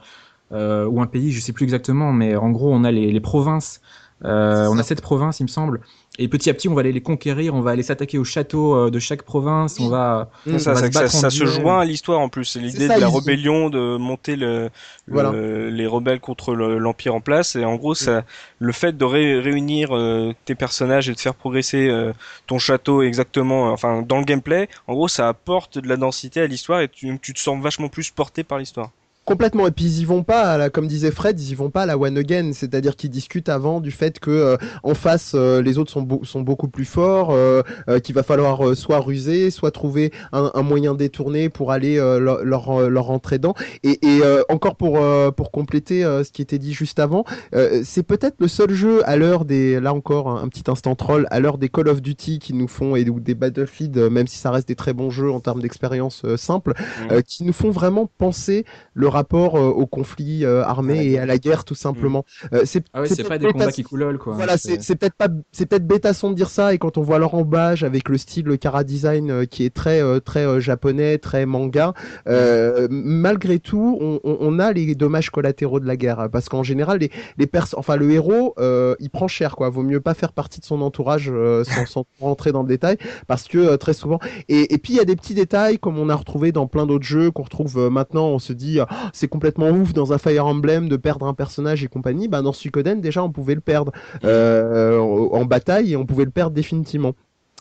euh, 0.52 0.87
ou 0.87 1.00
un 1.00 1.06
pays, 1.06 1.32
je 1.32 1.40
sais 1.40 1.52
plus 1.52 1.64
exactement, 1.64 2.12
mais 2.12 2.37
en 2.37 2.50
gros, 2.50 2.72
on 2.72 2.85
a 2.85 2.90
les, 2.90 3.11
les 3.11 3.20
provinces. 3.20 3.80
Euh, 4.24 4.68
on 4.68 4.78
a 4.78 4.82
sept 4.82 5.00
provinces, 5.00 5.40
il 5.40 5.44
me 5.44 5.48
semble. 5.48 5.80
Et 6.18 6.28
petit 6.28 6.50
à 6.50 6.54
petit, 6.54 6.68
on 6.68 6.74
va 6.74 6.80
aller 6.80 6.92
les 6.92 7.00
conquérir, 7.00 7.54
on 7.54 7.62
va 7.62 7.70
aller 7.70 7.82
s'attaquer 7.82 8.18
au 8.18 8.24
château 8.24 8.76
euh, 8.76 8.90
de 8.90 8.98
chaque 8.98 9.22
province. 9.22 9.80
On 9.80 9.88
va. 9.88 10.30
Ça, 10.58 10.74
va 10.74 10.90
ça, 10.92 11.08
se 11.08 11.08
ça, 11.08 11.30
ça 11.30 11.44
joint 11.46 11.80
à 11.80 11.85
l'histoire 11.87 12.20
en 12.20 12.28
plus. 12.28 12.44
C'est 12.44 12.61
l'idée 12.61 12.85
de 12.85 12.88
la 12.88 12.98
ils- 12.98 13.04
rébellion, 13.06 13.70
de 13.70 13.96
monter 13.96 14.37
le, 14.37 14.64
le- 14.64 14.70
Voilà. 15.08 15.32
les 15.70 15.87
rebelles 15.87 16.20
contre 16.20 16.54
le- 16.54 16.76
l'Empire 16.78 17.14
en 17.14 17.20
place. 17.22 17.56
Et 17.56 17.64
en 17.64 17.76
gros, 17.76 17.94
ça, 17.94 18.24
le 18.58 18.72
fait 18.72 18.96
de 18.96 19.04
ré- 19.04 19.40
réunir 19.40 19.88
euh, 19.96 20.32
tes 20.44 20.54
personnages 20.54 21.08
et 21.08 21.14
de 21.14 21.18
faire 21.20 21.35
progresser 21.35 21.88
euh, 21.88 22.12
ton 22.46 22.58
château 22.58 23.02
exactement, 23.02 23.68
euh, 23.68 23.72
enfin 23.72 24.02
dans 24.02 24.18
le 24.18 24.24
gameplay, 24.24 24.68
en 24.87 24.92
gros, 24.92 25.08
ça 25.08 25.28
apporte 25.28 25.78
de 25.78 25.88
la 25.88 25.96
densité 25.96 26.42
à 26.42 26.46
l'histoire 26.46 26.82
et 26.82 26.88
tu, 26.88 27.18
tu 27.22 27.32
te 27.32 27.40
sens 27.40 27.61
vachement 27.62 27.88
plus 27.88 28.11
porté 28.11 28.44
par 28.44 28.58
l'histoire. 28.58 28.90
Complètement. 29.24 29.68
Et 29.68 29.70
puis 29.70 29.85
ils 29.85 30.00
y 30.00 30.04
vont 30.04 30.24
pas, 30.24 30.42
à 30.54 30.58
la- 30.58 30.68
comme 30.68 30.88
disait 30.88 31.12
Fred, 31.12 31.38
ils 31.40 31.50
y 31.52 31.54
vont 31.54 31.70
pas 31.70 31.82
à 31.82 31.87
la 31.87 31.96
one 31.96 32.18
again. 32.18 32.50
C'est-à-dire 32.52 32.96
qu'ils 32.96 33.11
discutent 33.11 33.48
avant 33.48 33.80
du 33.80 33.92
fait 33.92 34.18
que 34.18 34.30
euh, 34.32 34.56
en 34.82 34.94
face 34.94 35.32
euh, 35.37 35.62
les 35.62 35.78
autres 35.78 35.92
sont, 35.92 36.06
sont 36.24 36.40
beaucoup 36.40 36.66
plus 36.66 36.85
forts, 36.85 37.30
euh, 37.30 37.62
euh, 37.88 38.00
qu'il 38.00 38.16
va 38.16 38.24
falloir 38.24 38.66
euh, 38.66 38.74
soit 38.74 38.98
ruser, 38.98 39.52
soit 39.52 39.70
trouver 39.70 40.11
un, 40.32 40.50
un 40.54 40.62
moyen 40.62 40.94
détourné 40.94 41.48
pour 41.50 41.70
aller 41.70 41.98
euh, 42.00 42.18
leur, 42.18 42.44
leur, 42.44 42.90
leur 42.90 43.04
rentrer 43.04 43.38
dedans. 43.38 43.54
Et, 43.85 44.04
et 44.04 44.22
euh, 44.24 44.42
encore 44.48 44.74
pour 44.74 44.98
euh, 44.98 45.30
pour 45.30 45.52
compléter 45.52 46.04
euh, 46.04 46.24
ce 46.24 46.32
qui 46.32 46.42
était 46.42 46.58
dit 46.58 46.72
juste 46.74 46.98
avant, 46.98 47.24
euh, 47.54 47.82
c'est 47.85 48.02
peut-être 48.02 48.37
le 48.40 48.48
seul 48.48 48.72
jeu 48.72 49.08
à 49.08 49.16
l'heure 49.16 49.44
des, 49.44 49.78
là 49.78 49.94
encore 49.94 50.30
un, 50.30 50.42
un 50.42 50.48
petit 50.48 50.64
instant 50.68 50.96
troll, 50.96 51.28
à 51.30 51.38
l'heure 51.38 51.58
des 51.58 51.68
Call 51.68 51.87
of 51.88 52.02
Duty 52.02 52.40
qui 52.40 52.54
nous 52.54 52.66
font 52.68 52.96
et 52.96 53.08
ou 53.08 53.20
des 53.20 53.37
Battlefield, 53.37 53.96
même 54.11 54.26
si 54.26 54.38
ça 54.38 54.50
reste 54.50 54.66
des 54.66 54.74
très 54.76 54.92
bons 54.94 55.11
jeux 55.11 55.30
en 55.30 55.38
termes 55.38 55.61
d'expérience 55.62 56.22
euh, 56.24 56.37
simple, 56.37 56.72
euh, 57.12 57.20
qui 57.22 57.44
nous 57.44 57.52
font 57.52 57.70
vraiment 57.70 58.11
penser 58.18 58.64
le 58.94 59.12
rapport 59.12 59.57
euh, 59.57 59.68
au 59.68 59.87
conflit 59.87 60.44
euh, 60.44 60.64
armé 60.64 61.05
et 61.07 61.18
à 61.18 61.27
la 61.27 61.38
guerre 61.38 61.64
tout 61.64 61.75
simplement. 61.75 62.25
C'est 62.64 62.85
Ah 62.92 63.03
ouais, 63.03 63.09
peut-être 63.09 63.29
pas 63.29 63.38
des 63.38 63.46
bêta- 63.46 63.53
combats 63.53 63.72
qui 63.72 63.83
coulolent 63.83 64.18
quoi. 64.18 64.35
Voilà, 64.35 64.57
c'est 64.57 64.79
peut-être 64.98 65.14
pas, 65.14 65.29
c'est 65.53 65.66
peut-être 65.66 65.87
bêtasson 65.87 66.31
de 66.31 66.35
dire 66.35 66.48
ça. 66.51 66.75
Et 66.75 66.79
quand 66.79 66.98
on 66.98 67.03
voit 67.03 67.18
Laurent 67.18 67.42
Bage 67.44 67.85
avec 67.85 68.09
le 68.09 68.18
style 68.18 68.46
le 68.46 68.57
Kara 68.57 68.85
Design 68.85 69.31
euh, 69.31 69.44
qui 69.44 69.64
est 69.64 69.75
très 69.75 70.01
très 70.20 70.61
japonais, 70.61 71.18
très 71.18 71.46
manga, 71.46 71.92
euh, 72.29 72.88
malgré 72.90 73.59
tout, 73.59 73.98
on, 74.01 74.20
on, 74.25 74.37
on 74.40 74.59
a 74.59 74.72
les 74.72 74.94
dommages 74.94 75.31
collatéraux 75.31 75.81
de 75.81 75.87
la 75.87 75.96
guerre 75.96 76.29
parce 76.33 76.48
qu'en 76.48 76.62
général, 76.62 76.98
les 76.98 77.11
les 77.38 77.46
pers 77.46 77.66
enfin 77.77 77.96
le 77.96 78.11
héros, 78.11 78.55
euh, 78.59 78.94
il 79.01 79.11
prend 79.11 79.29
cher 79.29 79.57
quoi. 79.57 79.68
Vaut 79.70 79.83
mieux 79.83 80.01
pas 80.01 80.14
faire 80.14 80.33
partie 80.33 80.61
de 80.61 80.64
son 80.64 80.81
entourage 80.83 81.31
euh, 81.33 81.64
sans, 81.64 81.87
sans 81.87 82.05
rentrer 82.20 82.53
dans 82.53 82.62
le 82.62 82.68
détail 82.68 82.96
parce 83.27 83.48
que 83.48 83.59
euh, 83.59 83.77
très 83.77 83.92
souvent. 83.94 84.18
Et, 84.48 84.75
et 84.75 84.79
puis 84.79 84.94
il 84.94 84.96
y 84.96 85.01
a 85.01 85.05
des 85.05 85.16
petits 85.16 85.35
détails 85.35 85.79
comme 85.79 85.98
on 85.98 86.09
a 86.09 86.14
retrouvé 86.14 86.53
dans 86.53 86.66
plein 86.66 86.87
d'autres 86.87 87.05
jeux 87.05 87.31
qu'on 87.31 87.42
retrouve 87.42 87.88
maintenant. 87.90 88.29
On 88.29 88.38
se 88.38 88.53
dit 88.53 88.79
c'est 89.12 89.29
complètement 89.29 89.71
ouf 89.71 89.93
dans 89.93 90.12
un 90.12 90.19
Fire 90.19 90.47
Emblem 90.47 90.88
de 90.88 90.97
perdre 90.97 91.27
un 91.27 91.35
personnage 91.35 91.85
et 91.85 91.88
compagnie. 91.88 92.29
Bah 92.29 92.43
dans 92.43 92.53
Suikoden 92.53 93.01
déjà 93.01 93.23
on 93.23 93.31
pouvait 93.31 93.55
le 93.55 93.61
perdre 93.61 93.93
euh, 94.25 94.99
en 94.99 95.45
bataille 95.45 95.93
et 95.93 95.97
on 95.97 96.07
pouvait 96.07 96.25
le 96.25 96.31
perdre 96.31 96.55
définitivement. 96.55 97.15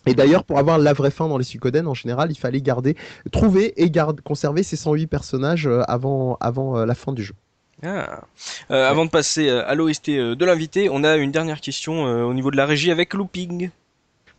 Et 0.07 0.15
d'ailleurs, 0.15 0.43
pour 0.43 0.57
avoir 0.57 0.79
la 0.79 0.93
vraie 0.93 1.11
fin 1.11 1.27
dans 1.27 1.37
les 1.37 1.43
Suikoden, 1.43 1.85
en 1.85 1.93
général, 1.93 2.31
il 2.31 2.35
fallait 2.35 2.61
garder, 2.61 2.95
trouver 3.31 3.79
et 3.79 3.91
garder, 3.91 4.19
conserver 4.23 4.63
ces 4.63 4.75
108 4.75 5.05
personnages 5.05 5.67
euh, 5.67 5.83
avant, 5.87 6.37
avant 6.41 6.77
euh, 6.77 6.85
la 6.85 6.95
fin 6.95 7.13
du 7.13 7.23
jeu. 7.23 7.35
Ah. 7.83 8.21
Avant 8.69 9.05
de 9.05 9.09
passer 9.09 9.49
à 9.49 9.73
l'OST 9.73 10.09
de 10.09 10.45
l'invité, 10.45 10.89
on 10.91 11.03
a 11.03 11.17
une 11.17 11.31
dernière 11.31 11.61
question 11.61 12.03
au 12.03 12.33
niveau 12.33 12.51
de 12.51 12.57
la 12.57 12.67
régie 12.67 12.91
avec 12.91 13.15
Looping. 13.15 13.71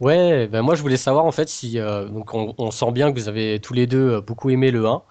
Ouais, 0.03 0.49
ben 0.49 0.63
moi 0.63 0.75
je 0.75 0.83
voulais 0.83 0.97
savoir 0.97 1.25
en 1.27 1.31
fait 1.31 1.49
si 1.49 1.79
euh, 1.79 2.09
donc 2.09 2.35
on, 2.35 2.55
on 2.59 2.73
sent 2.73 2.91
bien 2.91 3.13
que 3.13 3.19
vous 3.21 3.29
avez 3.29 3.61
tous 3.61 3.73
les 3.73 3.87
deux 3.87 4.15
euh, 4.15 4.21
beaucoup 4.21 4.51
aimé 4.51 4.73
le 4.73 4.85
1. 4.85 5.03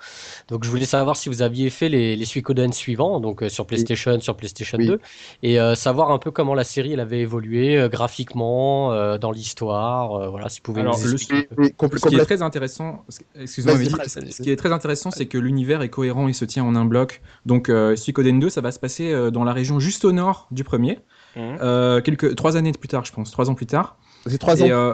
Donc 0.49 0.65
je 0.65 0.69
voulais 0.69 0.83
savoir 0.85 1.15
si 1.15 1.29
vous 1.29 1.41
aviez 1.41 1.69
fait 1.69 1.87
les, 1.87 2.17
les 2.17 2.25
Suikoden 2.25 2.73
suivants, 2.73 3.21
donc 3.21 3.41
euh, 3.41 3.47
sur 3.47 3.65
PlayStation, 3.65 4.19
sur 4.19 4.35
PlayStation 4.35 4.77
Oui. 4.77 4.87
2, 4.87 4.99
et 5.43 5.61
euh, 5.61 5.75
savoir 5.75 6.11
un 6.11 6.17
peu 6.17 6.29
comment 6.31 6.53
la 6.55 6.65
série 6.65 6.91
elle 6.91 6.99
avait 6.99 7.21
évolué 7.21 7.77
euh, 7.77 7.87
graphiquement, 7.87 8.91
euh, 8.91 9.17
dans 9.17 9.31
l'histoire, 9.31 10.13
euh, 10.13 10.27
voilà, 10.29 10.49
si 10.49 10.59
vous 10.59 10.63
pouvez 10.63 10.81
Alors, 10.81 10.97
nous 10.99 11.05
le- 11.07 11.13
expliquer 11.13 11.47
un 11.51 11.55
peu. 11.55 11.63
Ce 11.63 11.69
qui 11.69 11.75
est 11.75 11.77
complètement. 11.77 12.25
très 12.25 12.41
intéressant, 12.41 13.05
vas-y, 13.35 13.89
ce 13.89 14.41
qui 14.41 14.51
est 14.51 14.57
très 14.57 14.73
intéressant, 14.73 15.09
c'est 15.11 15.27
que 15.27 15.37
l'univers 15.37 15.81
est 15.83 15.89
cohérent, 15.89 16.27
il 16.27 16.35
se 16.35 16.43
tient 16.43 16.65
en 16.65 16.75
un 16.75 16.83
bloc. 16.83 17.21
Donc, 17.45 17.69
euh, 17.69 17.95
Suikoden 17.95 18.39
2, 18.39 18.49
ça 18.49 18.59
va 18.59 18.71
se 18.73 18.79
passer 18.79 19.13
euh, 19.13 19.31
dans 19.31 19.45
la 19.45 19.53
région 19.53 19.79
juste 19.79 20.03
au 20.03 20.11
nord 20.11 20.47
du 20.51 20.65
premier, 20.65 20.99
euh, 21.37 22.01
quelques 22.01 22.35
trois 22.35 22.57
années 22.57 22.73
plus 22.73 22.89
tard, 22.89 23.05
je 23.05 23.13
pense, 23.13 23.31
trois 23.31 23.49
ans 23.49 23.55
plus 23.55 23.65
tard. 23.67 23.97
C'est 24.27 24.37
3 24.37 24.61
ans. 24.61 24.65
Et, 24.65 24.71
euh, 24.71 24.93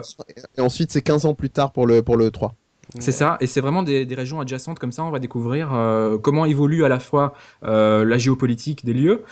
Et 0.56 0.60
ensuite, 0.60 0.90
c'est 0.92 1.02
15 1.02 1.26
ans 1.26 1.34
plus 1.34 1.50
tard 1.50 1.72
pour 1.72 1.86
le, 1.86 2.02
pour 2.02 2.16
le 2.16 2.30
3. 2.30 2.54
C'est 3.00 3.12
ça, 3.12 3.36
et 3.40 3.46
c'est 3.46 3.60
vraiment 3.60 3.82
des, 3.82 4.06
des 4.06 4.14
régions 4.14 4.40
adjacentes 4.40 4.78
comme 4.78 4.92
ça. 4.92 5.04
On 5.04 5.10
va 5.10 5.18
découvrir 5.18 5.74
euh, 5.74 6.16
comment 6.16 6.46
évolue 6.46 6.84
à 6.84 6.88
la 6.88 6.98
fois 6.98 7.34
euh, 7.64 8.02
la 8.02 8.16
géopolitique 8.16 8.82
des 8.86 8.94
lieux 8.94 9.24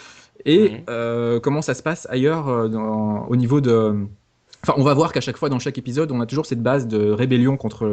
et 0.45 0.69
Mhm. 0.71 0.79
euh, 0.91 1.41
comment 1.41 1.63
ça 1.63 1.73
se 1.73 1.83
passe 1.83 2.07
ailleurs 2.11 2.49
euh, 2.49 2.69
dans- 2.69 3.25
au 3.27 3.35
niveau 3.35 3.63
de. 3.63 3.95
Enfin, 4.63 4.75
on 4.77 4.83
va 4.85 4.93
voir 4.93 5.11
qu'à 5.13 5.23
chaque 5.23 5.39
fois, 5.39 5.49
dans 5.49 5.59
chaque 5.59 5.79
épisode, 5.79 6.13
on 6.13 6.21
a 6.21 6.27
toujours 6.27 6.45
cette 6.45 6.63
base 6.63 6.87
de 6.87 7.11
rébellion 7.11 7.57
contre 7.57 7.87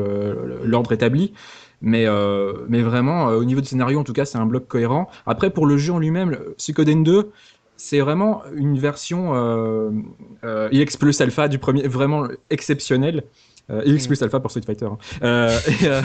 l'ordre 0.65 0.91
établi. 0.91 1.31
Mais, 1.85 2.05
euh, 2.07 2.53
mais 2.69 2.81
vraiment, 2.81 3.29
euh, 3.29 3.35
au 3.37 3.43
niveau 3.43 3.59
du 3.61 3.67
scénario, 3.67 3.99
en 3.99 4.03
tout 4.05 4.13
cas, 4.13 4.23
c'est 4.25 4.37
un 4.37 4.45
bloc 4.45 4.67
cohérent. 4.67 5.09
Après, 5.25 5.49
pour 5.49 5.65
le 5.65 5.77
jeu 5.77 5.91
en 5.93 5.99
lui-même, 5.99 6.37
Suikoden 6.57 7.03
2, 7.03 7.31
c'est 7.85 7.99
vraiment 7.99 8.43
une 8.55 8.79
version 8.79 9.35
euh, 9.35 9.91
euh, 10.45 10.69
EX 10.71 10.95
Plus 10.95 11.19
Alpha 11.19 11.49
du 11.49 11.57
premier, 11.59 11.85
vraiment 11.85 12.27
exceptionnelle. 12.49 13.23
Euh, 13.69 13.81
EX 13.83 14.05
Mm. 14.05 14.07
Plus 14.07 14.21
Alpha 14.23 14.39
pour 14.39 14.51
Street 14.51 14.61
Fighter. 14.65 14.85
hein. 15.21 15.49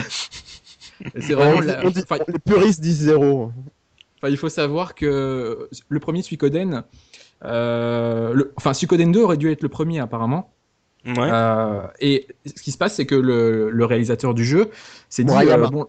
Et, 1.15 1.21
c'est 1.21 1.33
vraiment 1.33 1.57
On, 1.57 1.61
la- 1.61 1.85
on 1.85 1.89
dit- 1.89 2.01
enfin, 2.03 2.17
les 2.27 2.39
puristes 2.39 2.81
disent 2.81 2.99
0. 3.03 3.53
Enfin, 4.17 4.29
il 4.29 4.35
faut 4.37 4.49
savoir 4.49 4.93
que 4.95 5.69
le 5.87 5.99
premier 6.01 6.21
Suikoden, 6.21 6.83
euh, 7.45 8.33
le- 8.33 8.51
enfin 8.57 8.73
Suikoden 8.73 9.09
2 9.13 9.21
aurait 9.23 9.37
dû 9.37 9.49
être 9.49 9.63
le 9.63 9.69
premier 9.69 9.99
apparemment. 9.99 10.51
Ouais. 11.05 11.13
Euh, 11.19 11.79
et 12.01 12.27
ce 12.45 12.61
qui 12.61 12.71
se 12.73 12.77
passe, 12.77 12.95
c'est 12.95 13.05
que 13.05 13.15
le, 13.15 13.69
le 13.69 13.85
réalisateur 13.85 14.33
du 14.33 14.43
jeu 14.43 14.69
s'est 15.07 15.23
dit, 15.23 15.31
euh, 15.33 15.67
bon, 15.69 15.85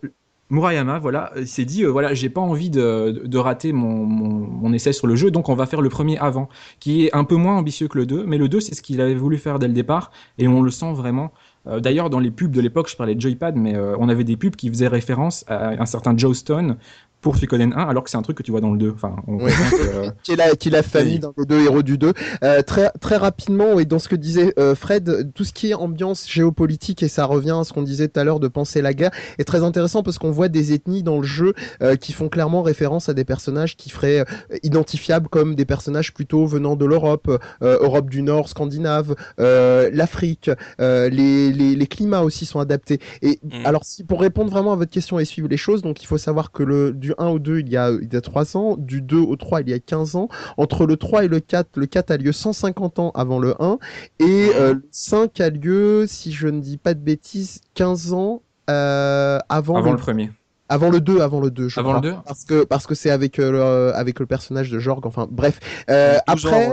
Murayama, 0.51 0.99
voilà, 0.99 1.33
il 1.37 1.47
s'est 1.47 1.65
dit, 1.65 1.85
euh, 1.85 1.89
voilà, 1.89 2.13
j'ai 2.13 2.29
pas 2.29 2.41
envie 2.41 2.71
de, 2.71 3.23
de 3.25 3.39
rater 3.39 3.73
mon, 3.73 4.05
mon, 4.05 4.27
mon 4.27 4.73
essai 4.73 4.93
sur 4.93 5.07
le 5.07 5.15
jeu, 5.15 5.31
donc 5.31 5.49
on 5.49 5.55
va 5.55 5.67
faire 5.67 5.81
le 5.81 5.89
premier 5.89 6.19
avant, 6.19 6.49
qui 6.81 7.07
est 7.07 7.15
un 7.15 7.25
peu 7.25 7.37
moins 7.37 7.57
ambitieux 7.57 7.87
que 7.89 7.97
le 7.99 8.07
2, 8.07 8.25
mais 8.27 8.37
le 8.37 8.49
2, 8.49 8.61
c'est 8.61 8.75
ce 8.75 8.83
qu'il 8.83 9.01
avait 9.01 9.15
voulu 9.15 9.39
faire 9.39 9.61
dès 9.61 9.69
le 9.69 9.75
départ, 9.75 10.11
et 10.39 10.49
on 10.49 10.63
le 10.63 10.71
sent 10.71 10.93
vraiment. 10.93 11.33
Euh, 11.67 11.79
D'ailleurs, 11.79 12.11
dans 12.11 12.19
les 12.19 12.31
pubs 12.31 12.51
de 12.51 12.61
l'époque, 12.61 12.89
je 12.91 12.97
parlais 12.97 13.15
de 13.15 13.21
Joypad, 13.21 13.57
mais 13.57 13.75
euh, 13.77 13.97
on 13.99 14.09
avait 14.09 14.25
des 14.25 14.37
pubs 14.37 14.57
qui 14.57 14.69
faisaient 14.69 14.89
référence 14.89 15.45
à 15.47 15.81
un 15.81 15.87
certain 15.87 16.17
Joe 16.17 16.37
Stone 16.37 16.77
pour 17.21 17.37
Suikoden 17.37 17.73
1, 17.75 17.77
alors 17.89 18.05
que 18.05 18.11
c'est 18.11 18.17
un 18.17 18.23
truc 18.23 18.37
que 18.39 18.43
tu 18.43 18.51
vois 18.51 18.61
dans 18.61 18.73
le 18.73 18.79
2. 18.79 18.93
Enfin, 18.95 19.17
on 19.27 19.37
Ouais. 19.45 19.51
que, 19.53 19.97
euh, 19.97 20.11
qui 20.23 20.33
est 20.33 20.37
la, 20.37 20.55
qui 20.57 20.69
est 20.69 20.73
la 20.73 20.83
famille 20.83 21.15
Oui. 21.15 21.19
d'un 21.21 21.33
des 21.37 21.45
deux 21.47 21.65
héros 21.65 21.83
du 21.83 21.99
2. 21.99 22.13
Euh, 22.45 22.63
très, 22.63 22.91
très 23.01 23.17
rapidement, 23.17 23.79
et 23.79 23.85
dans 23.85 23.99
ce 23.99 24.09
que 24.09 24.17
disait 24.17 24.53
euh, 24.59 24.75
Fred, 24.75 25.33
tout 25.35 25.45
ce 25.45 25.53
qui 25.53 25.71
est 25.71 25.75
ambiance 25.75 26.29
géopolitique, 26.31 27.03
et 27.03 27.09
ça 27.09 27.25
revient 27.25 27.57
à 27.61 27.65
ce 27.65 27.73
qu'on 27.73 27.83
disait 27.83 28.09
tout 28.09 28.19
à 28.21 28.25
l'heure 28.25 28.41
de 28.41 28.49
penser 28.49 28.83
la 28.83 28.95
guerre, 28.95 29.11
est 29.39 29.45
très 29.45 29.63
intéressant 29.63 30.03
parce 30.03 30.19
qu'on 30.19 30.31
voit 30.31 30.49
des 30.49 30.73
ethnies 30.73 31.03
dans 31.03 31.19
le 31.19 31.27
jeu 31.27 31.55
euh, 31.83 31.97
qui 31.97 32.13
font 32.13 32.29
clairement 32.29 32.63
référence 32.63 33.09
à 33.09 33.15
des 33.15 33.25
personnages 33.25 33.77
qui 33.77 33.91
feraient 33.91 34.21
euh, 34.21 34.57
identifiables 34.63 35.29
comme 35.29 35.55
des 35.55 35.65
personnages 35.65 36.13
plutôt 36.15 36.47
venant 36.47 36.77
de 36.77 36.85
l'Europe, 36.85 37.29
euh, 37.63 37.79
Europe 37.81 38.11
du 38.11 38.23
Nord, 38.23 38.49
Scandinave, 38.49 39.15
euh, 39.41 39.91
l'Afrique, 39.93 40.51
euh, 40.81 41.09
les, 41.09 41.53
les, 41.53 41.75
les 41.77 41.87
climats 41.87 42.23
aussi 42.23 42.47
sont 42.47 42.61
adaptés. 42.61 42.99
Et 43.23 43.39
Mm. 43.43 43.65
alors, 43.65 43.85
si 43.85 44.05
pour 44.05 44.21
répondre 44.21 44.51
vraiment 44.51 44.73
à 44.73 44.77
votre 44.77 44.91
question 44.91 45.19
et 45.19 45.25
suivre 45.25 45.49
les 45.49 45.57
choses, 45.57 45.83
donc 45.83 46.03
il 46.03 46.07
faut 46.07 46.19
savoir 46.19 46.53
que 46.53 46.63
le 46.63 46.93
du 46.93 47.10
1 47.19 47.27
au 47.29 47.39
2, 47.39 47.61
il 47.61 47.69
y 47.69 47.77
a 47.77 47.91
il 47.91 48.13
y 48.13 48.17
a 48.17 48.21
3 48.21 48.57
ans, 48.57 48.77
du 48.79 49.01
2 49.03 49.19
au 49.19 49.37
3, 49.37 49.63
il 49.63 49.71
y 49.71 49.73
a 49.73 49.79
15 49.79 50.17
ans. 50.17 50.29
Entre 50.57 50.87
le 50.87 50.97
3 50.97 51.25
et 51.25 51.29
le 51.29 51.41
4, 51.41 51.77
le 51.77 51.87
4 51.87 52.11
a 52.11 52.17
lieu 52.17 52.33
150 52.33 52.99
ans 52.99 53.11
avant 53.15 53.39
le 53.39 53.55
1 53.63 53.79
et 54.19 54.51
euh, 54.57 54.75
le 54.75 54.89
5 54.91 55.41
a 55.41 55.51
lieu, 55.51 56.07
si 56.09 56.33
je 56.33 56.49
ne 56.49 56.61
dis 56.61 56.77
pas 56.79 56.95
de 56.95 57.01
bêtises, 57.01 57.61
15 57.75 58.13
ans 58.13 58.43
euh, 58.71 59.39
avant, 59.49 59.79
avant 59.79 59.91
le, 59.91 59.93
le 59.93 59.97
premier. 59.97 60.31
avant 60.69 60.91
le 60.91 61.01
2, 61.01 61.21
avant 61.21 61.41
le 61.41 61.51
2, 61.51 61.69
je 61.69 61.81
Avant 61.81 61.95
crois. 61.95 61.95
le 61.95 62.01
2 62.01 62.17
Parce 62.25 62.45
que 62.45 62.65
parce 62.65 62.87
que 62.87 62.95
c'est 62.95 63.11
avec 63.11 63.39
euh, 63.39 63.51
le, 63.91 63.95
avec 63.97 64.21
le 64.21 64.27
personnage 64.27 64.71
de 64.71 64.79
Jorg, 64.79 65.05
enfin 65.07 65.27
bref. 65.31 65.59
Euh, 65.91 66.19
12 66.27 66.47
ans 66.47 66.51
après, 66.53 66.67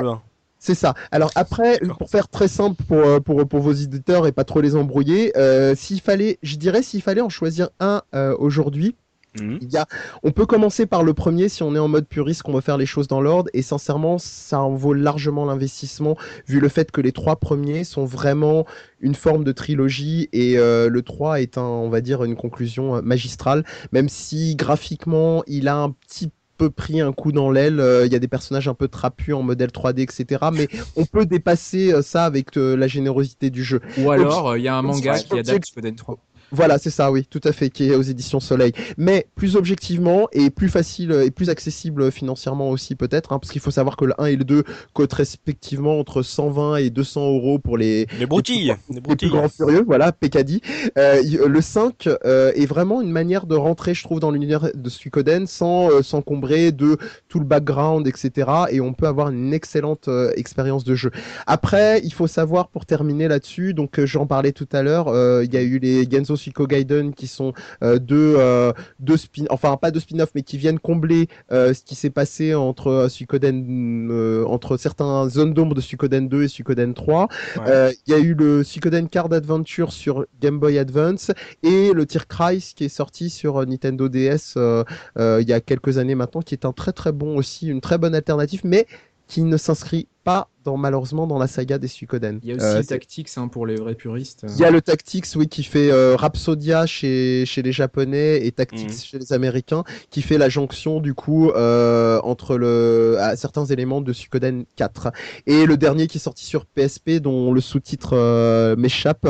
c'est 0.60 0.76
ça. 0.76 0.94
Alors 1.12 1.32
après, 1.36 1.80
pour 1.98 2.10
faire 2.10 2.28
très 2.30 2.48
simple 2.48 2.84
pour, 2.84 2.98
euh, 3.08 3.20
pour, 3.20 3.48
pour 3.48 3.62
vos 3.62 3.74
éditeurs 3.74 4.28
et 4.28 4.32
pas 4.32 4.44
trop 4.44 4.62
les 4.62 4.76
embrouiller, 4.76 5.36
euh, 5.38 5.76
s'il 5.76 6.02
fallait, 6.02 6.40
je 6.44 6.56
dirais 6.58 6.84
s'il 6.84 7.02
fallait 7.02 7.22
en 7.22 7.30
choisir 7.30 7.70
un 7.80 8.02
euh, 8.16 8.36
aujourd'hui, 8.40 8.96
Mhm. 9.42 9.60
il 9.62 9.72
y 9.72 9.78
a, 9.78 9.86
on 10.24 10.32
peut 10.32 10.46
commencer 10.46 10.86
par 10.86 11.04
le 11.04 11.14
premier 11.14 11.50
si 11.50 11.64
on 11.64 11.76
est 11.76 11.80
en 11.80 11.88
mode 11.88 12.08
puriste, 12.08 12.44
qu'on 12.44 12.54
veut 12.54 12.62
faire 12.62 12.78
les 12.78 12.86
choses 12.86 13.08
dans 13.08 13.22
l'ordre, 13.22 13.50
et 13.54 13.62
sincèrement, 13.62 14.18
ça 14.18 14.62
en 14.62 14.74
vaut 14.74 14.94
largement 14.94 15.46
l'investissement, 15.46 16.18
vu 16.48 16.60
le 16.60 16.70
fait 16.70 16.92
que 16.92 17.02
les 17.02 17.12
trois 17.12 17.36
premiers 17.36 17.84
sont 17.84 18.06
vraiment 18.06 18.66
une 19.00 19.16
forme 19.16 19.44
de 19.44 19.52
trilogie, 19.52 20.30
et 20.34 20.58
euh, 20.58 20.90
le 20.90 21.02
3 21.02 21.42
est 21.42 21.58
un, 21.58 21.64
on 21.64 21.90
va 21.90 22.02
dire, 22.02 22.24
une 22.24 22.36
conclusion 22.36 22.96
euh, 22.96 23.02
magistrale, 23.02 23.64
même 23.92 24.10
si 24.10 24.56
graphiquement, 24.56 25.44
il 25.48 25.68
a 25.68 25.78
un 25.78 25.92
petit 25.92 26.32
peu 26.58 26.70
pris 26.70 27.00
un 27.00 27.14
coup 27.14 27.32
dans 27.32 27.52
l'aile, 27.52 27.80
euh, 27.80 28.06
il 28.06 28.12
y 28.12 28.16
a 28.16 28.20
des 28.20 28.28
personnages 28.28 28.68
un 28.68 28.74
peu 28.74 28.88
trapus 28.88 29.34
en 29.34 29.44
modèle 29.44 29.70
3D, 29.70 30.02
etc., 30.02 30.46
mais 30.52 30.68
on 30.96 31.06
peut 31.06 31.26
dépasser 31.26 31.94
euh, 31.94 32.02
ça 32.02 32.26
avec 32.26 32.58
euh, 32.58 32.76
la 32.76 32.88
générosité 32.88 33.50
du 33.50 33.64
jeu. 33.64 33.80
Ou 34.00 34.12
alors, 34.12 34.58
il 34.58 34.64
y 34.64 34.68
a 34.68 34.76
un 34.76 34.82
manga 34.82 35.20
qui 35.20 35.40
adapte 35.40 35.66
Suikoden 35.66 35.96
3. 35.96 36.18
Voilà, 36.52 36.78
c'est 36.78 36.90
ça, 36.90 37.12
oui, 37.12 37.26
tout 37.30 37.42
à 37.44 37.52
fait, 37.52 37.70
qui 37.70 37.90
est 37.90 37.96
aux 37.96 38.02
éditions 38.02 38.40
Soleil. 38.40 38.72
Mais 38.98 39.28
plus 39.36 39.56
objectivement 39.56 40.28
et 40.32 40.50
plus 40.50 40.70
facile 40.70 41.12
et 41.12 41.32
plus 41.32 41.50
accessible 41.50 42.12
financièrement 42.12 42.70
aussi 42.70 42.96
peut-être, 42.96 43.34
hein, 43.34 43.40
parce 43.40 43.52
qu'il 43.52 43.62
faut 43.62 43.72
savoir 43.72 43.98
que 43.98 44.06
le 44.06 44.14
1 44.18 44.26
et 44.28 44.36
le 44.36 44.44
2 44.44 44.64
coûtent 44.94 45.14
respectivement 45.14 46.00
entre 46.00 46.22
120 46.22 46.78
et 46.78 46.90
200 46.90 47.28
euros 47.34 47.60
pour 47.60 47.78
les, 47.78 48.08
Les 48.20 48.26
broutilles. 48.26 48.76
Les 48.90 48.96
les 48.96 49.02
plus 49.02 49.02
broutilles. 49.02 49.30
grands 49.30 49.50
furieux, 49.50 49.84
voilà, 49.86 50.12
Pekadi. 50.12 50.62
Euh, 50.98 51.22
le 51.48 51.62
5 51.62 52.08
euh, 52.08 52.52
est 52.56 52.66
vraiment 52.66 53.02
une 53.02 53.12
manière 53.12 53.46
de 53.46 53.56
rentrer, 53.56 53.94
je 53.94 54.04
trouve, 54.04 54.20
dans 54.20 54.32
l'univers 54.32 54.70
de 54.74 54.90
Suikoden 54.90 55.48
sans 55.48 55.92
euh, 55.92 56.02
s'encombrer 56.02 56.72
de 56.72 56.98
tout 57.28 57.40
le 57.40 57.46
background, 57.46 58.08
etc. 58.08 58.50
Et 58.72 58.82
on 58.82 58.94
peut 58.94 59.08
avoir 59.08 59.30
une 59.30 59.54
excellente 59.54 60.08
euh, 60.08 60.32
expérience 60.36 60.84
de 60.84 60.96
jeu. 60.96 61.12
Après, 61.46 62.02
il 62.04 62.14
faut 62.14 62.28
savoir, 62.28 62.70
pour 62.70 62.86
terminer 62.86 63.28
là-dessus, 63.28 63.74
donc 63.74 64.00
euh, 64.00 64.06
j'en 64.06 64.26
parlais 64.26 64.52
tout 64.52 64.68
à 64.72 64.82
l'heure, 64.82 65.08
euh, 65.10 65.44
il 65.44 65.54
y 65.54 65.58
a 65.58 65.62
eu 65.62 65.80
les 65.80 66.10
Genzo 66.10 66.37
Suiko 66.38 66.68
Gaiden 66.68 67.14
qui 67.14 67.28
sont 67.28 67.54
euh, 67.84 68.00
deux, 68.00 68.36
euh, 68.38 68.72
deux 69.00 69.18
spin, 69.18 69.46
enfin 69.50 69.76
pas 69.78 69.92
deux 69.92 70.00
spin-off, 70.00 70.30
mais 70.36 70.44
qui 70.44 70.58
viennent 70.58 70.80
combler 70.80 71.28
euh, 71.52 71.74
ce 71.74 71.84
qui 71.84 71.96
s'est 71.96 72.10
passé 72.10 72.56
entre 72.56 73.08
Suikoden, 73.10 74.46
entre 74.48 74.78
certaines 74.78 75.30
zones 75.30 75.54
d'ombre 75.54 75.76
de 75.76 75.82
Suikoden 75.82 76.28
2 76.28 76.44
et 76.44 76.48
Suikoden 76.48 76.94
3. 76.94 77.28
Ouais. 77.58 77.64
Euh, 77.68 77.92
Il 78.06 78.12
y 78.12 78.16
a 78.16 78.20
eu 78.20 78.34
le 78.34 78.64
Suikoden 78.64 79.10
Card 79.10 79.32
Adventure 79.34 79.92
sur 79.92 80.26
Game 80.40 80.60
Boy 80.60 80.78
Advance 80.78 81.32
et 81.64 81.92
le 81.94 82.06
Tir 82.06 82.28
Kreis 82.28 82.74
qui 82.76 82.86
est 82.86 82.90
sorti 82.90 83.30
sur 83.30 83.66
Nintendo 83.66 84.08
DS 84.10 84.56
il 84.58 85.48
y 85.48 85.54
a 85.54 85.62
quelques 85.62 85.98
années 85.98 86.16
maintenant, 86.16 86.42
qui 86.42 86.54
est 86.54 86.66
un 86.66 86.74
très 86.74 86.92
très 86.92 87.12
bon 87.12 87.38
aussi, 87.38 87.68
une 87.68 87.82
très 87.82 87.98
bonne 87.98 88.16
alternative, 88.16 88.62
mais 88.64 88.88
qui 89.28 89.44
ne 89.44 89.58
s'inscrit 89.58 90.08
pas 90.24 90.50
dans, 90.68 90.76
malheureusement 90.78 91.28
dans 91.28 91.40
la 91.40 91.48
saga 91.48 91.78
des 91.78 91.88
Suikoden. 91.88 92.40
Il 92.44 92.50
y 92.50 92.52
a 92.52 92.56
aussi 92.56 92.66
Euh, 92.66 92.76
le 92.78 92.82
c'est- 92.84 92.90
Tactics 92.90 93.30
hein, 93.38 93.48
pour 93.48 93.66
les 93.66 93.76
vrais 93.78 93.96
puristes. 93.96 94.46
il 94.50 94.58
y 94.60 94.66
a 94.66 94.72
le 94.72 94.82
Tactics, 94.82 95.26
oui, 95.38 95.48
qui 95.48 95.64
fait 95.64 95.90
euh, 95.92 96.16
Rhapsodia 96.18 96.86
chez, 96.86 97.46
chez 97.46 97.62
les 97.62 97.72
Japonais 97.72 98.46
et 98.46 98.52
Tactics 98.52 98.90
Mhm. 98.90 98.98
chez 98.98 99.18
les 99.20 99.32
Américains, 99.34 99.84
qui 100.10 100.22
fait 100.22 100.38
la 100.38 100.50
jonction 100.50 101.00
du 101.00 101.14
coup 101.14 101.50
euh, 101.52 102.20
entre 102.24 102.58
le, 102.58 103.16
à 103.20 103.36
certains 103.38 103.64
éléments 103.66 104.02
de 104.02 104.12
Suikoden 104.12 104.66
4. 104.76 105.12
Et 105.46 105.66
le 105.66 105.78
dernier 105.78 106.08
qui 106.08 106.18
est 106.18 106.22
sorti 106.22 106.46
sur 106.46 106.66
PSP, 106.66 107.20
dont 107.22 107.54
le 107.54 107.62
sous-titre 107.62 108.76
m'échappe, 108.76 109.26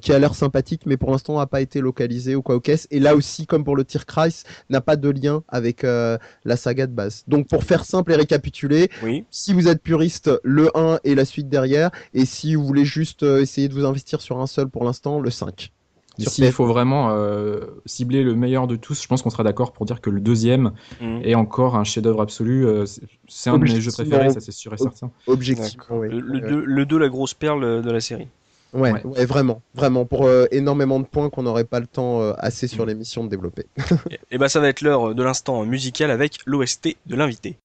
qui 0.00 0.12
a 0.12 0.18
l'air 0.18 0.34
sympathique, 0.34 0.82
mais 0.86 0.96
pour 0.96 1.12
l'instant 1.12 1.38
n'a 1.38 1.46
pas 1.46 1.60
été 1.60 1.80
localisé 1.80 2.34
ou 2.34 2.42
quoi 2.42 2.56
au 2.56 2.60
caisse. 2.60 2.88
Et 2.90 2.98
là 2.98 3.14
aussi, 3.14 3.46
comme 3.46 3.62
pour 3.64 3.76
le 3.76 3.84
Tierkreis, 3.84 4.42
n'a 4.70 4.80
pas 4.80 4.96
de 4.96 5.08
lien 5.08 5.44
avec 5.48 5.82
la 5.84 6.56
saga 6.56 6.86
de 6.88 6.92
base. 6.92 7.22
Donc 7.28 7.46
pour 7.48 7.62
faire 7.62 7.84
simple 7.84 8.12
et 8.12 8.16
récapituler, 8.16 8.90
Oui. 9.04 9.24
si 9.30 9.52
vous 9.52 9.68
êtes 9.68 9.82
puriste, 9.82 10.30
le 10.42 10.63
1 10.74 11.00
et 11.04 11.14
la 11.14 11.24
suite 11.24 11.48
derrière. 11.48 11.90
Et 12.14 12.24
si 12.24 12.54
vous 12.54 12.64
voulez 12.64 12.84
juste 12.84 13.22
euh, 13.22 13.40
essayer 13.40 13.68
de 13.68 13.74
vous 13.74 13.84
investir 13.84 14.20
sur 14.20 14.40
un 14.40 14.46
seul 14.46 14.68
pour 14.68 14.84
l'instant, 14.84 15.20
le 15.20 15.30
5. 15.30 15.70
Et 16.18 16.22
Sur 16.22 16.30
S'il 16.30 16.52
faut 16.52 16.66
vraiment 16.66 17.10
euh, 17.10 17.60
cibler 17.86 18.22
le 18.22 18.36
meilleur 18.36 18.68
de 18.68 18.76
tous, 18.76 19.02
je 19.02 19.08
pense 19.08 19.22
qu'on 19.22 19.30
sera 19.30 19.42
d'accord 19.42 19.72
pour 19.72 19.84
dire 19.84 20.00
que 20.00 20.10
le 20.10 20.20
deuxième 20.20 20.70
Mhm. 21.00 21.22
est 21.24 21.34
encore 21.34 21.74
un 21.74 21.82
chef-d'œuvre 21.82 22.22
absolu. 22.22 22.64
euh, 22.66 22.86
c'est- 22.86 23.50
un 23.50 23.58
de 23.58 23.64
mes 23.64 23.80
jeux 23.80 23.90
préférés, 23.90 24.30
ça 24.30 24.40
c'est 24.40 24.52
sûr 24.52 24.72
et 24.72 24.78
certain. 24.78 25.10
Objectivement, 25.26 25.96
oui. 25.98 26.08
Le, 26.10 26.20
le 26.20 26.38
Euh, 26.44 26.48
deux- 26.48 26.64
le 26.64 26.86
deux, 26.86 26.98
la 26.98 27.08
grosse 27.08 27.34
perle 27.34 27.82
de 27.82 27.90
la 27.90 28.00
série. 28.00 28.28
ouais, 28.74 28.92
ouais. 28.92 29.04
ouais, 29.04 29.26
vraiment. 29.26 29.60
Vraiment. 29.74 30.04
Pour 30.04 30.26
euh, 30.26 30.46
énormément 30.52 31.00
de 31.00 31.04
points 31.04 31.30
qu'on 31.30 31.42
n'aurait 31.42 31.64
pas 31.64 31.80
le 31.80 31.86
temps 31.88 32.20
euh, 32.20 32.32
assez 32.38 32.68
sur 32.68 32.84
Mm. 32.84 32.88
l'émission 32.90 33.24
de 33.24 33.28
développer. 33.30 33.64
Et, 34.10 34.18
et 34.30 34.38
ben 34.38 34.46
ça 34.46 34.60
va 34.60 34.68
être 34.68 34.82
l'heure 34.82 35.16
de 35.16 35.22
l'instant 35.24 35.64
musical 35.64 36.12
avec 36.12 36.38
l'OST 36.46 36.96
de 37.06 37.16
l'invité. 37.16 37.56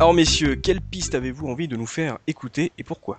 Alors 0.00 0.14
messieurs, 0.14 0.54
quelle 0.56 0.80
piste 0.80 1.14
avez-vous 1.14 1.46
envie 1.48 1.68
de 1.68 1.76
nous 1.76 1.84
faire 1.84 2.16
écouter 2.26 2.72
et 2.78 2.82
pourquoi? 2.82 3.18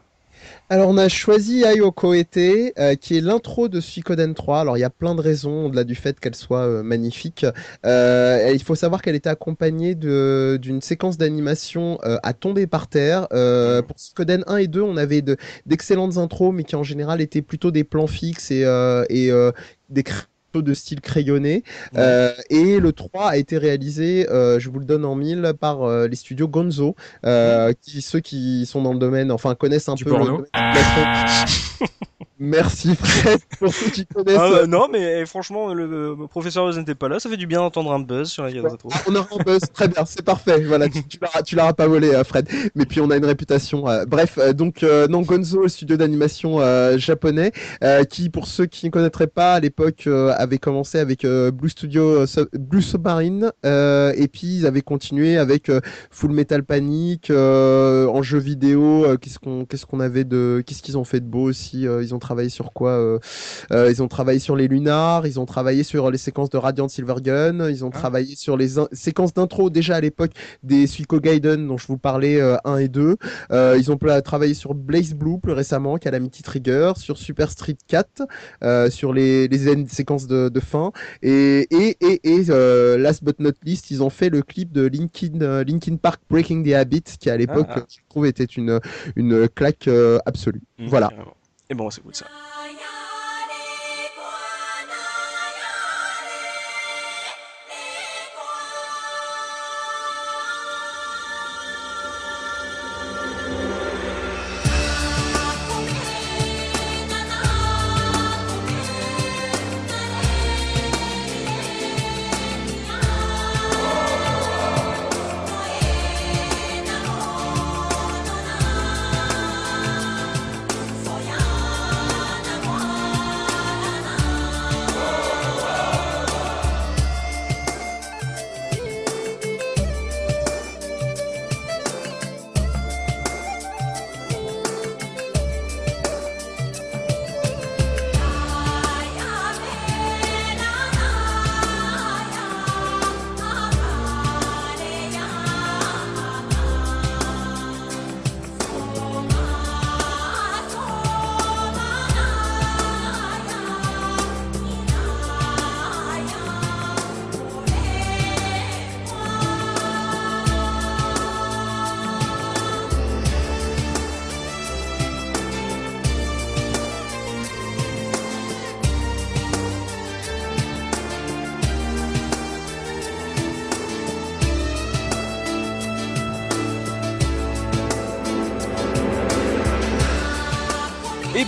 Alors 0.68 0.90
on 0.90 0.98
a 0.98 1.10
choisi 1.10 1.64
Ayoko 1.64 2.16
Ete, 2.16 2.74
euh, 2.80 2.96
qui 2.96 3.18
est 3.18 3.22
l'intro 3.22 3.68
de 3.68 3.80
Suikoden 3.80 4.34
3. 4.34 4.62
Alors 4.62 4.78
il 4.78 4.80
y 4.80 4.84
a 4.84 4.90
plein 4.90 5.14
de 5.14 5.22
raisons, 5.22 5.68
au-delà 5.68 5.84
du 5.84 5.94
fait 5.94 6.20
qu'elle 6.20 6.34
soit 6.34 6.66
euh, 6.66 6.82
magnifique. 6.82 7.46
Euh, 7.86 8.50
il 8.52 8.64
faut 8.64 8.74
savoir 8.74 9.04
qu'elle 9.04 9.14
était 9.14 9.30
accompagnée 9.30 9.94
d'une 9.94 10.82
séquence 10.82 11.20
d'animation 11.20 12.00
euh, 12.04 12.18
à 12.24 12.34
tomber 12.34 12.66
par 12.66 12.88
terre. 12.88 13.28
Pour 13.30 14.00
Suikoden 14.00 14.44
1 14.48 14.58
et 14.58 14.68
2, 14.68 14.82
on 14.82 14.98
avait 14.98 15.22
de- 15.22 15.38
d'excellentes 15.68 16.18
intros, 16.18 16.52
mais 16.52 16.64
qui 16.64 16.76
en 16.76 16.84
général 16.84 17.22
étaient 17.22 17.44
plutôt 17.44 17.70
des 17.70 17.84
plans 17.84 18.08
fixes 18.08 18.50
et, 18.50 18.62
et 19.10 19.32
des 19.90 20.04
cr- 20.54 20.62
de 20.62 20.74
style 20.74 21.02
crayonné. 21.02 21.64
Euh, 21.98 22.32
et 22.50 22.80
le 22.80 22.92
3 22.94 23.30
a 23.30 23.38
été 23.38 23.58
réalisé, 23.58 24.30
euh, 24.30 24.60
je 24.60 24.70
vous 24.70 24.80
le 24.80 24.86
donne 24.86 25.06
en 25.06 25.16
mille, 25.16 25.54
par 25.60 25.84
euh, 25.84 26.08
les 26.08 26.16
studios 26.16 26.48
Gonzo, 26.48 26.96
qui, 27.82 28.02
ceux 28.02 28.20
qui 28.20 28.66
sont 28.66 28.82
dans 28.82 28.94
le 28.94 29.00
domaine, 29.00 29.32
enfin 29.32 29.56
connaissent 29.56 29.90
un 29.90 29.96
Du 29.96 30.04
peu 30.06 30.12
porno. 30.12 30.26
le 30.26 30.32
domaine 30.32 30.48
de. 31.82 31.86
Merci 32.44 32.96
Fred 32.96 33.40
pour 33.60 33.72
ceux 33.72 33.92
qui 33.92 34.04
connaissent. 34.08 34.36
Ah, 34.40 34.50
euh, 34.64 34.66
Non 34.66 34.88
mais 34.92 35.22
eh, 35.22 35.26
franchement, 35.28 35.76
le, 35.76 35.86
le 35.86 36.28
professeur 36.28 36.64
Oz 36.66 36.76
n'était 36.80 36.96
pas 36.96 37.08
là, 37.08 37.20
ça 37.20 37.30
fait 37.30 37.38
du 37.38 37.46
bien 37.46 37.60
d'entendre 37.60 37.92
un 37.94 38.00
buzz 38.00 38.30
sur 38.32 38.44
la 38.44 38.52
Gaz 38.52 38.64
Retro. 38.66 38.90
Ah, 38.92 38.98
on 39.08 39.14
a 39.16 39.20
un 39.20 39.44
buzz, 39.46 39.62
très 39.72 39.88
bien, 39.88 40.04
c'est 40.08 40.24
parfait. 40.26 40.60
Voilà, 40.64 40.90
tu, 40.90 41.04
tu 41.08 41.56
l'auras- 41.56 41.74
pas 41.74 41.88
volé, 41.88 42.10
euh, 42.16 42.24
Fred. 42.24 42.50
Mais 42.74 42.86
puis 42.88 43.00
on 43.00 43.12
a 43.12 43.18
une 43.18 43.26
réputation. 43.26 43.88
euh, 43.88 44.06
bref, 44.06 44.40
euh, 44.40 44.54
donc 44.54 44.82
euh, 44.82 45.08
non, 45.08 45.22
Gonzo, 45.22 45.62
le 45.62 45.68
studio 45.68 45.98
d'animation 45.98 46.60
euh, 46.62 46.98
japonais, 46.98 47.52
euh, 47.84 48.04
qui 48.06 48.30
pour 48.32 48.48
ceux 48.48 48.66
qui 48.66 48.88
ne 48.88 48.92
connaîtraient 48.92 49.28
pas 49.28 49.54
à 49.54 49.60
l'époque 49.60 50.06
euh, 50.08 50.34
avait 50.36 50.58
commencé 50.58 50.98
avec 50.98 51.24
euh, 51.26 51.52
Blue 51.52 51.70
Studio, 51.70 52.22
euh, 52.24 52.46
Blue 52.54 52.82
Submarine, 52.82 53.52
euh, 53.68 54.14
et 54.16 54.28
puis 54.28 54.48
ils 54.48 54.66
avaient 54.66 54.82
continué 54.82 55.38
avec 55.38 55.70
euh, 55.70 55.80
Full 56.10 56.32
Metal 56.32 56.64
Panic 56.64 57.30
euh, 57.30 58.08
en 58.08 58.24
jeu 58.24 58.40
vidéo. 58.40 59.06
euh, 59.06 59.18
qu'est-ce 59.18 59.38
qu'on, 59.38 59.66
qu'est-ce 59.66 59.86
qu'on 59.86 60.00
avait 60.00 60.24
de, 60.24 60.64
qu'est-ce 60.66 60.82
qu'ils 60.82 60.98
ont 60.98 61.04
fait 61.04 61.20
de 61.20 61.26
beau 61.28 61.44
aussi 61.44 61.86
euh, 61.88 62.02
Ils 62.02 62.16
ont 62.16 62.20
travaillé 62.20 62.31
sur 62.50 62.74
quoi 62.74 62.92
euh, 62.92 63.20
euh, 63.72 63.90
Ils 63.92 64.02
ont 64.02 64.08
travaillé 64.08 64.40
sur 64.40 64.56
les 64.56 64.68
Lunars, 64.68 65.28
ils 65.28 65.40
ont 65.40 65.46
travaillé 65.46 65.84
sur 65.84 66.10
les 66.12 66.18
séquences 66.18 66.50
de 66.50 66.58
Radiant 66.58 66.88
Silvergun, 66.88 67.70
ils 67.70 67.84
ont 67.86 67.92
Ah. 67.94 67.98
travaillé 67.98 68.36
sur 68.36 68.58
les 68.58 68.70
séquences 68.92 69.34
d'intro 69.34 69.70
déjà 69.70 69.96
à 69.96 70.02
l'époque 70.02 70.32
des 70.64 70.88
Suiko 70.88 71.20
Gaiden 71.20 71.68
dont 71.68 71.78
je 71.78 71.88
vous 71.88 71.98
parlais 71.98 72.40
euh, 72.42 72.58
1 72.66 72.78
et 72.78 72.88
2. 72.88 73.18
Euh, 73.52 73.76
ils 73.78 73.92
ont 73.92 73.98
travaillé 74.24 74.54
sur 74.54 74.74
Blaze 74.74 75.14
Blue 75.14 75.40
plus 75.40 75.54
récemment, 75.54 75.98
Calamity 75.98 76.44
Trigger, 76.44 76.94
sur 76.98 77.18
Super 77.18 77.52
Street 77.52 77.78
4, 77.88 78.24
euh, 78.64 78.90
sur 78.90 79.14
les, 79.14 79.50
séquences 79.88 80.28
de, 80.28 80.50
de 80.50 80.60
fin. 80.60 80.92
Et, 81.22 81.68
et, 81.72 81.98
et, 82.02 82.20
et 82.38 82.46
euh, 82.50 82.98
last 82.98 83.24
but 83.24 83.40
not 83.40 83.52
least, 83.64 83.92
ils 83.92 84.02
ont 84.04 84.10
fait 84.10 84.30
le 84.30 84.42
clip 84.42 84.72
de 84.72 84.88
Linkin, 84.88 85.42
euh, 85.42 85.64
Linkin 85.64 85.98
Park 85.98 86.22
Breaking 86.30 86.64
the 86.64 86.74
Habit, 86.74 87.04
qui 87.20 87.30
à 87.30 87.38
l'époque, 87.38 87.68
Ah, 87.70 87.80
ah. 87.80 87.86
je 87.90 87.98
trouve, 88.10 88.26
était 88.26 88.44
une, 88.46 88.80
une 89.16 89.48
claque 89.50 89.88
euh, 89.88 90.18
absolue. 90.26 90.62
Mmh, 90.80 90.88
Voilà. 90.88 91.08
carrément. 91.10 91.34
Et 91.72 91.74
bon, 91.74 91.90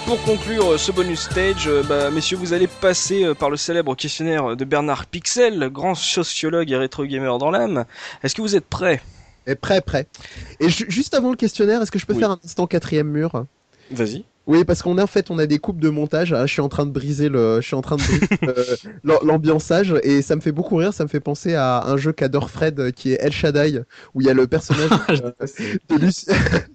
pour 0.06 0.22
conclure 0.24 0.80
ce 0.80 0.91
bonus 0.91 1.22
stage, 1.22 1.68
euh, 1.68 1.82
bah, 1.84 2.12
messieurs, 2.12 2.38
vous 2.38 2.54
allez 2.54 2.68
passer 2.68 3.24
euh, 3.24 3.34
par 3.34 3.49
le 3.49 3.58
célèbre 3.58 3.95
questionnaire 3.95 4.56
de 4.56 4.66
Bernard 4.66 5.06
Pixel, 5.06 5.70
grand 5.70 5.95
sociologue 5.95 6.70
et 6.72 6.76
rétro 6.78 7.06
gamer 7.06 7.38
dans 7.38 7.49
l'âme. 7.51 7.86
Est-ce 8.22 8.36
que 8.36 8.41
vous 8.41 8.56
êtes 8.56 8.66
prêts? 8.66 9.01
Et 9.47 9.56
prêt, 9.56 9.82
prêt. 9.82 10.08
Et 10.60 10.70
ju- 10.70 10.86
juste 10.89 11.14
avant 11.14 11.30
le 11.30 11.36
questionnaire, 11.38 11.82
est-ce 11.82 11.91
que 11.91 11.99
je 11.99 12.06
peux 12.06 12.14
Oui. 12.14 12.20
faire 12.20 12.32
un 12.32 12.39
instant 12.43 12.68
quatrième 12.68 13.08
mur? 13.08 13.45
Vas-y. 13.91 14.26
Oui, 14.45 14.65
parce 14.65 14.81
qu'on 14.81 14.97
est 14.97 15.01
en 15.01 15.07
fait, 15.07 15.31
on 15.31 15.39
a 15.39 15.45
des 15.45 15.57
coupes 15.59 15.79
de 15.79 15.89
montage. 15.89 16.33
Ah, 16.33 16.45
je 16.45 16.51
suis 16.51 16.61
en 16.61 16.67
train 16.67 16.85
de 16.85 16.91
briser 16.91 17.29
le, 17.29 17.61
je 17.61 17.65
suis 17.67 17.75
en 17.75 17.81
train 17.81 17.95
de 17.95 18.01
briser 18.01 18.27
euh, 18.43 18.75
l'am- 19.05 19.19
l'ambiançage 19.23 19.95
et 20.03 20.21
ça 20.21 20.35
me 20.35 20.41
fait 20.41 20.51
beaucoup 20.51 20.75
rire. 20.75 20.93
Ça 20.93 21.05
me 21.05 21.09
fait 21.09 21.21
penser 21.21 21.55
à 21.55 21.85
un 21.85 21.95
jeu 21.95 22.11
qu'adore 22.11 22.49
Fred, 22.49 22.77
euh, 22.79 22.91
qui 22.91 23.13
est 23.13 23.17
El 23.21 23.31
Shaddai, 23.31 23.79
où 24.13 24.19
il 24.21 24.27
y 24.27 24.29
a 24.29 24.33
le 24.33 24.45
personnage 24.47 24.89
euh, 25.09 25.31
de 25.89 25.95
Luc- 25.95 26.25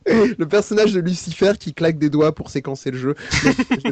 le 0.38 0.46
personnage 0.46 0.92
de 0.94 1.00
Lucifer 1.00 1.52
qui 1.60 1.74
claque 1.74 1.98
des 1.98 2.08
doigts 2.08 2.34
pour 2.34 2.48
séquencer 2.48 2.90
le 2.90 2.96
jeu. 2.98 3.14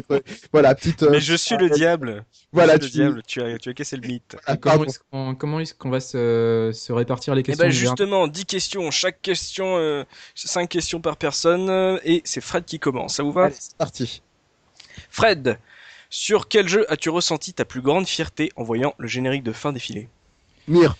Donc, 0.09 0.23
voilà, 0.51 0.73
petite. 0.73 1.03
euh, 1.03 1.09
Mais 1.11 1.19
je 1.21 1.35
suis 1.35 1.55
le 1.57 1.69
diable. 1.69 2.23
Voilà, 2.51 2.77
je 2.77 2.83
suis 2.83 2.91
tu- 2.93 2.97
le 2.97 3.03
diable. 3.03 3.21
Tu 3.27 3.41
as, 3.41 3.57
tu 3.59 3.69
as 3.69 3.73
cassé 3.73 3.97
le 3.97 4.07
mythe. 4.07 4.37
ah, 4.47 4.57
Comment 4.57 4.85
est-ce 4.85 4.99
qu'on 5.11 5.35
comment 5.35 5.59
est-ce 5.59 5.75
qu'on 5.75 5.89
va 5.91 5.99
se, 5.99 6.71
se 6.73 6.91
répartir 6.93 7.35
les 7.35 7.41
Et 7.41 7.43
questions 7.43 7.65
ben 7.65 7.71
justement, 7.71 8.27
10 8.27 8.45
questions, 8.45 8.89
chaque 8.89 9.21
question, 9.21 9.77
euh, 9.77 10.03
5 10.33 10.67
questions 10.67 10.99
par 10.99 11.17
personne, 11.17 11.99
et 12.03 12.21
c'est 12.25 12.41
Fred 12.41 12.65
qui 12.65 12.79
commence. 12.79 13.15
Ça 13.17 13.23
vous 13.23 13.31
va? 13.31 13.45
Allez, 13.45 13.55
c'est 13.67 13.77
parti. 13.77 14.21
Fred, 15.09 15.59
sur 16.09 16.47
quel 16.47 16.67
jeu 16.67 16.91
as-tu 16.91 17.09
ressenti 17.09 17.53
ta 17.53 17.65
plus 17.65 17.81
grande 17.81 18.07
fierté 18.07 18.51
en 18.55 18.63
voyant 18.63 18.93
le 18.97 19.07
générique 19.07 19.43
de 19.43 19.51
fin 19.51 19.73
défiler? 19.73 20.07
Mir. 20.67 20.95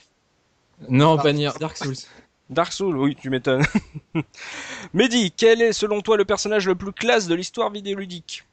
Non, 0.90 1.18
Ah. 1.18 1.24
pas 1.24 1.34
Nier, 1.34 1.52
Dark 1.60 1.78
Souls. 1.78 1.96
Dark 2.50 2.72
Souls, 2.72 2.98
oui, 2.98 3.16
tu 3.20 3.30
m'étonnes. 3.30 3.66
Mehdi, 4.94 5.32
quel 5.32 5.62
est 5.62 5.74
selon 5.74 6.02
toi 6.02 6.18
le 6.18 6.26
personnage 6.26 6.68
le 6.68 6.76
plus 6.76 6.94
classe 6.94 7.28
de 7.28 7.36
l'histoire 7.36 7.72
vidéoludique? 7.72 8.46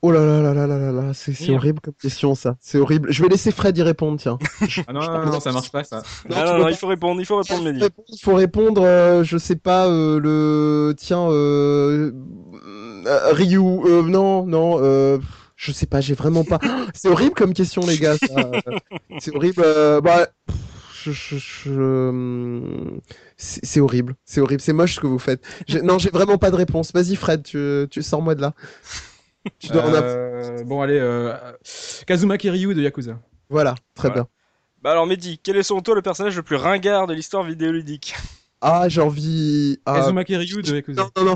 Oh 0.00 0.12
là 0.12 0.20
là 0.24 0.40
là 0.40 0.54
là 0.54 0.66
là 0.68 0.78
là 0.78 0.92
là, 0.92 1.12
c'est 1.12 1.50
horrible 1.52 1.80
comme 1.80 1.94
question 1.94 2.36
ça. 2.36 2.56
C'est 2.60 2.78
horrible. 2.78 3.10
Je 3.12 3.20
vais 3.22 3.28
laisser 3.28 3.50
Fred 3.50 3.76
y 3.76 3.82
répondre, 3.82 4.18
tiens. 4.20 4.38
Ah 4.86 4.92
non, 4.92 5.00
non, 5.00 5.24
non, 5.24 5.32
non, 5.32 5.40
ça 5.40 5.50
marche 5.50 5.72
pas 5.72 5.82
ça. 5.82 6.02
Non, 6.28 6.36
Ah 6.38 6.44
non, 6.44 6.58
non, 6.58 6.68
il 6.68 6.76
faut 6.76 6.86
répondre, 6.86 7.20
il 7.20 7.24
faut 7.26 7.36
répondre, 7.38 7.64
Mehdi. 7.64 7.84
il 8.08 8.20
faut 8.20 8.34
répondre, 8.34 8.82
euh, 8.84 9.24
je 9.24 9.36
sais 9.38 9.56
pas, 9.56 9.88
euh, 9.88 10.20
le. 10.20 10.94
Tiens, 10.96 11.28
euh... 11.30 12.12
Ryu. 13.32 13.58
euh, 13.58 14.02
non, 14.02 14.46
non, 14.46 14.78
euh... 14.80 15.18
je 15.56 15.72
sais 15.72 15.86
pas, 15.86 16.00
j'ai 16.00 16.14
vraiment 16.14 16.44
pas. 16.44 16.60
C'est 16.94 17.08
horrible 17.08 17.34
comme 17.34 17.52
question, 17.52 17.82
les 17.84 17.98
gars. 17.98 18.16
ça. 18.18 18.50
C'est 19.18 19.34
horrible. 19.34 19.62
euh, 19.64 20.00
Bah. 20.00 20.28
Je, 21.04 21.12
je, 21.12 21.36
je- 21.38 21.70
hum, 22.08 23.00
C'est 23.36 23.80
horrible, 23.80 24.16
c'est 24.24 24.40
horrible, 24.40 24.60
c'est 24.60 24.72
moche 24.72 24.96
ce 24.96 25.00
que 25.00 25.06
vous 25.06 25.20
faites. 25.20 25.42
Non, 25.84 25.96
j'ai 25.98 26.10
vraiment 26.10 26.38
pas 26.38 26.50
de 26.50 26.56
réponse. 26.56 26.92
Vas-y, 26.92 27.14
Fred, 27.14 27.44
tu, 27.44 27.86
tu 27.90 28.02
sors-moi 28.02 28.34
de 28.34 28.42
là. 28.42 28.52
Tu 29.58 29.68
dois 29.68 29.82
en 29.82 29.88
avoir- 29.94 30.02
Euh, 30.04 30.64
bon, 30.64 30.80
allez, 30.82 30.98
euh, 30.98 31.34
Kazuma 32.06 32.38
Kiryu 32.38 32.74
de 32.74 32.82
Yakuza. 32.82 33.18
Voilà, 33.48 33.74
très 33.94 34.08
Voilà. 34.08 34.22
bien. 34.24 34.28
Bah 34.82 34.92
alors 34.92 35.06
Mehdi, 35.06 35.40
quel 35.42 35.56
est 35.56 35.62
selon 35.64 35.80
toi 35.80 35.94
le 35.96 36.02
personnage 36.02 36.36
le 36.36 36.42
plus 36.42 36.56
ringard 36.56 37.06
de 37.06 37.14
l'histoire 37.14 37.42
vidéoludique? 37.44 38.14
Ah, 38.60 38.88
j'ai 38.88 39.00
envie. 39.00 39.78
ah, 39.86 40.00
Kazuma 40.00 40.24
Kiryu 40.24 40.62
de 40.62 40.74
Yakuza. 40.74 41.02
Non, 41.02 41.10
non, 41.16 41.24
non, 41.30 41.34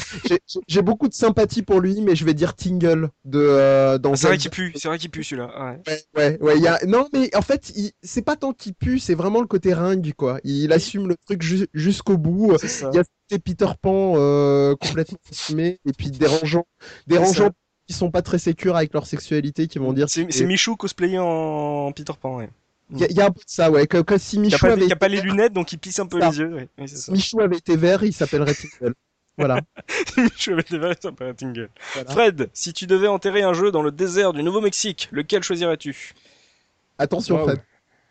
j'ai- 0.69 0.83
beaucoup 0.83 1.09
de 1.09 1.15
sympathie 1.15 1.63
pour 1.63 1.81
lui, 1.81 2.01
mais 2.01 2.17
je 2.17 2.25
vais 2.25 2.35
dire 2.35 2.55
Tingle 2.55 3.11
de, 3.25 3.39
euh, 3.41 3.99
dans 3.99 4.13
Ah, 4.13 4.17
C'est 4.17 4.27
vrai 4.27 4.39
qu'il 4.39 4.51
pue, 4.51 4.73
c'est 4.77 4.89
vrai 4.89 4.99
qu'il 4.99 5.11
pue 5.11 5.23
celui-là. 5.25 5.49
Ouais. 5.57 5.81
Ouais, 5.87 6.03
ouais, 6.17 6.39
ouais, 6.41 6.57
il 6.57 6.63
y 6.63 6.67
a... 6.69 6.79
Non, 6.87 7.09
mais 7.13 7.35
en 7.37 7.43
fait, 7.43 7.71
il... 7.77 7.93
c'est 8.03 8.23
pas 8.23 8.35
tant 8.37 8.53
qu'il 8.53 8.75
pue, 8.75 8.99
c'est 8.99 9.15
vraiment 9.15 9.41
le 9.41 9.47
côté 9.47 9.73
ringue, 9.73 10.13
quoi. 10.17 10.41
Il 10.43 10.73
assume 10.73 11.07
le 11.09 11.17
truc 11.17 11.43
ju- 11.43 11.69
jusqu'au 11.73 12.19
bout. 12.19 12.57
C'est 12.61 12.67
ça. 12.69 12.91
Il 12.93 12.97
y 12.97 13.01
a 13.01 13.39
Peter 13.39 13.67
Pan 13.81 14.15
euh, 14.17 14.75
complètement 14.77 15.19
assumé, 15.31 15.79
et 15.87 15.93
puis 15.93 16.11
dérangeant, 16.11 16.67
dérangeant 17.07 17.51
qui 17.93 17.99
sont 17.99 18.11
pas 18.11 18.23
très 18.23 18.39
sécures 18.39 18.77
avec 18.77 18.93
leur 18.95 19.07
sexualité, 19.07 19.67
qui 19.69 19.79
vont 19.79 19.93
dire. 19.93 20.09
C'est 20.09 20.27
c'est 20.33 20.47
Michou 20.47 20.77
cosplayé 20.77 21.19
en 21.19 21.93
Peter 21.93 22.13
Pan, 22.21 22.37
ouais. 22.39 22.51
Il 22.91 22.99
y, 22.99 23.05
a- 23.05 23.07
il 23.11 23.17
y 23.17 23.21
a 23.21 23.27
un 23.27 23.31
peu 23.31 23.41
de 23.41 23.45
ça, 23.47 23.71
ouais. 23.71 23.87
Que, 23.87 23.99
que 24.03 24.19
si 24.19 24.37
a 24.37 24.41
Michou 24.41 24.59
pas, 24.67 24.73
avait... 24.73 24.87
qui 24.87 24.93
a 24.93 24.97
pas 24.97 25.09
les 25.09 25.21
lunettes, 25.23 25.53
donc 25.55 25.73
il 25.73 25.79
pisse 25.79 25.99
un 25.99 26.07
peu 26.07 26.21
Ça. 26.21 26.29
les 26.31 26.39
yeux. 26.41 26.55
Ouais. 26.55 26.69
Oui, 26.79 26.89
c'est 26.89 26.97
ça. 26.97 27.13
Michou 27.13 27.41
avait 27.41 27.57
été 27.57 27.77
vert, 27.77 28.03
il 28.05 28.13
s'appellerait 28.13 28.55
Tingle. 28.55 28.95
Voilà. 29.39 29.61
Michou 30.19 30.53
avec 30.53 30.71
des 30.71 30.79
verres, 30.79 30.95
ça 31.01 31.11
paraît 31.13 31.33
tingle. 31.33 31.71
Voilà. 31.95 32.11
Fred, 32.11 32.51
si 32.53 32.75
tu 32.75 32.87
devais 32.87 33.07
enterrer 33.09 33.43
un 33.43 33.55
jeu 33.55 33.71
dans 33.73 33.83
le 33.83 33.91
désert 33.91 34.35
du 34.35 34.43
Nouveau-Mexique, 34.43 35.09
lequel 35.11 35.43
choisirais-tu? 35.43 36.13
Attention, 36.99 37.37
Wow. 37.37 37.45
Fred. 37.49 37.61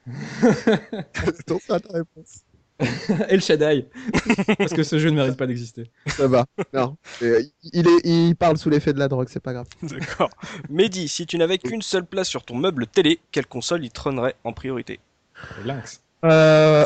Attention 1.40 1.74
à 1.76 1.80
ta 1.80 1.94
réponse. 1.94 2.42
El 3.30 3.42
Shaddai. 3.42 3.88
Parce 4.58 4.74
que 4.74 4.84
ce 4.84 4.98
jeu 5.00 5.10
ne 5.10 5.16
mérite 5.16 5.38
pas 5.38 5.48
d'exister. 5.48 5.92
Ça 6.08 6.28
va. 6.28 6.46
Non. 6.74 6.98
Euh, 7.22 7.42
il, 7.74 7.88
est, 7.88 8.02
il 8.06 8.36
parle 8.36 8.58
sous 8.58 8.70
l'effet 8.70 8.94
de 8.94 9.00
la 9.00 9.08
drogue, 9.08 9.28
c'est 9.30 9.40
pas 9.40 9.54
grave. 9.54 9.68
D'accord. 9.84 10.30
Mehdi, 10.70 11.08
si 11.08 11.26
tu 11.26 11.38
n'avais 11.38 11.58
qu'une 11.58 11.82
seule 11.82 12.06
place 12.06 12.28
sur 12.28 12.44
ton 12.44 12.56
meuble 12.56 12.88
télé, 12.88 13.20
quelle 13.32 13.46
console 13.48 13.86
y 13.86 13.90
trônerait 13.90 14.36
en 14.44 14.54
priorité? 14.54 15.00
Lynx. 15.66 16.02
Euh... 16.24 16.86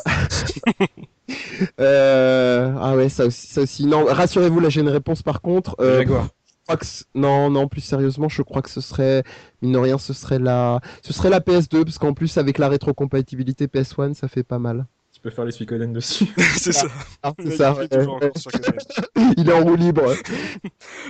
euh, 1.80 2.74
Ah 2.80 2.96
ouais, 2.96 3.10
ça 3.10 3.26
aussi, 3.26 3.48
ça 3.48 3.62
aussi. 3.62 3.86
Non, 3.86 4.06
rassurez-vous, 4.06 4.60
là 4.60 4.70
j'ai 4.70 4.82
une 4.82 4.90
réponse 4.90 5.22
par 5.24 5.42
contre. 5.42 5.76
Euh, 5.80 6.00
Jaguar. 6.00 6.26
je 6.46 6.54
crois 6.64 6.78
que 6.78 6.86
c- 6.86 7.04
non, 7.16 7.50
non, 7.50 7.68
plus 7.68 7.82
sérieusement, 7.82 8.30
je 8.30 8.42
crois 8.42 8.62
que 8.62 8.70
ce 8.70 8.82
serait, 8.82 9.24
mine 9.62 9.74
de 9.74 9.78
rien, 9.78 9.98
ce 9.98 10.14
serait 10.14 10.40
la, 10.40 10.80
ce 11.04 11.14
serait 11.14 11.30
la 11.30 11.40
PS2 11.40 11.84
parce 11.84 11.98
qu'en 11.98 12.14
plus 12.14 12.38
avec 12.38 12.58
la 12.58 12.70
rétrocompatibilité 12.70 13.68
PS1, 13.68 14.14
ça 14.14 14.28
fait 14.28 14.44
pas 14.44 14.60
mal. 14.60 14.86
Peux 15.26 15.32
faire 15.32 15.46
les 15.46 15.52
Suikoden 15.52 15.92
dessus. 15.92 16.28
C'est 16.56 16.72
ça. 16.72 16.86
Ah, 17.24 17.34
Il 17.40 17.50
c'est 17.50 17.58
ça. 17.58 17.74
fait 17.74 17.80
ouais, 17.80 17.88
toujours 17.88 18.22
ouais. 18.22 18.28
encore 18.28 18.38
sur 18.40 18.52
cassette. 18.52 19.10
Il 19.38 19.50
est 19.50 19.54
en 19.54 19.64
roue 19.64 19.76
libre. 19.76 20.14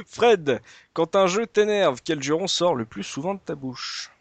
Fred, 0.08 0.62
quand 0.94 1.18
un 1.18 1.28
jeu 1.28 1.46
t'énerve, 1.46 2.00
quel 2.02 2.24
juron 2.24 2.48
sort 2.48 2.76
le 2.76 2.86
plus 2.86 3.04
souvent 3.04 3.34
de 3.34 3.42
ta 3.42 3.56
bouche? 3.56 4.12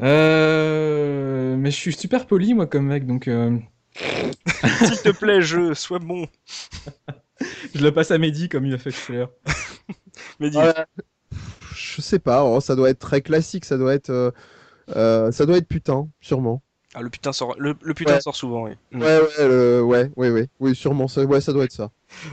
Euh... 0.00 1.54
Mais 1.56 1.70
je 1.70 1.76
suis 1.76 1.92
super 1.92 2.26
poli, 2.26 2.54
moi, 2.54 2.66
comme 2.66 2.86
mec, 2.86 3.06
donc 3.06 3.28
euh, 3.28 3.56
S'il 3.94 5.00
te 5.00 5.10
plaît, 5.16 5.42
jeu, 5.42 5.74
sois 5.74 6.00
bon. 6.00 6.26
je 7.76 7.84
le 7.84 7.94
passe 7.94 8.10
à 8.10 8.18
Mehdi 8.18 8.48
comme 8.48 8.66
il 8.66 8.74
a 8.74 8.78
fait 8.78 8.90
tout 8.90 9.12
à 9.12 9.14
l'heure. 9.14 9.30
Mehdi, 10.40 10.56
Ouais. 10.56 10.74
Je 11.76 12.00
sais 12.02 12.18
pas. 12.18 12.42
oh, 12.42 12.60
ça 12.60 12.74
doit 12.74 12.90
être 12.90 12.98
très 12.98 13.22
classique. 13.22 13.64
Ça 13.64 13.78
doit 13.78 13.94
être, 13.94 14.10
euh, 14.10 14.32
euh, 14.96 15.30
ça 15.30 15.46
doit 15.46 15.58
être 15.58 15.68
putain, 15.68 16.08
sûrement. 16.20 16.64
Ah, 16.94 17.02
le 17.02 17.10
putain 17.10 17.32
sort, 17.32 17.54
le, 17.58 17.74
le 17.82 17.94
putain 17.94 18.14
Ouais. 18.14 18.20
sort 18.20 18.36
souvent, 18.36 18.64
oui. 18.64 18.72
Ouais, 18.92 19.00
ouais, 19.00 19.48
le- 19.48 19.82
ouais, 19.82 20.10
ouais, 20.16 20.30
ouais, 20.30 20.48
oui, 20.60 20.74
sûrement. 20.74 21.08
Ça, 21.08 21.24
ouais, 21.24 21.40
ça 21.40 21.52
doit 21.52 21.64
être 21.64 21.72
ça. 21.72 21.90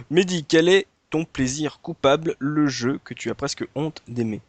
Mehdi, 0.10 0.46
quel 0.46 0.70
est 0.70 0.88
ton 1.10 1.26
plaisir 1.26 1.80
coupable, 1.82 2.36
le 2.40 2.68
jeu 2.68 3.00
que 3.04 3.14
tu 3.14 3.30
as 3.30 3.36
presque 3.36 3.66
honte 3.76 4.02
d'aimer? 4.08 4.42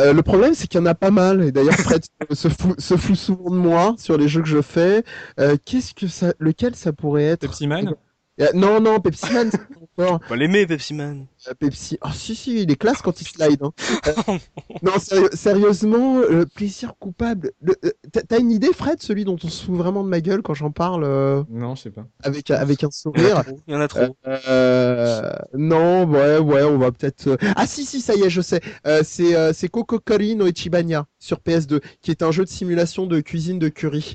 Euh, 0.00 0.12
le 0.12 0.22
problème, 0.22 0.54
c'est 0.54 0.66
qu'il 0.66 0.80
y 0.80 0.82
en 0.82 0.86
a 0.86 0.94
pas 0.94 1.10
mal. 1.12 1.42
Et 1.44 1.52
d'ailleurs, 1.52 1.74
Fred 1.74 2.02
se 2.32 2.48
fout, 2.48 2.80
se 2.80 2.96
fout 2.96 3.14
souvent 3.16 3.50
de 3.50 3.56
moi 3.56 3.94
sur 3.98 4.18
les 4.18 4.26
jeux 4.28 4.42
que 4.42 4.48
je 4.48 4.60
fais. 4.60 5.04
Euh, 5.38 5.56
Qu'est-ce 5.64 5.94
que 5.94 6.08
ça, 6.08 6.32
lequel 6.40 6.74
ça 6.74 6.92
pourrait 6.92 7.24
être? 7.24 7.40
Pepsi 7.40 7.66
Man? 7.68 7.88
Euh, 7.88 7.92
Non, 8.54 8.80
non, 8.80 8.98
Pepsi 9.00 9.32
Man, 9.32 9.48
c'est 9.50 9.58
pas 9.58 9.74
encore. 10.06 10.20
Pas 10.28 10.34
l'aimer, 10.36 10.66
Pepsi 10.66 10.92
Man. 10.94 11.26
Euh, 11.48 11.54
Pepsi. 11.58 11.98
Ah, 12.00 12.10
si, 12.12 12.34
si, 12.34 12.62
il 12.62 12.70
est 12.70 12.76
classe 12.76 13.00
quand 13.00 13.20
il 13.20 13.26
slide. 13.28 13.62
Hein. 13.62 13.72
Euh, 14.08 14.12
non, 14.82 14.98
sérieux- 14.98 15.30
sérieusement, 15.34 16.18
le 16.20 16.44
plaisir 16.44 16.94
coupable. 16.98 17.52
Le- 17.62 17.76
euh, 17.84 17.90
T'as 18.28 18.40
une 18.40 18.50
idée, 18.50 18.72
Fred, 18.72 19.00
celui 19.00 19.24
dont 19.24 19.36
on 19.44 19.48
se 19.48 19.64
fout 19.66 19.76
vraiment 19.76 20.02
de 20.02 20.08
ma 20.08 20.20
gueule 20.20 20.42
quand 20.42 20.54
j'en 20.54 20.72
parle 20.72 21.04
euh, 21.04 21.44
Non, 21.48 21.74
je 21.76 21.82
sais 21.82 21.90
pas. 21.90 22.06
avec, 22.24 22.50
avec 22.50 22.82
un 22.82 22.90
sourire? 22.90 23.42
Il 23.68 23.74
y 23.74 23.76
en 23.76 23.80
a 23.80 23.86
trop. 23.88 24.16
Euh, 24.26 25.30
non, 25.54 26.04
ouais, 26.04 26.38
ouais, 26.38 26.62
on 26.64 26.78
va 26.78 26.90
peut-être. 26.92 27.28
euh, 27.28 27.36
Ah 27.56 27.66
si, 27.66 27.84
si, 27.84 28.00
ça 28.00 28.14
y 28.14 28.22
est, 28.22 28.30
je 28.30 28.40
sais. 28.40 28.60
Euh, 28.86 29.02
c'est 29.04 29.36
euh, 29.36 29.52
c'est 29.52 29.68
Coco 29.68 29.98
Kori 30.00 30.34
no 30.36 30.46
Ichibanya 30.46 31.06
sur 31.20 31.38
PS2, 31.38 31.80
qui 32.02 32.10
est 32.10 32.22
un 32.22 32.30
jeu 32.32 32.44
de 32.44 32.48
simulation 32.50 33.06
de 33.06 33.20
cuisine 33.20 33.58
de 33.58 33.68
curry. 33.68 34.14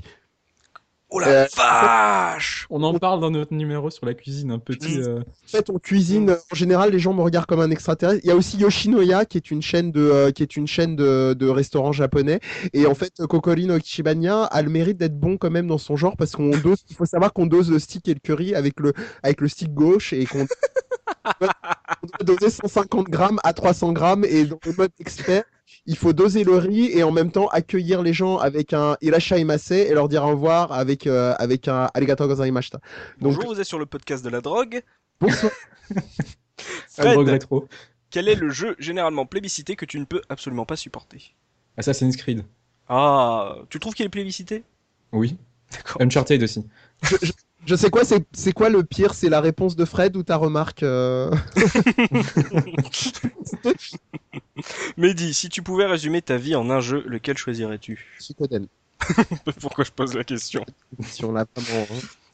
Oh 1.12 1.18
la 1.18 1.26
euh, 1.26 1.46
vache 1.56 2.66
On 2.70 2.82
en 2.84 2.96
parle 2.98 3.20
dans 3.20 3.30
notre 3.30 3.52
numéro 3.52 3.90
sur 3.90 4.06
la 4.06 4.14
cuisine, 4.14 4.52
un 4.52 4.60
petit. 4.60 4.98
Mm. 4.98 5.02
euh, 5.02 5.20
En 5.20 5.48
fait, 5.48 5.68
on 5.68 5.78
cuisine. 5.78 6.36
En 6.52 6.54
général, 6.54 6.92
les 6.92 7.00
gens 7.00 7.12
me 7.12 7.22
regardent 7.22 7.46
comme 7.46 7.60
un 7.60 7.70
extraterrestre. 7.70 8.20
Il 8.24 8.28
y 8.28 8.30
a 8.30 8.36
aussi 8.36 8.58
Yoshinoya, 8.58 9.24
qui 9.24 9.36
est 9.36 9.50
une 9.50 9.60
chaîne 9.60 9.90
de, 9.90 10.00
euh, 10.00 10.30
qui 10.30 10.42
est 10.42 10.56
une 10.56 10.68
chaîne 10.68 10.94
de, 10.94 11.34
de 11.34 11.48
restaurants 11.48 11.92
japonais. 11.92 12.40
Et 12.72 12.86
en 12.86 12.94
fait, 12.94 13.26
Kokori 13.26 13.66
no 13.66 13.76
Ichibanya 13.76 14.44
a 14.44 14.62
le 14.62 14.70
mérite 14.70 14.98
d'être 14.98 15.18
bon 15.18 15.36
quand 15.36 15.50
même 15.50 15.66
dans 15.66 15.78
son 15.78 15.96
genre 15.96 16.16
parce 16.16 16.32
qu'on 16.32 16.50
dose. 16.58 16.78
Il 16.88 16.96
faut 16.96 17.06
savoir 17.06 17.32
qu'on 17.32 17.46
dose 17.46 17.70
le 17.70 17.80
stick 17.80 18.08
et 18.08 18.14
le 18.14 18.20
curry 18.20 18.54
avec 18.54 18.78
le, 18.78 18.92
avec 19.24 19.40
le 19.40 19.48
stick 19.48 19.74
gauche 19.74 20.12
et 20.12 20.26
qu'on 20.26 20.46
on 21.40 21.46
doit 22.24 22.36
doser 22.36 22.50
150 22.50 23.08
grammes 23.08 23.40
à 23.42 23.52
300 23.52 23.92
grammes. 23.92 24.24
Et 24.24 24.44
dans 24.44 24.60
le 24.64 24.72
mode 24.74 24.92
expert, 25.00 25.42
il 25.86 25.96
faut 25.96 26.12
doser 26.12 26.44
le 26.44 26.56
riz 26.56 26.86
et 26.92 27.02
en 27.02 27.10
même 27.12 27.30
temps 27.32 27.48
accueillir 27.48 28.02
les 28.02 28.12
gens 28.12 28.38
avec 28.38 28.72
un 28.72 28.96
irashaimase 29.00 29.70
et 29.72 29.92
leur 29.94 30.08
dire 30.08 30.24
au 30.24 30.28
revoir 30.30 30.72
avec, 30.72 31.06
euh, 31.06 31.34
avec 31.38 31.68
un 31.68 31.88
arigato 31.94 32.26
gozaimashita. 32.26 32.78
Donc, 33.20 33.34
Bonjour, 33.34 33.54
vous 33.54 33.60
êtes 33.60 33.66
sur 33.66 33.78
le 33.78 33.86
podcast 33.86 34.24
de 34.24 34.30
la 34.30 34.40
drogue. 34.40 34.82
bonsoir. 35.20 35.52
Fred, 36.88 37.14
drogue 37.14 37.28
rétro. 37.28 37.68
quel 38.10 38.28
est 38.28 38.34
le 38.34 38.50
jeu 38.50 38.76
généralement 38.78 39.26
plébiscité 39.26 39.76
que 39.76 39.84
tu 39.84 39.98
ne 39.98 40.04
peux 40.04 40.20
absolument 40.28 40.66
pas 40.66 40.76
supporter? 40.76 41.34
Assassin's 41.76 42.16
Creed. 42.16 42.44
Ah, 42.88 43.56
tu 43.70 43.78
trouves 43.80 43.94
qu'il 43.94 44.04
est 44.06 44.10
plébiscité? 44.10 44.64
Oui. 45.12 45.36
D'accord. 45.72 46.02
Uncharted 46.02 46.42
aussi. 46.42 46.66
Je 47.02 47.32
sais 47.76 47.90
quoi, 47.90 48.04
c'est 48.04 48.24
c'est 48.32 48.52
quoi 48.52 48.68
le 48.68 48.82
pire? 48.82 49.14
C'est 49.14 49.28
la 49.28 49.40
réponse 49.40 49.76
de 49.76 49.84
Fred 49.84 50.16
ou 50.16 50.22
ta 50.22 50.36
remarque 50.36 50.82
euh? 50.82 51.30
Mehdi, 54.96 55.34
si 55.34 55.48
tu 55.48 55.62
pouvais 55.62 55.86
résumer 55.86 56.22
ta 56.22 56.36
vie 56.36 56.54
en 56.54 56.70
un 56.70 56.80
jeu, 56.80 57.02
lequel 57.06 57.36
choisirais-tu? 57.36 58.06
Suikoden. 58.18 58.66
Pourquoi 59.60 59.84
je 59.84 59.90
pose 59.90 60.14
la 60.14 60.24
question? 60.24 60.64
L'a 61.22 61.40
hein. 61.40 61.46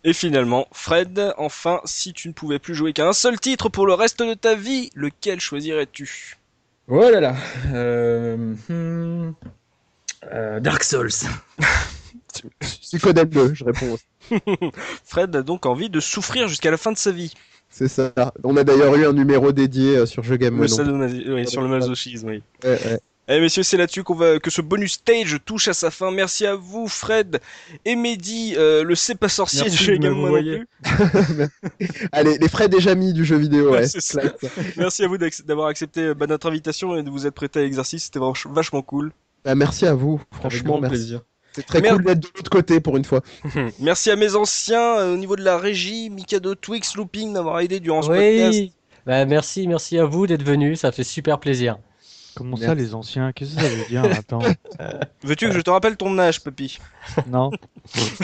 Et 0.05 0.13
finalement, 0.13 0.69
Fred, 0.73 1.33
enfin, 1.37 1.81
si 1.85 2.13
tu 2.13 2.29
ne 2.29 2.33
pouvais 2.33 2.59
plus 2.59 2.75
jouer 2.75 2.93
qu'à 2.93 3.09
un 3.09 3.13
seul 3.13 3.41
titre 3.41 3.69
pour 3.69 3.87
le 3.87 3.95
reste 3.95 4.23
de 4.23 4.35
ta 4.35 4.55
vie, 4.55 4.91
lequel 4.95 5.41
choisirais-tu? 5.41 6.37
Oh 6.89 7.11
là 7.11 7.21
là. 7.21 7.37
Euh, 7.73 8.55
hmm, 8.69 9.33
euh, 10.33 10.61
Dark 10.61 10.85
Souls. 10.85 11.11
Suikoden 12.61 13.29
2, 13.29 13.55
je 13.55 13.65
réponds. 13.65 13.93
aussi. 13.93 14.05
Fred 15.05 15.35
a 15.37 15.43
donc 15.43 15.67
envie 15.67 15.91
de 15.91 16.01
souffrir 16.01 16.49
jusqu'à 16.49 16.71
la 16.71 16.77
fin 16.77 16.93
de 16.93 16.99
sa 16.99 17.11
vie. 17.13 17.33
C'est 17.69 17.89
ça. 17.89 18.13
On 18.45 18.57
a 18.57 18.65
d'ailleurs 18.65 18.95
eu 18.97 19.07
un 19.07 19.13
numéro 19.13 19.53
dédié 19.53 19.97
euh, 19.99 20.07
sur 20.07 20.23
Jeu 20.23 20.37
Game 20.37 20.55
Le 20.55 20.61
Mono. 20.69 20.77
sadomaso- 20.77 21.35
oui, 21.35 21.47
sur 21.49 21.63
le 21.63 21.69
masochisme, 21.69 22.29
oui. 22.29 22.43
Ouais, 22.65 22.71
ouais. 22.85 23.01
Eh 23.29 23.41
messieurs, 23.41 23.65
c'est 23.65 23.77
là-dessus 23.77 24.05
qu'on 24.05 24.15
va 24.15 24.39
que 24.39 24.51
ce 24.51 24.63
bonus 24.63 24.93
stage 24.93 25.39
touche 25.45 25.67
à 25.67 25.75
sa 25.75 25.91
fin. 25.91 26.13
Merci 26.13 26.47
à 26.47 26.55
vous, 26.55 26.87
Fred 26.87 27.41
et 27.85 27.97
Mehdi, 27.97 28.55
euh, 28.57 28.85
le 28.85 28.95
c'est 28.95 29.17
pas 29.17 29.29
sorcier 29.29 29.63
Merci 29.63 29.77
du 29.79 29.85
jeu 29.85 29.95
également 29.95 30.19
non 30.19 30.25
renvoyer. 30.27 30.63
plus. 30.85 31.49
Allez, 32.13 32.39
les 32.39 32.49
Fred 32.49 32.71
déjà 32.71 32.95
mis 32.95 33.13
du 33.13 33.25
jeu 33.25 33.37
vidéo, 33.37 33.73
ouais. 33.73 33.79
Ouais, 33.79 33.87
c'est 33.89 34.01
ça. 34.01 34.21
Classe. 34.21 34.53
Merci 34.77 35.03
à 35.03 35.09
vous 35.09 35.19
d'avoir 35.45 35.67
accepté 35.67 36.03
euh, 36.03 36.15
bah, 36.15 36.29
notre 36.29 36.49
invitation 36.49 36.97
et 36.97 37.03
de 37.03 37.11
vous 37.11 37.27
être 37.27 37.35
prêté 37.35 37.59
à 37.59 37.63
l'exercice. 37.63 38.05
C'était 38.05 38.21
vach- 38.21 38.47
vachement 38.49 38.83
cool. 38.83 39.13
Bah, 39.45 39.57
merci 39.57 39.87
à 39.87 39.95
vous, 39.95 40.21
Avec 40.21 40.27
franchement, 40.41 40.71
grand 40.75 40.81
merci. 40.83 40.97
plaisir. 40.97 41.21
C'est 41.57 41.65
très 41.65 41.81
Merde. 41.81 41.97
cool 41.97 42.05
d'être 42.05 42.21
de 42.21 42.29
l'autre 42.37 42.51
côté 42.51 42.81
pour 42.81 42.97
une 42.99 43.05
fois. 43.05 43.23
Merci 43.81 44.11
à 44.11 44.17
mes 44.17 44.37
anciens 44.37 44.99
euh, 44.99 45.15
au 45.15 45.17
niveau 45.17 45.37
de 45.37 45.43
la 45.43 45.57
régie, 45.57 46.11
Mikado, 46.11 46.55
Twix, 46.55 46.95
Looping 46.97 47.33
d'avoir 47.33 47.61
aidé 47.61 47.81
durant 47.81 48.03
ce 48.03 48.09
podcast. 48.09 48.59
Oui. 48.59 48.73
Bah, 49.07 49.25
merci, 49.25 49.67
merci 49.67 49.99
à 49.99 50.05
vous 50.05 50.27
d'être 50.27 50.43
venus. 50.43 50.81
Ça 50.81 50.93
fait 50.93 51.03
super 51.05 51.41
plaisir. 51.41 51.79
Comment 52.37 52.57
ça, 52.57 52.75
les 52.75 52.95
anciens? 52.95 53.33
Qu'est-ce 53.33 53.57
que 53.57 53.63
ça 53.63 53.69
veut 53.69 53.85
dire? 53.89 54.05
Attends. 54.19 54.43
Veux-tu 55.23 55.49
que 55.49 55.55
je 55.55 55.61
te 55.61 55.71
rappelle 55.71 55.97
ton 55.97 56.19
âge, 56.19 56.43
papy? 56.43 56.79
Non. 57.27 57.51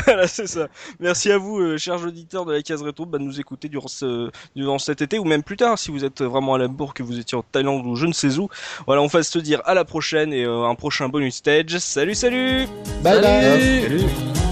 Voilà, 0.04 0.26
c'est 0.26 0.48
ça. 0.48 0.66
Merci 0.98 1.30
à 1.30 1.38
vous, 1.38 1.60
euh, 1.60 1.78
chers 1.78 2.02
auditeurs 2.02 2.44
de 2.44 2.52
la 2.52 2.62
case 2.62 2.82
rétro, 2.82 3.06
bah, 3.06 3.18
de 3.18 3.22
nous 3.22 3.38
écouter 3.38 3.68
durant, 3.68 3.86
ce, 3.86 4.30
durant 4.56 4.78
cet 4.78 5.02
été 5.02 5.20
ou 5.20 5.24
même 5.24 5.44
plus 5.44 5.56
tard 5.56 5.78
si 5.78 5.92
vous 5.92 6.04
êtes 6.04 6.20
vraiment 6.20 6.54
à 6.54 6.58
la 6.58 6.66
bourre, 6.66 6.94
que 6.94 7.04
vous 7.04 7.18
étiez 7.18 7.38
en 7.38 7.42
Thaïlande 7.42 7.86
ou 7.86 7.94
je 7.94 8.06
ne 8.06 8.12
sais 8.12 8.38
où. 8.38 8.48
Voilà, 8.86 9.02
on 9.02 9.06
va 9.06 9.22
se 9.22 9.38
dire 9.38 9.62
à 9.64 9.74
la 9.74 9.84
prochaine 9.84 10.32
et 10.32 10.44
euh, 10.44 10.64
un 10.64 10.74
prochain 10.74 11.08
bonus 11.08 11.36
stage. 11.36 11.78
Salut, 11.78 12.16
salut 12.16 12.66
Bye 13.02 13.22
bye. 13.22 13.82
Salut. 13.82 14.00
Salut 14.00 14.51